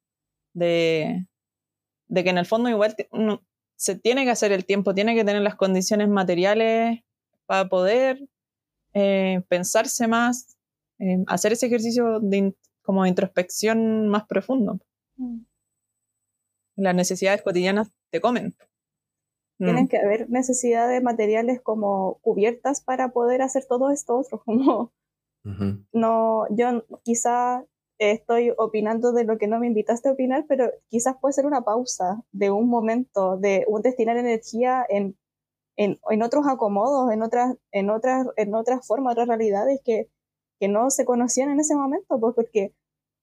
de, 0.56 1.28
de 2.08 2.24
que 2.24 2.32
en 2.32 2.39
el 2.39 2.47
fondo 2.47 2.68
igual 2.68 2.95
se 3.76 3.95
tiene 3.95 4.26
que 4.26 4.32
hacer 4.32 4.52
el 4.54 4.66
tiempo, 4.66 4.95
tiene 4.95 5.14
que 5.14 5.24
tener 5.24 5.43
las 5.43 5.56
condiciones 5.56 6.10
materiales 6.10 7.02
para 7.45 7.70
poder 7.70 8.28
eh, 8.95 9.43
pensarse 9.50 10.08
más, 10.08 10.59
Em, 11.00 11.24
hacer 11.28 11.54
ese 11.54 11.68
ejercicio 11.68 12.20
de, 12.20 12.54
como 12.82 13.04
de 13.04 13.10
introspección 13.10 14.10
más 14.10 14.26
profundo. 14.28 14.80
Mm. 15.16 15.39
Las 16.76 16.95
necesidades 16.95 17.41
cotidianas 17.41 17.91
te 18.12 18.20
comen. 18.20 18.54
Tienen 19.58 19.86
mm. 19.86 19.88
que 19.88 19.97
haber 19.97 20.30
necesidades 20.30 21.02
materiales 21.02 21.62
como 21.62 22.20
cubiertas 22.22 22.82
para 22.82 23.12
poder 23.12 23.41
hacer 23.41 23.66
todo 23.66 23.91
esto 23.91 24.18
otro, 24.18 24.41
como 24.45 24.91
no, 25.93 26.45
yo 26.50 26.86
quizá 27.04 27.66
estoy 27.97 28.54
opinando 28.58 29.14
de 29.14 29.24
lo 29.24 29.38
que 29.38 29.47
no 29.47 29.60
me 29.60 29.68
invitaste 29.68 30.10
a 30.10 30.12
opinar, 30.12 30.45
pero 30.47 30.70
quizás 30.89 31.16
puede 31.20 31.34
ser 31.34 31.45
una 31.45 31.64
pausa 31.64 32.22
de 32.32 32.52
un 32.52 32.70
momento, 32.70 33.38
de 33.38 33.66
un 33.68 33.82
destinar 33.82 34.18
energía 34.18 34.86
en, 34.89 35.18
en, 35.76 36.00
en 36.10 36.24
otros 36.24 36.45
acomodos, 36.47 37.12
en 37.12 37.24
otras, 37.24 37.56
en 37.72 37.89
otras, 37.89 38.28
en 38.36 38.54
otras 38.54 38.86
formas, 38.86 39.14
otras 39.14 39.28
realidades 39.30 39.82
que 39.84 40.10
que 40.60 40.68
no 40.68 40.89
se 40.89 41.05
conocían 41.05 41.49
en 41.49 41.60
ese 41.60 41.76
momento, 41.76 42.20
pues 42.20 42.36
porque 42.36 42.74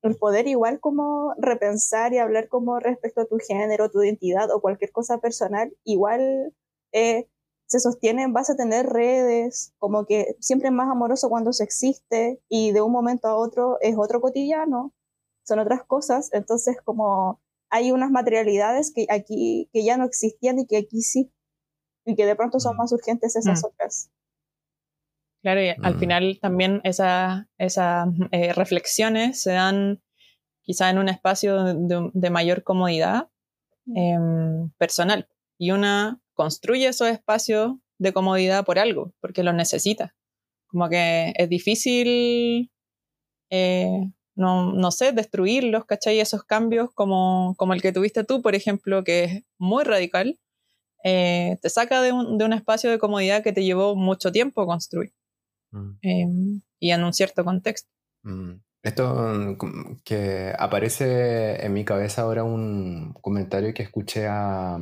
el 0.03 0.17
poder 0.17 0.47
igual 0.47 0.81
como 0.81 1.35
repensar 1.39 2.13
y 2.13 2.19
hablar 2.19 2.49
como 2.49 2.79
respecto 2.79 3.23
a 3.23 3.27
tu 3.27 3.39
género, 3.39 3.91
tu 3.91 4.03
identidad 4.03 4.51
o 4.51 4.61
cualquier 4.61 4.93
cosa 4.93 5.19
personal, 5.19 5.77
igual 5.85 6.55
eh, 6.93 7.29
se 7.67 7.81
sostiene 7.81 8.23
en 8.23 8.33
base 8.33 8.53
a 8.53 8.57
tener 8.57 8.87
redes, 8.87 9.75
como 9.79 10.07
que 10.07 10.37
siempre 10.41 10.69
es 10.69 10.75
más 10.75 10.89
amoroso 10.89 11.29
cuando 11.29 11.53
se 11.53 11.65
existe 11.65 12.41
y 12.49 12.73
de 12.73 12.83
un 12.83 12.93
momento 12.93 13.27
a 13.29 13.37
otro 13.37 13.79
es 13.81 13.97
otro 13.99 14.21
cotidiano, 14.21 14.93
son 15.45 15.59
otras 15.59 15.83
cosas, 15.85 16.31
entonces 16.33 16.77
como 16.85 17.41
hay 17.69 17.91
unas 17.91 18.11
materialidades 18.11 18.93
que 18.93 19.07
aquí 19.11 19.69
que 19.73 19.85
ya 19.85 19.97
no 19.97 20.05
existían 20.05 20.61
y 20.61 20.67
que 20.67 20.77
aquí 20.77 21.03
sí, 21.03 21.33
y 22.05 22.15
que 22.15 22.25
de 22.25 22.37
pronto 22.37 22.61
son 22.61 22.77
mm. 22.77 22.79
más 22.79 22.93
urgentes 22.93 23.35
esas 23.35 23.63
mm. 23.63 23.67
otras. 23.67 24.11
Claro, 25.47 25.63
y 25.63 25.69
al 25.69 25.95
mm. 25.95 25.99
final 26.01 26.39
también 26.43 26.81
esas 26.83 27.47
eh, 28.33 28.53
reflexiones 28.53 29.41
se 29.43 29.53
dan 29.53 30.03
quizá 30.63 30.91
en 30.91 30.99
un 30.99 31.09
espacio 31.09 31.63
de, 31.63 32.31
mayor 32.31 32.65
comodidad 32.65 33.29
mm. 33.85 33.97
em, 33.97 34.71
personal. 34.71 35.29
Y 35.57 35.71
una 35.71 36.21
construye 36.35 36.89
esos 36.89 37.07
espacios 37.07 37.75
de 37.97 38.13
comodidad 38.13 38.65
por 38.65 38.81
algo, 38.81 39.15
porque 39.21 39.45
los 39.45 39.55
necesita. 39.55 40.17
Como 40.67 40.89
que 40.89 41.33
es 41.37 41.49
difícil, 41.49 42.73
eh, 43.49 44.01
no, 44.35 44.73
no, 44.73 44.91
sé, 44.91 45.13
destruirlos, 45.13 45.85
¿cachai? 45.85 46.19
Esos 46.19 46.43
cambios 46.43 46.91
como, 46.93 47.55
como, 47.57 47.73
el 47.73 47.83
que 47.83 47.93
tuviste 47.93 48.25
tú, 48.25 48.43
por 48.43 48.57
ejemplo, 48.57 49.05
que 49.05 49.25
es 49.25 49.43
muy 49.59 49.85
radical, 49.85 50.41
eh, 51.05 51.57
te 51.63 51.71
saca 51.71 52.03
de 52.03 52.11
un, 52.11 52.37
de 52.37 52.45
un 52.45 52.53
espacio 52.53 52.91
de 52.91 52.99
comodidad 52.99 53.45
que 53.45 53.53
te 53.53 53.63
llevó 53.63 53.95
mucho 53.95 54.33
tiempo 54.33 54.67
construir. 54.67 55.13
Mm. 55.73 55.91
Em, 56.03 56.61
y 56.79 56.91
en 56.91 57.05
un 57.05 57.13
cierto 57.13 57.45
contexto. 57.45 57.91
Mm. 58.23 58.61
Esto 58.83 59.15
mm, 59.15 60.03
que 60.05 60.53
aparece 60.59 61.65
en 61.65 61.73
mi 61.73 61.85
cabeza 61.85 62.23
ahora 62.23 62.45
un 62.45 63.15
comentario 63.21 63.75
que 63.75 63.83
escuché 63.83 64.27
a 64.29 64.79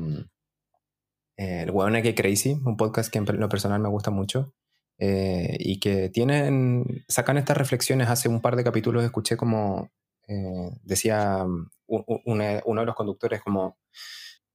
el 1.37 1.71
Wanna 1.71 2.03
que 2.03 2.15
Crazy, 2.15 2.61
un 2.65 2.77
podcast 2.77 3.13
que 3.13 3.19
en 3.19 3.41
lo 3.41 3.49
personal 3.49 3.81
me 3.81 3.89
gusta 3.89 4.11
mucho. 4.11 4.55
Eh, 4.99 5.57
y 5.59 5.81
que 5.81 6.09
tienen, 6.09 7.05
sacan 7.09 7.39
estas 7.39 7.57
reflexiones. 7.57 8.09
Hace 8.09 8.29
un 8.29 8.41
par 8.41 8.57
de 8.57 8.65
capítulos 8.65 9.05
escuché 9.05 9.37
como 9.37 9.91
eh, 10.29 10.71
decía 10.83 11.45
uno 11.87 12.81
de 12.81 12.87
los 12.87 12.95
conductores 12.95 13.43
como 13.43 13.79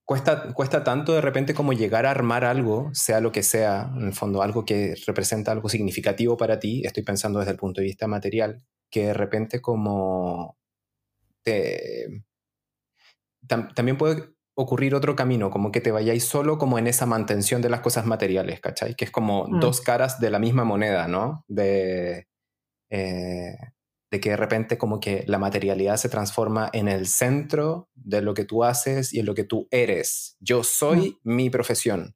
Cuesta, 0.10 0.51
cuesta 0.55 0.84
tanto 0.84 1.14
de 1.14 1.22
repente 1.22 1.53
como 1.53 1.72
llegar 1.72 2.07
a 2.07 2.10
armar 2.10 2.43
algo, 2.43 2.89
sea 2.93 3.20
lo 3.20 3.32
que 3.32 3.43
sea, 3.43 3.91
en 3.95 4.07
el 4.07 4.14
fondo 4.14 4.41
algo 4.41 4.66
que 4.66 4.95
representa 5.05 5.51
algo 5.51 5.70
significativo 5.70 6.36
para 6.36 6.57
ti, 6.60 6.82
estoy 6.84 7.03
pensando 7.03 7.38
desde 7.38 7.51
el 7.51 7.57
punto 7.57 7.80
de 7.80 7.86
vista 7.86 8.07
material, 8.07 8.64
que 8.89 9.05
de 9.05 9.14
repente 9.14 9.62
como 9.62 10.57
te, 11.43 12.24
también 13.76 13.99
puede 13.99 14.34
ocurrir 14.55 14.95
otro 14.95 15.16
camino, 15.16 15.51
como 15.51 15.72
que 15.72 15.80
te 15.80 15.91
vayáis 15.91 16.24
solo 16.24 16.57
como 16.57 16.80
en 16.80 16.88
esa 16.88 17.05
mantención 17.05 17.62
de 17.62 17.70
las 17.70 17.82
cosas 17.82 18.07
materiales, 18.07 18.62
¿cachai? 18.62 18.95
Que 18.95 19.05
es 19.05 19.12
como 19.12 19.45
Mm. 19.47 19.60
dos 19.60 19.80
caras 19.80 20.20
de 20.20 20.32
la 20.32 20.39
misma 20.39 20.64
moneda, 20.64 21.07
¿no? 21.07 21.45
De, 21.47 22.26
eh, 22.89 23.55
de 24.12 24.20
que 24.20 24.32
de 24.32 24.38
repente 24.38 24.78
como 24.78 24.99
que 24.99 25.24
la 25.28 25.38
materialidad 25.38 25.97
se 25.97 26.10
transforma 26.10 26.70
en 26.74 26.88
el 26.88 27.05
centro 27.07 27.89
de 27.95 28.22
lo 28.22 28.34
que 28.34 28.45
tú 28.45 28.64
haces 28.64 29.14
y 29.14 29.20
en 29.20 29.26
lo 29.26 29.36
que 29.36 29.43
tú 29.43 29.68
eres. 29.72 30.36
Yo 30.39 30.64
soy 30.64 31.18
mi 31.24 31.49
profesión. 31.49 32.16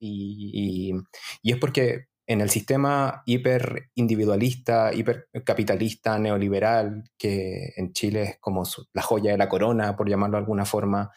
Y, 0.00 0.90
y- 0.92 1.00
y 1.42 1.52
es 1.52 1.58
porque 1.58 2.06
en 2.26 2.40
el 2.40 2.50
sistema 2.50 3.22
hiper 3.26 3.90
individualista, 3.96 4.92
hiper 4.94 5.28
capitalista, 5.44 6.18
neoliberal, 6.18 7.04
que 7.18 7.72
en 7.76 7.92
Chile 7.92 8.22
es 8.22 8.38
como 8.40 8.64
su- 8.64 8.86
la 8.94 9.02
joya 9.02 9.32
de 9.32 9.38
la 9.38 9.48
corona, 9.48 9.96
por 9.96 10.08
llamarlo 10.08 10.36
de 10.36 10.42
alguna 10.42 10.64
forma, 10.64 11.10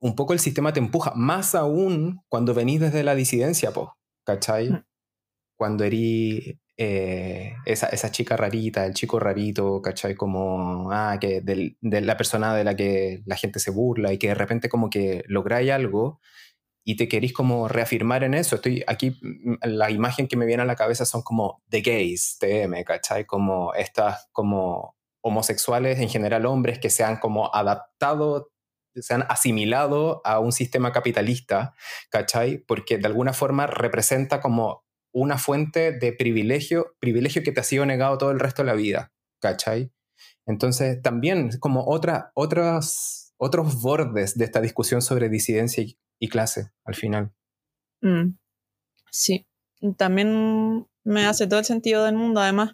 un 0.00 0.14
poco 0.14 0.32
el 0.32 0.38
sistema 0.38 0.72
te 0.72 0.80
empuja, 0.80 1.12
más 1.16 1.54
aún 1.54 2.20
cuando 2.28 2.54
venís 2.54 2.80
desde 2.80 3.04
la 3.04 3.14
disidencia, 3.14 3.72
po, 3.72 3.94
¿cachai? 4.26 4.70
Mm. 4.70 4.84
Cuando 5.58 5.84
erí 5.84 6.60
eh, 6.76 7.54
esa, 7.66 8.10
chica 8.10 8.36
rarita, 8.36 8.84
el 8.86 8.94
chico 8.94 9.18
rarito, 9.20 9.80
¿cachai? 9.82 10.14
Como, 10.16 10.90
ah, 10.92 11.18
que 11.20 11.40
del- 11.40 11.76
de 11.80 12.00
la 12.00 12.16
persona 12.16 12.54
de 12.54 12.64
la 12.64 12.74
que 12.76 13.22
la 13.26 13.36
gente 13.36 13.60
se 13.60 13.70
burla 13.70 14.12
y 14.12 14.18
que 14.18 14.28
de 14.28 14.34
repente 14.34 14.68
como 14.68 14.90
que 14.90 15.24
lográis 15.28 15.70
algo 15.72 16.20
y 16.84 16.96
te 16.96 17.08
querís 17.08 17.32
como 17.32 17.68
reafirmar 17.68 18.24
en 18.24 18.34
eso. 18.34 18.56
Estoy 18.56 18.84
aquí, 18.86 19.18
mm, 19.22 19.54
la 19.64 19.90
imagen 19.90 20.28
que 20.28 20.36
me 20.36 20.46
viene 20.46 20.62
a 20.62 20.66
la 20.66 20.76
cabeza 20.76 21.04
son 21.06 21.22
como 21.22 21.62
The 21.70 21.80
Gays, 21.82 22.38
TM, 22.40 22.84
¿cachai? 22.84 23.24
Como 23.26 23.72
estas 23.74 24.28
como 24.32 24.96
homosexuales, 25.22 26.00
en 26.00 26.08
general 26.10 26.44
hombres 26.46 26.78
que 26.78 26.90
se 26.90 27.02
han 27.04 27.16
como 27.18 27.54
adaptado, 27.54 28.50
se 28.94 29.14
han 29.14 29.24
asimilado 29.28 30.20
a 30.24 30.38
un 30.40 30.52
sistema 30.52 30.92
capitalista, 30.92 31.74
¿cachai? 32.10 32.58
Porque 32.58 32.98
de 32.98 33.06
alguna 33.06 33.32
forma 33.32 33.66
representa 33.66 34.40
como 34.40 34.83
una 35.14 35.38
fuente 35.38 35.92
de 35.92 36.12
privilegio, 36.12 36.96
privilegio 36.98 37.42
que 37.42 37.52
te 37.52 37.60
ha 37.60 37.64
sido 37.64 37.86
negado 37.86 38.18
todo 38.18 38.30
el 38.30 38.40
resto 38.40 38.62
de 38.62 38.66
la 38.66 38.74
vida, 38.74 39.12
¿cachai? 39.40 39.92
Entonces 40.46 41.00
también 41.00 41.50
como 41.60 41.86
otra, 41.86 42.32
otras, 42.34 43.32
otros 43.38 43.80
bordes 43.80 44.36
de 44.36 44.44
esta 44.44 44.60
discusión 44.60 45.00
sobre 45.00 45.28
disidencia 45.28 45.82
y, 45.82 45.98
y 46.18 46.28
clase 46.28 46.72
al 46.84 46.94
final. 46.94 47.32
Mm, 48.02 48.34
Sí, 49.14 49.46
también 49.96 50.88
me 51.04 51.24
hace 51.24 51.46
todo 51.46 51.60
el 51.60 51.64
sentido 51.64 52.04
del 52.04 52.16
mundo. 52.16 52.40
Además, 52.40 52.72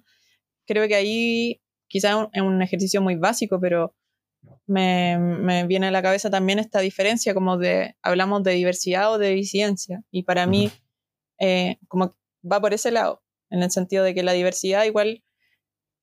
creo 0.67 0.89
que 0.89 0.95
ahí 0.95 1.61
quizás 1.87 2.29
es 2.33 2.41
un 2.41 2.63
ejercicio 2.63 3.03
muy 3.03 3.17
básico, 3.17 3.61
pero 3.61 3.95
me, 4.67 5.19
me 5.19 5.67
viene 5.67 5.89
a 5.89 5.91
la 5.91 6.01
cabeza 6.01 6.31
también 6.31 6.59
esta 6.59 6.81
diferencia, 6.81 7.35
como 7.35 7.59
de, 7.59 7.95
hablamos 8.01 8.43
de 8.43 8.53
diversidad 8.53 9.13
o 9.13 9.19
de 9.19 9.33
disidencia. 9.33 10.03
Y 10.11 10.23
para 10.23 10.47
mí, 10.47 10.71
eh, 11.39 11.77
como 11.89 12.17
va 12.45 12.61
por 12.61 12.75
ese 12.75 12.91
lado, 12.91 13.23
en 13.51 13.63
el 13.63 13.71
sentido 13.71 14.05
de 14.05 14.15
que 14.15 14.23
la 14.23 14.33
diversidad 14.33 14.85
igual, 14.85 15.25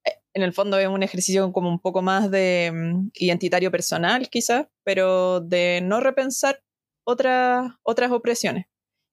eh, 0.06 0.12
en 0.34 0.44
el 0.44 0.54
fondo 0.54 0.80
es 0.80 0.88
un 0.88 1.04
ejercicio 1.04 1.52
como 1.52 1.70
un 1.70 1.80
poco 1.80 2.02
más 2.02 2.32
de 2.32 2.72
mm, 2.74 3.10
identitario 3.16 3.72
personal, 3.72 4.30
quizás, 4.30 4.68
pero 4.84 5.42
de 5.42 5.82
no 5.84 6.00
repensar 6.00 6.64
otras, 7.06 7.72
otras 7.84 8.12
opresiones. 8.12 8.66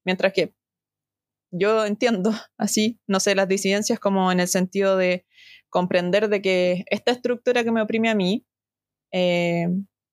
Mientras 0.05 0.33
que 0.33 0.55
yo 1.51 1.85
entiendo 1.87 2.31
así, 2.59 3.01
no 3.07 3.21
sé, 3.21 3.35
las 3.35 3.49
disidencias 3.49 3.99
como 4.01 4.33
en 4.33 4.41
el 4.41 4.49
sentido 4.49 4.97
de 4.97 5.27
comprender 5.71 6.29
de 6.29 6.43
que 6.43 6.85
esta 6.89 7.13
estructura 7.13 7.65
que 7.65 7.73
me 7.73 7.83
oprime 7.83 8.11
a 8.11 8.15
mí 8.15 8.47
eh, 9.13 9.67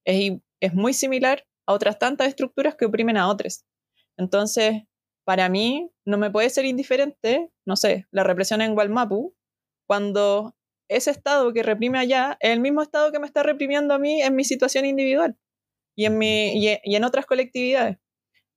es, 0.05 0.33
es 0.59 0.73
muy 0.73 0.93
similar 0.93 1.45
a 1.67 1.73
otras 1.73 1.99
tantas 1.99 2.27
estructuras 2.27 2.75
que 2.75 2.85
oprimen 2.85 3.17
a 3.17 3.27
otras. 3.29 3.65
Entonces, 4.17 4.83
para 5.25 5.49
mí 5.49 5.91
no 6.05 6.17
me 6.17 6.31
puede 6.31 6.49
ser 6.49 6.65
indiferente, 6.65 7.51
no 7.65 7.75
sé, 7.75 8.07
la 8.11 8.23
represión 8.23 8.61
en 8.61 8.73
Gualmapu, 8.73 9.35
cuando 9.87 10.55
ese 10.89 11.11
Estado 11.11 11.53
que 11.53 11.63
reprime 11.63 11.99
allá 11.99 12.37
es 12.39 12.51
el 12.51 12.59
mismo 12.59 12.81
Estado 12.81 13.11
que 13.11 13.19
me 13.19 13.27
está 13.27 13.43
reprimiendo 13.43 13.93
a 13.93 13.99
mí 13.99 14.21
en 14.21 14.35
mi 14.35 14.43
situación 14.43 14.85
individual 14.85 15.37
y 15.95 16.05
en, 16.05 16.17
mi, 16.17 16.53
y, 16.57 16.79
en 16.83 17.03
otras 17.03 17.25
colectividades. 17.25 17.97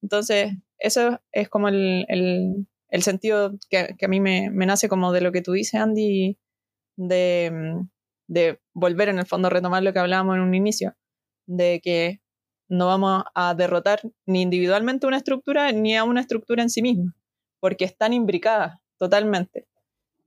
Entonces, 0.02 0.52
eso 0.78 1.20
es 1.32 1.48
como 1.48 1.68
el, 1.68 2.06
el, 2.08 3.02
sentido 3.02 3.52
que, 3.70 3.94
que 3.98 4.06
a 4.06 4.08
mí 4.08 4.20
me, 4.20 4.50
nace 4.50 4.88
como 4.88 5.12
de 5.12 5.20
lo 5.20 5.32
que 5.32 5.42
tú 5.42 5.52
dices, 5.52 5.80
Andy, 5.80 6.38
de, 6.96 7.82
de 8.28 8.60
volver 8.74 9.08
en 9.08 9.18
el 9.18 9.26
fondo 9.26 9.48
a 9.48 9.50
retomar 9.50 9.82
lo 9.82 9.92
que 9.92 9.98
hablábamos 9.98 10.36
en 10.36 10.42
un 10.42 10.54
inicio, 10.54 10.96
de 11.46 11.80
que 11.82 12.20
no 12.76 12.86
vamos 12.86 13.24
a 13.34 13.54
derrotar 13.54 14.00
ni 14.26 14.42
individualmente 14.42 15.06
una 15.06 15.16
estructura 15.16 15.70
ni 15.72 15.96
a 15.96 16.04
una 16.04 16.20
estructura 16.20 16.62
en 16.62 16.70
sí 16.70 16.82
misma, 16.82 17.14
porque 17.60 17.84
están 17.84 18.12
imbricadas 18.12 18.78
totalmente. 18.98 19.66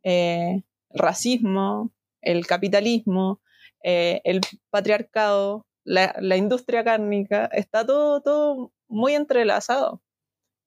Eh, 0.04 0.64
el 0.90 1.00
racismo, 1.00 1.92
el 2.22 2.46
capitalismo, 2.48 3.42
eh, 3.84 4.22
el 4.24 4.42
patriarcado, 4.70 5.66
la, 5.84 6.38
industria 6.38 6.84
cárnica, 6.84 7.46
está 7.54 7.86
todo, 7.86 8.22
todo 8.22 8.74
muy 8.88 9.14
entrelazado. 9.14 10.02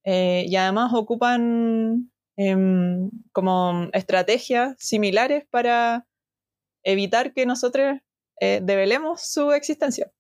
Eh, 0.04 0.44
y 0.48 0.56
además 0.56 0.92
ocupan 0.94 2.10
em, 2.36 3.10
como 3.32 3.88
estrategias 3.92 4.74
similares 4.78 5.44
para 5.50 6.06
evitar 6.82 7.34
que 7.34 7.44
nosotros 7.44 7.98
eh, 8.40 8.60
develemos 8.62 9.20
su 9.22 9.52
existencia. 9.52 10.10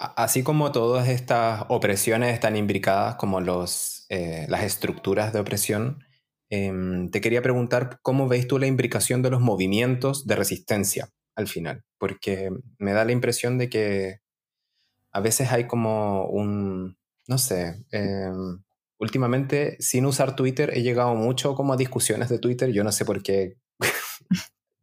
Así 0.00 0.42
como 0.42 0.72
todas 0.72 1.08
estas 1.08 1.64
opresiones 1.68 2.32
están 2.32 2.56
imbricadas 2.56 3.16
como 3.16 3.42
los, 3.42 4.06
eh, 4.08 4.46
las 4.48 4.64
estructuras 4.64 5.34
de 5.34 5.40
opresión, 5.40 6.02
em, 6.48 7.10
te 7.10 7.20
quería 7.20 7.42
preguntar 7.42 7.98
cómo 8.02 8.26
veis 8.26 8.48
tú 8.48 8.58
la 8.58 8.66
imbricación 8.66 9.20
de 9.20 9.28
los 9.28 9.42
movimientos 9.42 10.26
de 10.26 10.36
resistencia 10.36 11.10
al 11.36 11.48
final, 11.48 11.84
porque 11.98 12.50
me 12.78 12.92
da 12.94 13.04
la 13.04 13.12
impresión 13.12 13.58
de 13.58 13.68
que 13.68 14.20
a 15.12 15.20
veces 15.20 15.52
hay 15.52 15.66
como 15.66 16.24
un, 16.28 16.96
no 17.28 17.36
sé, 17.36 17.84
em, 17.90 18.62
últimamente 18.98 19.76
sin 19.80 20.06
usar 20.06 20.34
Twitter 20.34 20.70
he 20.74 20.82
llegado 20.82 21.14
mucho 21.14 21.54
como 21.54 21.74
a 21.74 21.76
discusiones 21.76 22.30
de 22.30 22.38
Twitter, 22.38 22.72
yo 22.72 22.84
no 22.84 22.92
sé 22.92 23.04
por 23.04 23.22
qué 23.22 23.56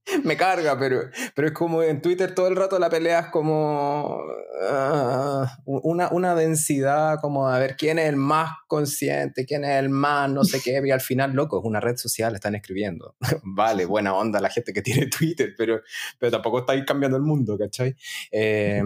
me 0.24 0.38
carga, 0.38 0.78
pero, 0.78 1.10
pero 1.36 1.47
es 1.47 1.53
como 1.53 1.84
en 1.84 2.01
Twitter 2.01 2.34
todo 2.34 2.47
el 2.47 2.55
rato 2.55 2.80
la 2.80 2.89
pelea 2.89 3.20
es 3.20 3.28
como 3.28 4.22
ah, 4.70 5.58
una, 5.66 6.10
una 6.12 6.36
densidad 6.36 7.20
como 7.22 7.47
a 7.47 7.60
ver 7.60 7.76
quién 7.78 7.99
es 7.99 8.08
el 8.08 8.16
más 8.16 8.51
consciente, 8.68 9.45
quién 9.45 9.64
es 9.64 9.78
el 9.78 9.89
más 9.89 10.30
no 10.30 10.43
sé 10.43 10.62
qué, 10.62 10.82
y 10.84 10.91
al 10.91 11.01
final, 11.01 11.34
loco, 11.34 11.60
es 11.60 11.66
una 11.66 11.80
red 11.80 11.97
social, 11.97 12.36
están 12.36 12.55
escribiendo. 12.55 13.16
vale, 13.43 13.86
buena 13.86 14.14
onda 14.14 14.39
la 14.39 14.49
gente 14.49 14.74
que 14.74 14.82
tiene 14.82 15.08
Twitter, 15.18 15.53
pero, 15.58 15.82
pero 16.20 16.32
tampoco 16.32 16.60
estáis 16.60 16.86
cambiando 16.86 17.18
el 17.18 17.24
mundo, 17.24 17.58
¿cachai? 17.58 17.95
Eh, 18.32 18.82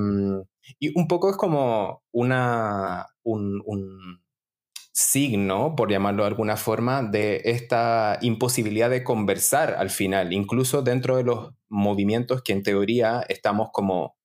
y 0.79 0.97
un 0.97 1.07
poco 1.07 1.29
es 1.29 1.37
como 1.37 2.03
una, 2.11 3.07
un, 3.23 3.61
un 3.65 4.20
signo, 4.93 5.75
por 5.75 5.89
llamarlo 5.91 6.23
de 6.23 6.29
alguna 6.29 6.57
forma, 6.57 7.03
de 7.03 7.41
esta 7.45 8.17
imposibilidad 8.21 8.89
de 8.89 9.03
conversar 9.03 9.75
al 9.77 9.89
final, 9.89 10.33
incluso 10.33 10.81
dentro 10.81 11.17
de 11.17 11.23
los 11.23 11.53
movimientos 11.69 12.41
que 12.43 12.53
en 12.53 12.63
teoría 12.63 13.23
estamos 13.29 13.69
como 13.71 14.17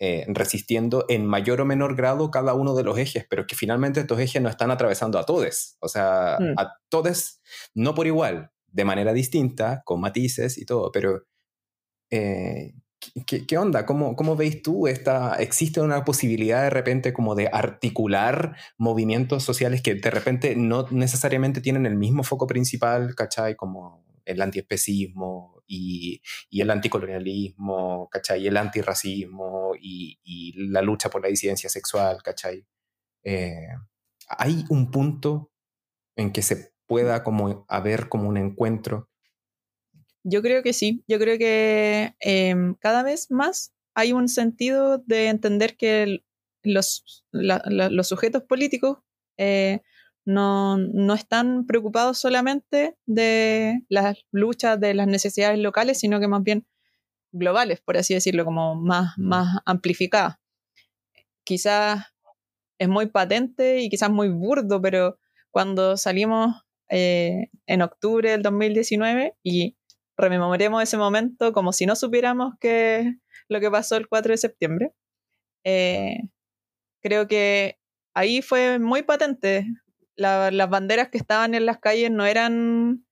eh, 0.00 0.24
resistiendo 0.28 1.04
en 1.08 1.26
mayor 1.26 1.60
o 1.60 1.64
menor 1.66 1.96
grado 1.96 2.30
cada 2.30 2.54
uno 2.54 2.74
de 2.74 2.82
los 2.84 2.98
ejes, 2.98 3.26
pero 3.30 3.46
que 3.46 3.54
finalmente 3.56 4.00
estos 4.00 4.18
ejes 4.18 4.42
no 4.42 4.48
están 4.48 4.70
atravesando 4.70 5.18
a 5.18 5.24
todos, 5.26 5.76
o 5.80 5.88
sea, 5.88 6.36
Mm. 6.40 6.54
a 6.58 6.74
todos, 6.88 7.40
no 7.74 7.94
por 7.94 8.06
igual, 8.06 8.50
de 8.68 8.84
manera 8.84 9.12
distinta, 9.12 9.82
con 9.84 10.00
matices 10.00 10.58
y 10.58 10.64
todo, 10.66 10.90
pero 10.92 11.22
eh, 12.10 12.74
¿qué, 13.26 13.46
qué 13.46 13.58
onda? 13.58 13.86
¿Cómo, 13.86 14.16
¿Cómo 14.16 14.36
veis 14.36 14.62
tú 14.62 14.86
esta? 14.86 15.34
¿Existe 15.36 15.80
una 15.80 16.04
posibilidad 16.04 16.62
de 16.62 16.70
repente 16.70 17.12
como 17.12 17.34
de 17.34 17.48
articular 17.52 18.56
movimientos 18.78 19.42
sociales 19.42 19.82
que 19.82 19.94
de 19.94 20.10
repente 20.10 20.56
no 20.56 20.86
necesariamente 20.90 21.60
tienen 21.60 21.86
el 21.86 21.96
mismo 21.96 22.22
foco 22.22 22.46
principal, 22.46 23.14
¿cachai? 23.14 23.56
Como 23.56 24.04
el 24.24 24.40
antiespecismo 24.40 25.62
y, 25.66 26.20
y 26.50 26.60
el 26.60 26.70
anticolonialismo, 26.70 28.08
¿cachai? 28.10 28.42
Y 28.42 28.46
el 28.48 28.56
antirracismo 28.56 29.72
y, 29.80 30.18
y 30.22 30.68
la 30.68 30.82
lucha 30.82 31.10
por 31.10 31.22
la 31.22 31.28
disidencia 31.28 31.68
sexual, 31.68 32.22
¿cachai? 32.22 32.66
Eh, 33.24 33.68
¿Hay 34.28 34.64
un 34.68 34.90
punto 34.90 35.50
en 36.16 36.32
que 36.32 36.42
se 36.42 36.72
pueda 36.86 37.24
como 37.24 37.64
haber 37.68 38.08
como 38.08 38.28
un 38.28 38.36
encuentro? 38.36 39.10
Yo 40.24 40.42
creo 40.42 40.62
que 40.62 40.72
sí, 40.72 41.04
yo 41.06 41.18
creo 41.18 41.38
que 41.38 42.14
em, 42.20 42.74
cada 42.80 43.02
vez 43.02 43.30
más 43.30 43.72
hay 43.94 44.12
un 44.12 44.28
sentido 44.28 44.98
de 44.98 45.28
entender 45.28 45.76
que 45.76 46.20
los, 46.62 47.24
la- 47.30 47.62
la- 47.66 47.90
los 47.90 48.08
sujetos 48.08 48.42
políticos 48.44 48.98
eh, 49.36 49.80
no, 50.24 50.78
no 50.78 51.14
están 51.14 51.66
preocupados 51.66 52.18
solamente 52.18 52.96
de 53.06 53.82
las 53.90 54.16
luchas 54.32 54.80
de 54.80 54.94
las 54.94 55.06
necesidades 55.06 55.58
locales, 55.58 55.98
sino 56.00 56.20
que 56.20 56.28
más 56.28 56.42
bien 56.42 56.66
globales, 57.32 57.80
por 57.82 57.96
así 57.98 58.14
decirlo, 58.14 58.44
como 58.46 58.74
más, 58.76 59.14
más 59.18 59.58
amplificadas. 59.66 60.36
quizás 61.44 62.04
es 62.78 62.88
muy 62.88 63.06
patente 63.06 63.80
y 63.80 63.88
quizás 63.90 64.10
muy 64.10 64.28
burdo, 64.28 64.80
pero 64.82 65.18
cuando 65.50 65.96
salimos 65.96 66.56
eh, 66.90 67.48
en 67.66 67.82
octubre 67.82 68.30
del 68.32 68.42
2019 68.42 69.36
y 69.42 69.76
rememoremos 70.16 70.82
ese 70.82 70.96
momento 70.96 71.52
como 71.52 71.72
si 71.72 71.86
no 71.86 71.96
supiéramos 71.96 72.54
que 72.60 73.14
lo 73.48 73.60
que 73.60 73.70
pasó 73.70 73.96
el 73.96 74.08
4 74.08 74.32
de 74.32 74.38
septiembre, 74.38 74.92
eh, 75.64 76.28
creo 77.02 77.26
que 77.28 77.78
ahí 78.14 78.42
fue 78.42 78.78
muy 78.78 79.02
patente. 79.02 79.66
las 80.16 80.70
banderas 80.70 81.08
que 81.08 81.18
estaban 81.18 81.54
en 81.54 81.66
las 81.66 81.78
calles 81.78 82.10
no 82.10 82.24
eran 82.24 83.04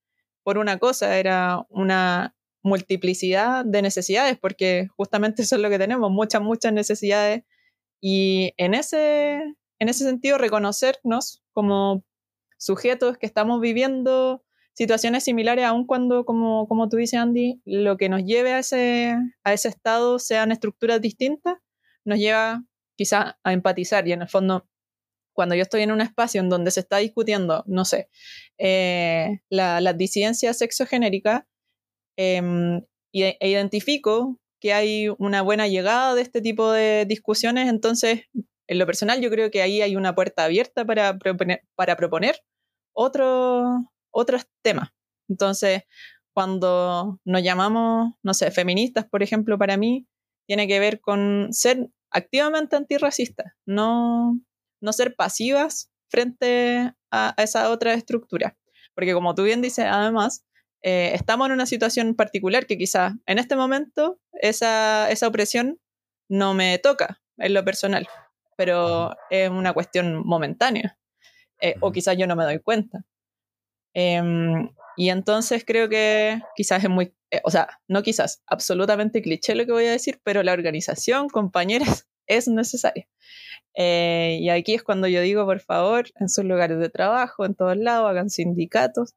por 0.45 0.59
una 0.59 0.79
cosa, 0.79 1.19
era 1.19 1.65
una 1.69 2.35
multiplicidad 2.63 3.65
de 3.65 3.83
necesidades, 3.83 4.39
porque 4.39 4.89
justamente 4.97 5.43
eso 5.43 5.57
es 5.57 5.63
lo 5.63 5.71
que 5.71 5.79
tenemos, 5.79 6.11
muchas, 6.11 6.43
muchas 6.43 6.73
necesidades. 6.73 7.45
Y 8.01 8.53
en 8.57 8.75
ese, 8.75 9.43
en 9.79 9.89
ese 9.89 10.05
sentido, 10.05 10.39
reconocernos 10.39 11.43
como 11.53 12.05
sujetos 12.59 13.19
que 13.19 13.27
estamos 13.27 13.61
viviendo 13.61 14.45
situaciones 14.75 15.25
similares, 15.25 15.65
aun 15.65 15.87
cuando, 15.87 16.25
como, 16.25 16.67
como 16.69 16.89
tú 16.89 16.97
dices, 16.97 17.21
Andy, 17.21 17.61
lo 17.65 17.97
que 17.97 18.09
nos 18.09 18.25
lleve 18.25 18.53
a 18.53 18.61
ese, 18.61 19.17
a 19.45 19.53
ese 19.53 19.69
estado 19.69 20.19
sean 20.19 20.53
estructuras 20.53 21.01
distintas, 21.01 21.57
nos 22.05 22.19
lleva 22.19 22.65
quizá 22.97 23.39
a 23.45 23.53
empatizar. 23.53 24.07
Y 24.09 24.13
en 24.13 24.23
el 24.23 24.29
fondo 24.29 24.67
cuando 25.33 25.55
yo 25.55 25.63
estoy 25.63 25.83
en 25.83 25.93
un 25.93 26.01
espacio 26.01 26.41
en 26.41 26.49
donde 26.49 26.71
se 26.71 26.81
está 26.81 26.99
discutiendo, 26.99 27.65
no 27.67 27.85
sé, 27.85 28.09
eh, 28.59 29.41
la, 29.49 29.81
la, 29.81 29.93
disidencia 29.93 30.53
sexogenérica, 30.53 31.47
em, 32.17 32.83
e 33.13 33.49
identifico 33.49 34.39
que 34.61 34.73
hay 34.73 35.09
una 35.19 35.43
buena 35.43 35.69
llegada 35.69 36.15
de 36.15 36.23
este 36.23 36.41
tipo 36.41 36.71
de 36.71 37.05
discusiones, 37.07 37.69
entonces, 37.69 38.23
en 38.69 38.79
lo 38.79 38.87
personal, 38.87 39.21
yo 39.21 39.31
creo 39.31 39.51
que 39.51 39.63
ahí 39.63 39.83
hay 39.83 39.97
una 39.97 40.15
puerta 40.15 40.45
abierta 40.45 40.85
para 40.85 41.19
proponer, 41.19 41.63
para 41.75 41.97
proponer 41.97 42.37
otro, 42.95 43.92
otros 44.13 44.47
temas. 44.63 44.91
Entonces, 45.29 45.83
cuando 46.33 47.21
nos 47.25 47.43
llamamos, 47.43 48.15
no 48.23 48.35
sé, 48.35 48.51
feministas, 48.51 49.07
por 49.07 49.23
ejemplo, 49.23 49.59
para 49.59 49.77
mí, 49.77 50.07
tiene 50.47 50.69
que 50.69 50.81
ver 50.81 51.01
con 51.01 51.49
ser 51.53 51.89
activamente 52.11 52.77
antirracistas, 52.77 53.53
no 53.67 54.39
no 54.83 54.93
ser 54.93 55.15
pasivas 55.15 55.91
frente 56.11 56.93
a, 57.11 57.35
esa 57.39 57.71
otra 57.71 57.95
estructura. 57.95 58.59
Porque 58.95 59.15
como 59.15 59.35
tú 59.35 59.45
bien 59.45 59.63
dices, 59.63 59.87
además, 59.89 60.45
eh, 60.83 61.13
estamos 61.15 61.47
en 61.47 61.53
una 61.53 61.65
situación 61.65 62.15
particular 62.15 62.67
que 62.67 62.77
quizás 62.77 63.15
en 63.25 63.39
este 63.39 63.57
momento 63.57 64.21
esa, 64.35 65.11
esa 65.11 65.29
opresión 65.29 65.81
no 66.29 66.53
me 66.53 66.79
toca 66.79 67.23
en 67.39 67.55
lo 67.55 67.65
personal, 67.65 68.07
pero 68.57 69.15
es 69.31 69.49
una 69.49 69.73
cuestión 69.73 70.27
momentánea. 70.27 70.99
Eh, 71.61 71.77
o 71.81 71.93
quizás 71.93 72.19
yo 72.19 72.27
no 72.27 72.37
me 72.37 72.45
doy 72.45 72.59
cuenta. 72.59 73.05
Em, 73.95 74.71
y 74.97 75.11
entonces 75.11 75.65
creo 75.67 75.89
que 75.89 76.41
quizás 76.57 76.85
es 76.85 76.91
muy, 76.91 77.15
eh, 77.31 77.41
o 77.45 77.51
sea, 77.51 77.69
no 77.89 78.03
quizás, 78.03 78.43
absolutamente 78.47 79.23
cliché 79.23 79.55
lo 79.55 79.67
que 79.67 79.73
voy 79.73 79.87
a 79.87 79.93
decir, 79.93 80.21
pero 80.25 80.43
la 80.43 80.53
organización, 80.53 81.29
compañeras, 81.29 82.09
es 82.27 82.49
necesaria. 82.49 83.09
Eh, 83.75 84.39
y 84.41 84.51
aquí 84.51 84.75
es 84.75 84.83
cuando 84.83 85.09
yo 85.09 85.21
digo, 85.23 85.47
por 85.47 85.61
favor, 85.61 86.07
en 86.21 86.29
sus 86.29 86.45
lugares 86.45 86.79
de 86.79 86.91
trabajo, 86.91 87.45
en 87.47 87.55
todos 87.55 87.77
lados, 87.77 88.11
hagan 88.11 88.31
sindicatos. 88.31 89.15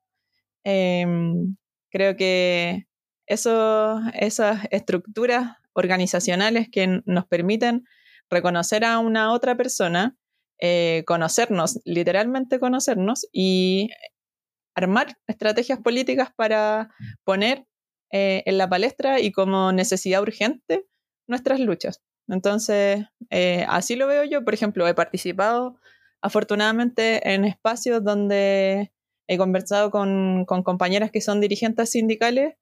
Em, 0.64 1.58
creo 1.92 2.16
que 2.16 2.88
eso, 3.28 4.00
esas 4.14 4.62
estructuras 4.72 5.58
organizacionales 5.74 6.70
que 6.72 7.02
nos 7.06 7.26
permiten 7.28 7.86
reconocer 8.30 8.86
a 8.86 9.00
una 9.00 9.34
otra 9.34 9.56
persona, 9.56 10.16
eh, 10.60 11.04
conocernos, 11.06 11.80
literalmente 11.86 12.60
conocernos 12.60 13.28
y 13.32 13.90
armar 14.76 15.18
estrategias 15.28 15.80
políticas 15.80 16.30
para 16.36 16.90
poner 17.24 17.66
eh, 18.12 18.44
en 18.46 18.58
la 18.58 18.70
palestra 18.70 19.20
y 19.20 19.32
como 19.32 19.72
necesidad 19.72 20.22
urgente 20.22 20.86
nuestras 21.28 21.60
luchas. 21.60 22.02
Entonces, 22.28 23.06
eh, 23.30 23.66
así 23.68 23.96
lo 23.96 24.08
veo 24.08 24.24
yo. 24.24 24.44
Por 24.44 24.54
ejemplo, 24.54 24.88
he 24.88 24.94
participado 24.94 25.80
afortunadamente 26.22 27.34
en 27.34 27.46
espacios 27.46 28.04
donde 28.04 28.92
he 29.28 29.38
conversado 29.38 29.92
con, 29.92 30.46
compañeras 30.46 31.12
que 31.12 31.22
son 31.22 31.42
dirigentes 31.42 31.92
sindicales 31.92 32.56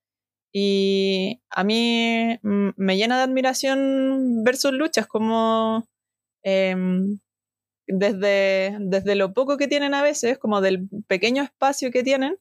y 0.54 1.42
a 1.50 1.64
mí 1.64 2.40
me 2.42 2.98
llena 2.98 3.18
de 3.18 3.24
admiración 3.24 4.44
ver 4.44 4.56
sus 4.56 4.72
luchas, 4.72 5.08
como 5.08 5.88
em, 6.44 7.20
desde, 7.88 8.78
desde 8.80 9.16
lo 9.16 9.34
poco 9.34 9.58
que 9.58 9.68
tienen 9.68 9.94
a 9.94 10.04
veces, 10.04 10.38
como 10.38 10.62
del 10.62 10.88
pequeño 11.08 11.44
espacio 11.44 11.92
que 11.92 12.04
tienen, 12.04 12.38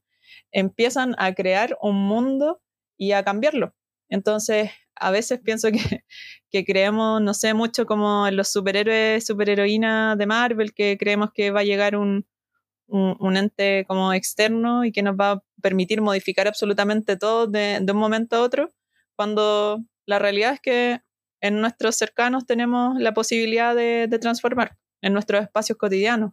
empiezan 0.53 1.15
a 1.19 1.35
crear 1.35 1.77
un 1.83 1.97
mundo 1.97 2.63
y 2.97 3.13
a 3.13 3.25
cambiarlo. 3.25 3.75
Entonces, 4.09 4.71
a 4.95 5.11
veces 5.11 5.41
pienso 5.41 5.71
que, 5.71 5.79
que, 6.51 6.65
creemos, 6.65 7.21
no 7.23 7.35
sé, 7.35 7.55
mucho 7.55 7.87
como 7.87 8.27
en 8.27 8.37
los 8.37 8.53
superhéroes, 8.53 9.27
superheroínas 9.27 10.19
de 10.19 10.27
Marvel, 10.27 10.75
que 10.75 10.97
creemos 10.99 11.31
que 11.35 11.51
va 11.51 11.61
a 11.61 11.65
llegar 11.65 11.97
un, 11.97 12.27
un, 12.87 13.37
ente 13.37 13.85
como 13.89 14.13
externo 14.13 14.85
y 14.85 14.93
que 14.93 15.03
nos 15.03 15.17
va 15.17 15.33
a 15.33 15.43
permitir 15.63 16.03
modificar 16.03 16.47
absolutamente 16.47 17.17
todo 17.17 17.47
de, 17.47 17.79
de 17.81 17.93
un 17.93 17.99
momento 17.99 18.37
a 18.37 18.43
otro, 18.43 18.69
cuando 19.17 19.83
la 20.07 20.19
realidad 20.19 20.55
es 20.55 20.61
que 20.61 21.01
en 21.41 21.61
nuestros 21.61 21.97
cercanos 21.97 22.47
tenemos 22.47 22.99
la 22.99 23.15
posibilidad 23.15 23.75
de, 23.75 24.07
de 24.09 24.19
transformar 24.19 24.77
en 25.03 25.13
nuestros 25.13 25.43
espacios 25.43 25.77
cotidianos. 25.77 26.33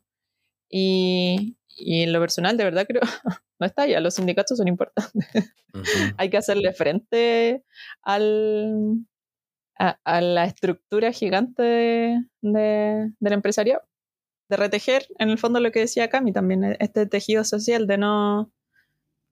Y, 0.70 1.58
y 1.68 2.04
en 2.04 2.14
lo 2.14 2.20
personal, 2.20 2.56
de 2.58 2.64
verdad 2.64 2.86
creo, 2.88 3.02
no 3.60 3.66
está 3.66 3.88
ya, 3.88 4.00
los 4.00 4.16
sindicatos 4.16 4.58
son 4.58 4.68
importantes. 4.68 5.54
Hay 6.18 6.30
que 6.30 6.38
hacerle 6.38 6.74
frente 6.74 7.64
al, 8.02 9.06
a, 9.78 10.22
la 10.22 10.46
estructura 10.46 11.12
gigante 11.12 11.64
de, 12.42 13.12
del 13.20 13.34
empresariado, 13.34 13.82
de 14.50 14.58
retejer, 14.58 15.08
en 15.18 15.30
el 15.30 15.38
fondo 15.38 15.60
lo 15.60 15.72
que 15.72 15.82
decía 15.82 16.10
Cami 16.10 16.34
también, 16.34 16.64
e, 16.64 16.78
este 16.80 17.06
tejido 17.06 17.44
social 17.44 17.88
de 17.88 17.98
no, 17.98 18.52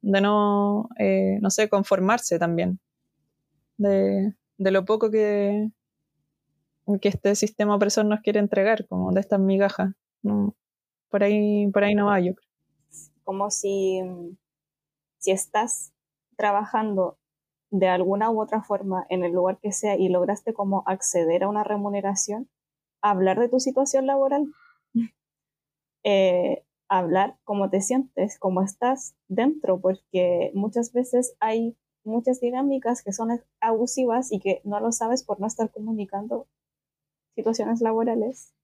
de 0.02 0.22
no, 0.22 0.90
eh, 1.00 1.40
no 1.42 1.50
sé, 1.50 1.70
conformarse 1.70 2.40
también, 2.40 2.80
de, 3.78 4.34
de 4.58 4.72
lo 4.72 4.86
poco 4.86 5.12
que, 5.12 5.70
que 7.02 7.10
este 7.10 7.36
sistema 7.36 7.76
opresor 7.76 8.06
nos 8.06 8.22
quiere 8.22 8.40
entregar, 8.40 8.88
como 8.88 9.12
de 9.12 9.22
estas 9.22 9.40
migajas. 9.40 9.94
por 11.10 11.24
ahí, 11.24 11.68
por 11.72 11.84
ahí 11.84 11.96
no 11.96 12.08
va, 12.08 12.20
yo 12.20 12.34
creo 12.34 12.48
como 13.28 13.52
si, 13.52 14.02
si 15.20 15.32
estás 15.32 15.92
trabajando 16.38 17.18
de 17.70 17.90
alguna 17.90 18.32
u 18.32 18.42
otra 18.42 18.64
forma 18.64 19.06
en 19.10 19.26
el 19.26 19.34
lugar 19.34 19.60
que 19.62 19.74
sea 19.74 19.98
y 19.98 20.08
lograste 20.08 20.54
como 20.54 20.84
acceder 20.86 21.44
a 21.44 21.50
una 21.50 21.66
remuneración, 21.66 22.50
hablar 23.02 23.38
de 23.38 23.50
tu 23.50 23.60
situación 23.60 24.08
laboral, 24.08 24.46
eh, 26.06 26.64
hablar 26.88 27.38
cómo 27.44 27.70
te 27.70 27.82
sientes, 27.82 28.40
cómo 28.40 28.62
estás 28.62 29.14
dentro, 29.28 29.82
porque 29.82 30.52
muchas 30.54 30.94
veces 30.94 31.36
hay 31.42 31.76
muchas 32.06 32.40
dinámicas 32.40 33.04
que 33.04 33.12
son 33.12 33.42
abusivas 33.60 34.32
y 34.32 34.40
que 34.40 34.62
no 34.64 34.80
lo 34.80 34.94
sabes 34.94 35.26
por 35.26 35.42
no 35.42 35.48
estar 35.48 35.70
comunicando 35.70 36.48
situaciones 37.38 37.82
laborales 37.82 38.56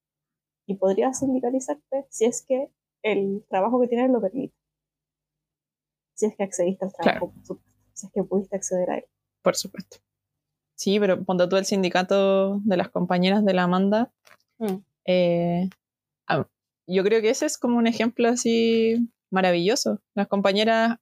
y 0.65 0.75
podrías 0.75 1.19
sindicalizarte 1.19 2.07
si 2.09 2.25
es 2.25 2.43
que 2.43 2.71
el 3.03 3.45
trabajo 3.47 3.79
que 3.79 3.87
tienes 3.87 4.09
lo 4.09 4.19
permite. 4.19 4.55
Si 6.15 6.25
es 6.25 6.35
que 6.35 6.43
accediste 6.43 6.85
al 6.85 6.93
trabajo, 6.93 7.33
si 7.93 8.07
es 8.07 8.11
que 8.11 8.23
pudiste 8.23 8.55
acceder 8.55 8.89
a 8.89 8.97
él. 8.97 9.05
Por 9.43 9.55
supuesto. 9.55 9.97
Sí, 10.75 10.99
pero 10.99 11.23
cuando 11.23 11.47
tú 11.47 11.57
el 11.57 11.65
sindicato 11.65 12.59
de 12.65 12.77
las 12.77 12.89
compañeras 12.89 13.45
de 13.45 13.53
la 13.53 13.63
Amanda, 13.63 14.11
mm. 14.57 14.77
eh, 15.05 15.69
ah, 16.27 16.47
yo 16.87 17.03
creo 17.03 17.21
que 17.21 17.29
ese 17.29 17.45
es 17.45 17.59
como 17.59 17.77
un 17.77 17.85
ejemplo 17.85 18.27
así 18.27 19.07
maravilloso. 19.29 20.01
Las 20.15 20.27
compañeras 20.27 20.97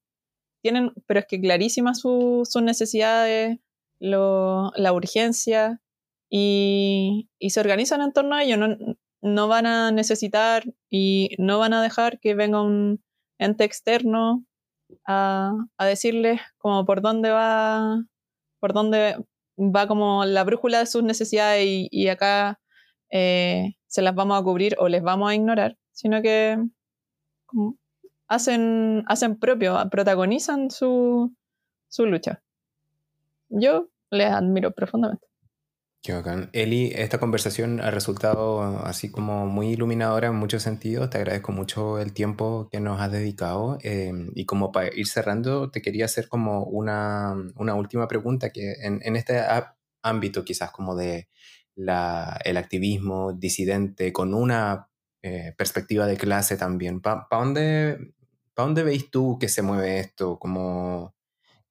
tienen, 0.61 0.91
pero 1.07 1.21
es 1.21 1.25
que 1.25 1.39
clarísimas 1.39 1.99
sus 1.99 2.61
necesidades, 2.61 3.59
la 3.99 4.93
urgencia, 4.93 5.81
y, 6.31 7.29
y, 7.39 7.49
se 7.51 7.59
organizan 7.59 8.01
en 8.01 8.13
torno 8.13 8.35
a 8.35 8.43
ello. 8.43 8.57
No, 8.57 8.77
no 9.21 9.47
van 9.47 9.65
a 9.67 9.91
necesitar 9.91 10.63
y 10.89 11.35
no 11.37 11.59
van 11.59 11.73
a 11.73 11.83
dejar 11.83 12.19
que 12.19 12.35
venga 12.35 12.61
un 12.61 13.03
ente 13.37 13.65
externo 13.65 14.45
a, 15.05 15.53
a 15.77 15.85
decirles 15.85 16.41
como 16.57 16.85
por 16.85 17.01
dónde 17.01 17.31
va, 17.31 18.03
por 18.59 18.73
dónde 18.73 19.17
va 19.57 19.87
como 19.87 20.25
la 20.25 20.43
brújula 20.43 20.79
de 20.79 20.85
sus 20.85 21.03
necesidades 21.03 21.65
y, 21.65 22.07
acá 22.07 22.59
eh, 23.11 23.75
se 23.87 24.01
las 24.01 24.15
vamos 24.15 24.39
a 24.39 24.43
cubrir 24.43 24.75
o 24.79 24.87
les 24.87 25.03
vamos 25.03 25.29
a 25.29 25.35
ignorar, 25.35 25.77
sino 25.91 26.21
que 26.21 26.57
hacen, 28.27 29.03
hacen 29.07 29.37
propio, 29.37 29.77
protagonizan 29.91 30.71
su, 30.71 31.35
su 31.89 32.05
lucha. 32.05 32.41
Yo 33.49 33.89
les 34.09 34.31
admiro 34.31 34.71
profundamente. 34.71 35.30
Qué 36.03 36.13
bacán. 36.13 36.49
Eli, 36.53 36.91
esta 36.95 37.19
conversación 37.19 37.79
ha 37.79 37.91
resultado 37.91 38.79
así 38.83 39.11
como 39.11 39.45
muy 39.45 39.67
iluminadora 39.69 40.29
en 40.29 40.35
muchos 40.35 40.63
sentidos. 40.63 41.11
Te 41.11 41.19
agradezco 41.19 41.51
mucho 41.51 41.99
el 41.99 42.11
tiempo 42.11 42.67
que 42.71 42.79
nos 42.79 42.99
has 42.99 43.11
dedicado. 43.11 43.77
Em, 43.83 44.31
y 44.33 44.45
como 44.45 44.71
para 44.71 44.89
ir 44.95 45.05
cerrando, 45.07 45.69
te 45.69 45.83
quería 45.83 46.05
hacer 46.05 46.27
como 46.27 46.63
una, 46.63 47.35
una 47.55 47.75
última 47.75 48.07
pregunta 48.07 48.49
que 48.49 48.73
en, 48.81 48.99
en 49.03 49.15
este 49.15 49.39
ámbito 50.01 50.43
quizás 50.43 50.71
como 50.71 50.95
de 50.95 51.29
la, 51.75 52.39
el 52.45 52.57
activismo 52.57 53.33
disidente 53.33 54.11
con 54.11 54.33
una 54.33 54.89
eh, 55.21 55.53
perspectiva 55.55 56.07
de 56.07 56.17
clase 56.17 56.57
también. 56.57 57.01
¿Para 57.01 57.27
dónde, 57.29 58.13
pa 58.55 58.63
dónde 58.63 58.83
veis 58.83 59.11
tú 59.11 59.37
que 59.39 59.49
se 59.49 59.61
mueve 59.61 59.99
esto? 59.99 60.39
Como 60.39 61.13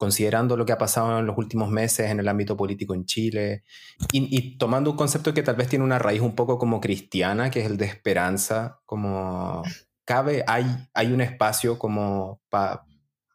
considerando 0.01 0.57
lo 0.57 0.65
que 0.65 0.71
ha 0.71 0.79
pasado 0.79 1.19
en 1.19 1.27
los 1.27 1.37
últimos 1.37 1.69
meses 1.69 2.09
en 2.09 2.19
el 2.19 2.27
ámbito 2.27 2.57
político 2.57 2.95
en 2.95 3.05
Chile 3.05 3.63
y, 4.11 4.57
tomando 4.57 4.89
un 4.89 4.97
concepto 4.97 5.31
que 5.31 5.43
tal 5.43 5.55
vez 5.55 5.67
tiene 5.67 5.85
una 5.85 5.99
raíz 5.99 6.21
un 6.21 6.33
poco 6.33 6.57
como 6.57 6.81
cristiana, 6.81 7.51
que 7.51 7.59
es 7.59 7.67
el 7.67 7.77
de 7.77 7.85
esperanza, 7.85 8.81
como 8.87 9.61
cabe, 10.03 10.43
hay, 10.47 10.65
hay 10.95 11.13
un 11.13 11.21
espacio 11.21 11.77
como 11.77 12.41
para 12.49 12.83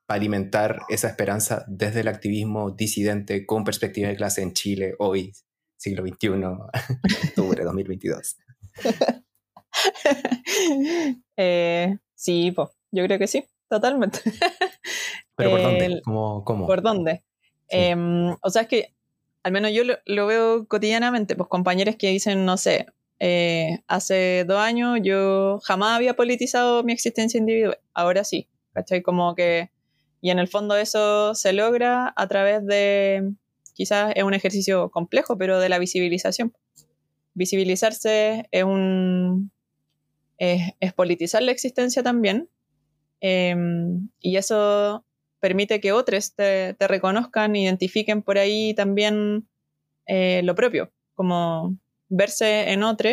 alimentar 0.09 0.81
esa 0.89 1.07
esperanza 1.07 1.64
desde 1.69 2.01
el 2.01 2.09
activismo 2.09 2.73
disidente 2.73 3.47
con 3.47 3.62
perspectiva 3.62 4.09
de 4.09 4.17
clase 4.17 4.43
en 4.43 4.53
Chile 4.53 4.97
hoy, 4.99 5.33
siglo 5.77 6.05
XXI, 6.05 6.31
octubre 7.29 7.62
2022. 7.62 8.39
eh, 11.37 11.97
sí, 12.17 12.53
yo 12.91 13.05
creo 13.05 13.21
que 13.21 13.29
sí, 13.29 13.45
totalmente. 13.69 14.19
¿Pero 15.37 15.51
por 15.51 15.62
dónde? 15.62 16.01
¿Cómo, 16.03 16.66
¿Por 16.66 16.82
dónde? 16.82 17.22
Em, 17.68 18.34
o 18.41 18.51
sea, 18.51 18.62
es 18.62 18.68
que 18.68 18.97
al 19.47 19.53
menos 19.53 19.70
yo 19.72 19.82
lo, 20.07 20.26
veo 20.26 20.66
cotidianamente, 20.66 21.37
pues 21.37 21.49
compañeros 21.49 21.95
que 21.95 22.09
dicen, 22.09 22.45
no 22.45 22.57
sé, 22.57 22.87
eh, 23.20 23.78
hace 23.87 24.45
dos 24.45 24.59
años 24.59 24.99
yo 25.05 25.61
jamás 25.62 25.95
había 25.95 26.14
politizado 26.14 26.82
mi 26.82 26.93
existencia 26.93 27.39
individual, 27.39 27.78
ahora 27.95 28.24
sí, 28.24 28.49
¿cachai? 28.72 29.03
Como 29.03 29.37
que, 29.37 29.70
y 30.20 30.30
en 30.30 30.41
el 30.41 30.49
fondo 30.49 30.76
eso 30.76 31.37
se 31.37 31.53
logra 31.53 32.12
a 32.16 32.26
través 32.26 32.66
de, 32.66 33.34
quizás 33.72 34.12
es 34.16 34.24
un 34.24 34.34
ejercicio 34.34 34.91
complejo, 34.91 35.39
pero 35.39 35.61
de 35.61 35.68
la 35.68 35.78
visibilización. 35.78 36.53
Visibilizarse 37.34 38.49
es 38.51 38.64
un, 38.64 39.53
es, 40.39 40.72
es 40.80 40.93
politizar 40.93 41.45
la 41.45 41.53
existencia 41.53 42.03
también, 42.03 42.49
em, 43.20 44.09
y 44.18 44.39
eso 44.39 45.05
permite 45.41 45.80
que 45.80 45.93
otros 45.93 46.34
te, 46.34 46.76
reconozcan, 46.78 47.57
identifiquen 47.57 48.22
por 48.22 48.39
ahí 48.39 48.74
también 48.74 49.47
eh, 50.07 50.43
lo 50.45 50.55
propio, 50.55 50.93
como 51.14 51.76
verse 52.09 52.72
en 52.72 52.82
otro 52.82 53.11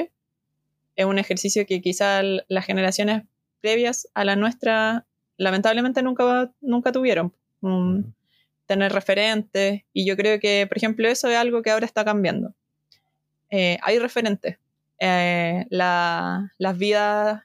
es 0.96 1.06
un 1.06 1.20
ejercicio 1.20 1.66
que 1.66 1.82
quizás 1.82 2.24
las 2.48 2.66
generaciones 2.66 3.24
previas 3.62 4.08
a 4.14 4.26
la 4.26 4.36
nuestra 4.36 5.06
lamentablemente 5.38 6.02
nunca, 6.04 6.52
nunca 6.62 6.92
tuvieron. 6.92 7.34
tener 8.66 8.94
referentes 8.94 9.82
y 9.92 10.06
yo 10.06 10.16
creo 10.16 10.40
que, 10.40 10.66
por 10.68 10.78
ejemplo, 10.78 11.08
eso 11.08 11.30
es 11.30 11.38
algo 11.38 11.62
que 11.62 11.72
ahora 11.72 11.86
está 11.86 12.06
cambiando. 12.06 12.54
Eh, 13.50 13.78
hay 13.82 14.00
referentes. 14.00 14.58
Eh, 15.00 15.66
las 15.70 16.78
vidas 16.78 17.42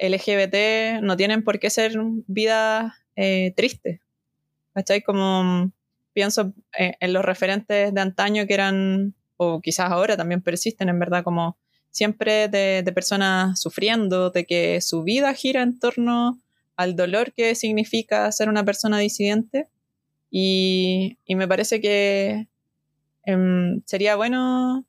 LGBT 0.00 1.02
no 1.02 1.16
tienen 1.16 1.42
por 1.42 1.58
qué 1.58 1.70
ser 1.70 1.92
vidas 2.26 2.92
eh, 3.18 3.52
triste. 3.56 4.00
¿Cachai? 4.74 5.02
Como 5.02 5.42
mm, 5.42 5.72
pienso 6.12 6.52
eh, 6.78 6.94
en 7.00 7.12
los 7.12 7.24
referentes 7.24 7.92
de 7.92 8.00
antaño 8.00 8.46
que 8.46 8.54
eran, 8.54 9.14
o 9.36 9.60
quizás 9.60 9.90
ahora 9.90 10.16
también 10.16 10.40
persisten, 10.40 10.88
en 10.88 11.00
verdad, 11.00 11.24
como 11.24 11.58
siempre 11.90 12.46
de, 12.48 12.84
personas 12.94 13.60
sufriendo, 13.60 14.30
de 14.30 14.44
que 14.46 14.80
su 14.80 15.02
vida 15.02 15.34
gira 15.34 15.62
en 15.62 15.80
torno 15.80 16.40
al 16.76 16.94
dolor 16.94 17.32
que 17.32 17.56
significa 17.56 18.30
ser 18.30 18.48
una 18.48 18.64
persona 18.64 18.98
disidente. 18.98 19.68
Y, 20.30 21.18
me 21.28 21.48
parece 21.48 21.80
que 21.80 22.46
em, 23.24 23.82
sería 23.84 24.14
bueno 24.14 24.86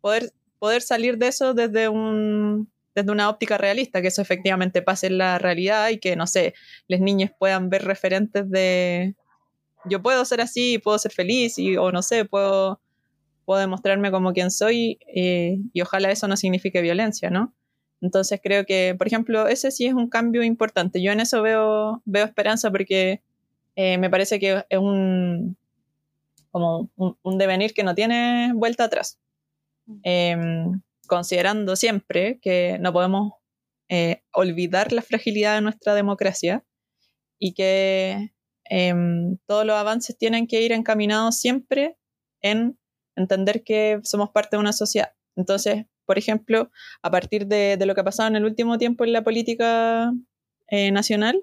poder, 0.00 0.32
poder 0.60 0.82
salir 0.82 1.18
de 1.18 1.28
eso 1.28 1.54
desde 1.54 1.88
un, 1.88 2.70
desde 2.94 3.10
una 3.10 3.28
óptica 3.28 3.58
realista, 3.58 4.00
que 4.00 4.08
eso 4.08 4.22
efectivamente 4.22 4.82
pase 4.82 5.08
en 5.08 5.18
la 5.18 5.38
realidad 5.38 5.88
y 5.90 5.98
que, 5.98 6.16
no 6.16 6.26
sé, 6.26 6.54
las 6.86 7.00
niñas 7.00 7.32
puedan 7.38 7.70
ver 7.70 7.84
referentes 7.84 8.48
de 8.50 9.14
yo 9.84 10.02
puedo 10.02 10.24
ser 10.24 10.40
así, 10.40 10.78
puedo 10.78 10.98
ser 10.98 11.12
feliz 11.12 11.58
y, 11.58 11.76
o 11.76 11.92
no 11.92 12.02
sé, 12.02 12.24
puedo, 12.24 12.80
puedo 13.44 13.60
demostrarme 13.60 14.10
como 14.10 14.32
quien 14.32 14.50
soy 14.50 14.98
eh, 15.14 15.58
y 15.72 15.80
ojalá 15.82 16.10
eso 16.10 16.28
no 16.28 16.36
signifique 16.36 16.80
violencia, 16.80 17.30
¿no? 17.30 17.54
Entonces 18.00 18.40
creo 18.42 18.66
que, 18.66 18.94
por 18.96 19.06
ejemplo, 19.06 19.48
ese 19.48 19.70
sí 19.70 19.86
es 19.86 19.94
un 19.94 20.08
cambio 20.08 20.42
importante. 20.42 21.02
Yo 21.02 21.12
en 21.12 21.20
eso 21.20 21.42
veo, 21.42 22.02
veo 22.04 22.24
esperanza 22.24 22.70
porque 22.70 23.22
eh, 23.76 23.98
me 23.98 24.10
parece 24.10 24.38
que 24.38 24.64
es 24.68 24.78
un, 24.78 25.56
como 26.50 26.90
un, 26.96 27.38
devenir 27.38 27.72
que 27.72 27.82
no 27.82 27.94
tiene 27.94 28.52
vuelta 28.54 28.84
atrás. 28.84 29.18
Eh, 30.02 30.36
considerando 31.06 31.76
siempre 31.76 32.38
que 32.40 32.78
no 32.80 32.92
podemos 32.92 33.32
eh, 33.88 34.22
olvidar 34.32 34.92
la 34.92 35.02
fragilidad 35.02 35.56
de 35.56 35.60
nuestra 35.60 35.94
democracia 35.94 36.64
y 37.38 37.54
que 37.54 38.32
em, 38.64 39.38
todos 39.46 39.66
los 39.66 39.76
avances 39.76 40.16
tienen 40.16 40.46
que 40.46 40.62
ir 40.62 40.72
encaminados 40.72 41.38
siempre 41.38 41.98
en 42.40 42.78
entender 43.16 43.62
que 43.64 44.00
somos 44.04 44.30
parte 44.30 44.56
de 44.56 44.60
una 44.60 44.72
sociedad. 44.72 45.12
Entonces, 45.36 45.86
por 46.06 46.18
ejemplo, 46.18 46.70
a 47.02 47.10
partir 47.10 47.46
de, 47.46 47.78
lo 47.84 47.94
que 47.94 48.00
ha 48.00 48.04
pasado 48.04 48.28
en 48.28 48.36
el 48.36 48.44
último 48.44 48.78
tiempo 48.78 49.04
en 49.04 49.12
la 49.12 49.24
política 49.24 50.12
eh, 50.68 50.90
nacional, 50.92 51.42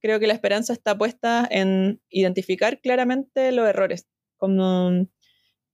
creo 0.00 0.20
que 0.20 0.26
la 0.26 0.34
esperanza 0.34 0.72
está 0.72 0.96
puesta 0.96 1.46
en 1.50 2.00
identificar 2.10 2.80
claramente 2.80 3.52
los 3.52 3.68
errores, 3.68 4.06
como 4.36 5.06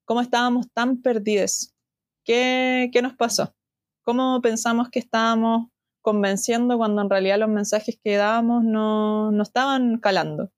cómo 0.05 0.20
estábamos 0.20 0.70
tan 0.72 1.01
perdidos 1.03 1.71
¿Qué, 2.24 2.90
nos 3.02 3.14
pasó? 3.14 3.54
¿Cómo 4.04 4.40
pensamos 4.42 4.88
que 4.90 4.98
estábamos 4.98 5.68
convenciendo 6.00 6.76
cuando 6.76 7.02
en 7.02 7.10
realidad 7.10 7.38
los 7.38 7.48
mensajes 7.48 7.98
que 8.02 8.16
dábamos 8.16 8.64
no, 8.64 9.30
estaban 9.42 9.98
calando? 9.98 10.52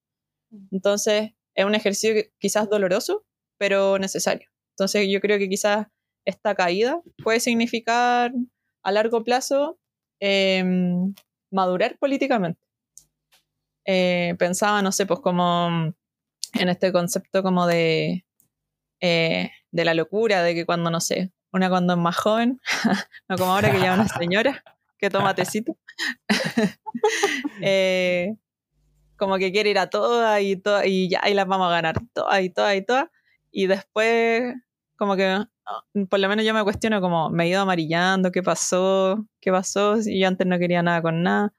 Entonces, 0.70 1.32
es 1.54 1.64
un 1.64 1.74
ejercicio 1.74 2.22
quizás 2.38 2.68
doloroso, 2.68 3.24
pero 3.58 3.98
necesario. 3.98 4.48
Entonces, 4.72 5.08
yo 5.10 5.20
creo 5.20 5.38
que 5.38 5.48
quizás 5.48 5.86
esta 6.26 6.54
caída 6.54 7.00
puede 7.22 7.40
significar 7.40 8.32
a 8.82 8.92
largo 8.92 9.24
plazo 9.24 9.78
em, 10.20 11.14
madurar 11.50 11.98
políticamente. 11.98 12.60
Eh, 13.86 14.34
pensaba, 14.38 14.82
no 14.82 14.92
sé, 14.92 15.06
pues 15.06 15.20
como 15.20 15.94
en 16.54 16.68
este 16.68 16.92
concepto 16.92 17.42
como 17.42 17.66
de, 17.66 18.24
eh, 19.00 19.50
de 19.70 19.84
la 19.84 19.94
locura, 19.94 20.42
de 20.42 20.54
que 20.54 20.66
cuando, 20.66 20.90
no 20.90 21.00
sé, 21.00 21.32
una 21.54 21.70
cuando 21.70 21.92
es 21.94 21.98
más 21.98 22.16
joven, 22.16 22.60
no 23.28 23.36
como 23.38 23.52
ahora 23.52 23.70
que 23.70 23.78
ya 23.78 23.94
una 23.94 24.08
señora 24.08 24.62
que 24.98 25.08
toma 25.10 25.34
tecito. 25.34 25.76
Eh, 27.60 28.34
como 29.16 29.36
que 29.36 29.52
quiere 29.52 29.70
ir 29.70 29.78
a 29.78 29.90
todas 29.90 30.40
y, 30.40 30.56
todas 30.56 30.86
y 30.86 31.08
ya, 31.08 31.22
y 31.28 31.34
las 31.34 31.46
vamos 31.46 31.68
a 31.68 31.70
ganar 31.70 31.96
todas 32.12 32.42
y 32.42 32.48
todas 32.50 32.76
y 32.76 32.82
todas. 32.82 33.08
Y 33.50 33.66
después, 33.66 34.54
como 34.96 35.16
que, 35.16 35.26
ah, 35.26 35.48
por 36.08 36.18
lo 36.18 36.28
menos 36.28 36.44
yo 36.44 36.54
me 36.54 36.64
cuestiono 36.64 37.00
como, 37.00 37.30
me 37.30 37.44
he 37.44 37.48
ido 37.48 37.60
amarillando, 37.60 38.32
¿qué 38.32 38.42
pasó? 38.42 39.26
¿Qué 39.40 39.50
pasó? 39.50 40.00
Si 40.00 40.18
yo 40.18 40.28
antes 40.28 40.46
no 40.46 40.58
quería 40.58 40.82
nada 40.82 41.02
con 41.02 41.22
nada. 41.22 41.52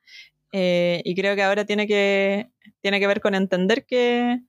Eh, 0.51 1.01
y 1.05 1.15
creo 1.15 1.35
que 1.35 1.43
ahora 1.43 1.65
tiene 1.65 1.85
que, 1.85 2.49
tiene 2.81 2.99
que 2.99 3.07
ver 3.07 3.21
con 3.21 3.35
entender 3.35 3.85
que 3.85 4.41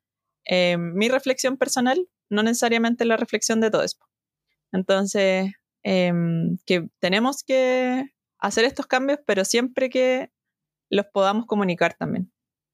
eh, 0.47 0.77
mi 0.79 1.09
reflexión 1.09 1.57
personal 1.57 2.09
no 2.31 2.43
necesariamente 2.43 3.05
es 3.05 3.09
la 3.09 3.17
reflexión 3.17 3.61
de 3.61 3.71
todo 3.71 3.83
esto. 3.83 4.07
Entonces, 4.73 5.53
em, 5.83 6.59
que 6.67 6.89
tenemos 7.01 7.43
que 7.45 8.05
hacer 8.39 8.65
estos 8.65 8.87
cambios, 8.87 9.21
pero 9.27 9.45
siempre 9.45 9.91
que 9.91 10.31
los 10.91 11.07
podamos 11.07 11.47
comunicar 11.47 11.95
también. 11.95 12.33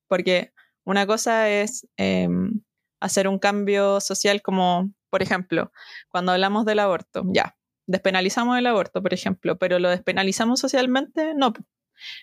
Porque 0.09 0.53
una 0.84 1.07
cosa 1.07 1.49
es 1.51 1.88
em, 1.97 2.62
hacer 3.01 3.28
un 3.28 3.38
cambio 3.38 4.01
social 4.01 4.43
como, 4.43 4.93
por 5.11 5.22
ejemplo, 5.22 5.72
cuando 6.09 6.32
hablamos 6.32 6.64
del 6.66 6.80
aborto, 6.80 7.24
ya, 7.32 7.57
despenalizamos 7.86 8.59
el 8.59 8.66
aborto, 8.66 9.03
por 9.03 9.14
ejemplo, 9.14 9.59
pero 9.59 9.78
lo 9.78 9.90
despenalizamos 9.90 10.61
socialmente, 10.61 11.34
no. 11.34 11.53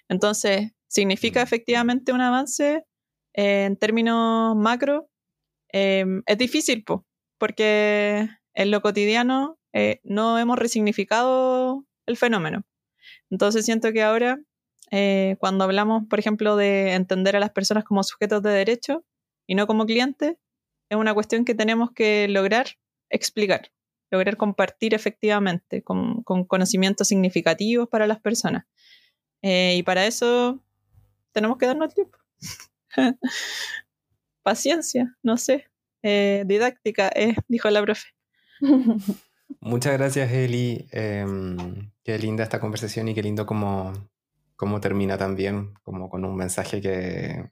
Entonces, 0.09 0.71
¿significa 0.87 1.41
efectivamente 1.41 2.13
un 2.13 2.21
avance 2.21 2.85
en 3.33 3.77
términos 3.77 4.55
macro? 4.55 5.09
Em, 5.71 6.23
es 6.25 6.37
difícil, 6.37 6.83
porque 7.37 8.29
en 8.55 8.71
lo 8.71 8.81
cotidiano 8.81 9.58
eh, 9.73 9.99
no 10.03 10.39
hemos 10.39 10.57
resignificado 10.57 11.85
el 12.05 12.17
fenómeno. 12.17 12.63
Entonces 13.29 13.65
siento 13.65 13.91
que 13.91 14.03
ahora, 14.03 14.39
eh, 14.91 15.37
cuando 15.39 15.63
hablamos, 15.63 16.03
por 16.09 16.19
ejemplo, 16.19 16.55
de 16.55 16.93
entender 16.93 17.35
a 17.35 17.39
las 17.39 17.51
personas 17.51 17.83
como 17.83 18.03
sujetos 18.03 18.41
de 18.41 18.51
derecho 18.51 19.05
y 19.47 19.55
no 19.55 19.67
como 19.67 19.85
clientes, 19.85 20.37
es 20.89 20.97
una 20.97 21.13
cuestión 21.13 21.45
que 21.45 21.55
tenemos 21.55 21.91
que 21.91 22.27
lograr 22.27 22.67
explicar. 23.09 23.71
lograr 24.11 24.37
compartir 24.37 24.95
efectivamente 24.95 25.83
con, 25.83 26.23
conocimientos 26.23 27.07
significativos 27.07 27.87
para 27.89 28.07
las 28.07 28.19
personas. 28.19 28.65
Eh, 29.43 29.75
y 29.77 29.83
para 29.83 30.07
eso 30.07 30.63
tenemos 31.31 31.59
que 31.59 31.67
darnos 31.67 31.93
tiempo. 31.93 32.17
Paciencia, 34.43 35.15
no 35.21 35.37
sé. 35.37 35.69
Didáctica, 36.01 37.11
dijo 37.47 37.69
la 37.69 37.83
profe. 37.83 38.07
Muchas 39.61 39.93
gracias, 39.93 40.31
Eli. 40.31 40.87
Em, 40.91 41.91
qué 42.03 42.17
linda 42.17 42.43
esta 42.43 42.59
conversación 42.59 43.07
y 43.07 43.15
qué 43.15 43.23
lindo 43.23 43.45
como, 43.45 43.93
cómo 44.55 44.79
termina 44.79 45.17
también, 45.17 45.73
como 45.83 46.09
con 46.09 46.25
un 46.25 46.35
mensaje 46.35 46.81
que, 46.81 47.51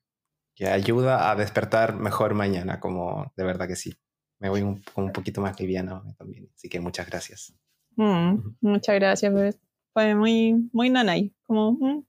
que 0.55 0.67
ayuda 0.67 1.29
a 1.29 1.35
despertar 1.35 1.95
mejor 1.95 2.33
mañana, 2.33 2.79
como 2.79 3.31
de 3.35 3.43
verdad 3.43 3.67
que 3.67 3.75
sí. 3.75 3.93
Me 4.39 4.49
voy 4.49 4.61
un, 4.61 4.83
un 4.95 5.11
poquito 5.11 5.41
más 5.41 5.59
liviano 5.59 6.03
también, 6.17 6.49
así 6.55 6.69
que 6.69 6.79
muchas 6.79 7.07
gracias. 7.07 7.53
Mm, 7.95 8.55
muchas 8.61 8.95
gracias, 8.95 9.31
pues. 9.31 9.59
Fue 9.93 10.13
muy, 10.13 10.69
muy 10.73 10.89
nanay, 10.91 11.33
como 11.43 11.71
mm, 11.71 12.05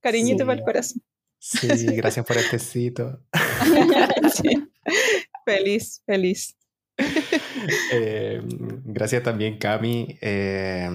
cariñito 0.00 0.46
para 0.46 0.58
el 0.58 0.64
corazón. 0.64 1.02
Sí, 1.38 1.66
gracias 1.96 2.24
por 2.24 2.36
este 2.36 2.58
cito. 2.58 3.20
Feliz, 5.44 6.02
feliz. 6.06 6.56
Eh, 7.92 8.40
gracias 8.92 9.22
también, 9.22 9.58
Cami. 9.58 10.18
Eh, 10.20 10.88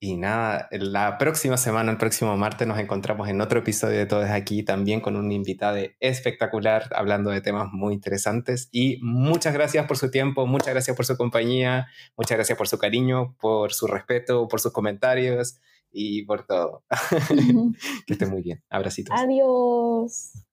y 0.00 0.16
nada, 0.16 0.68
la 0.70 1.18
próxima 1.18 1.56
semana, 1.56 1.90
el 1.90 1.98
próximo 1.98 2.36
martes, 2.36 2.66
nos 2.66 2.78
encontramos 2.78 3.28
en 3.28 3.40
otro 3.40 3.60
episodio 3.60 3.98
de 3.98 4.06
Todos 4.06 4.30
Aquí, 4.30 4.62
también 4.62 5.00
con 5.00 5.16
un 5.16 5.32
invitado 5.32 5.78
espectacular, 6.00 6.90
hablando 6.94 7.30
de 7.30 7.40
temas 7.40 7.68
muy 7.72 7.94
interesantes. 7.94 8.68
Y 8.72 8.98
muchas 9.02 9.54
gracias 9.54 9.86
por 9.86 9.96
su 9.96 10.10
tiempo, 10.10 10.46
muchas 10.46 10.74
gracias 10.74 10.96
por 10.96 11.06
su 11.06 11.16
compañía, 11.16 11.86
muchas 12.16 12.36
gracias 12.36 12.56
por 12.56 12.68
su 12.68 12.78
cariño, 12.78 13.36
por 13.40 13.72
su 13.72 13.86
respeto, 13.86 14.48
por 14.48 14.60
sus 14.60 14.72
comentarios 14.72 15.58
y 15.90 16.24
por 16.24 16.46
todo. 16.46 16.84
que 18.06 18.12
esté 18.12 18.26
muy 18.26 18.42
bien. 18.42 18.62
Abracitos. 18.68 19.14
Adiós. 19.18 20.45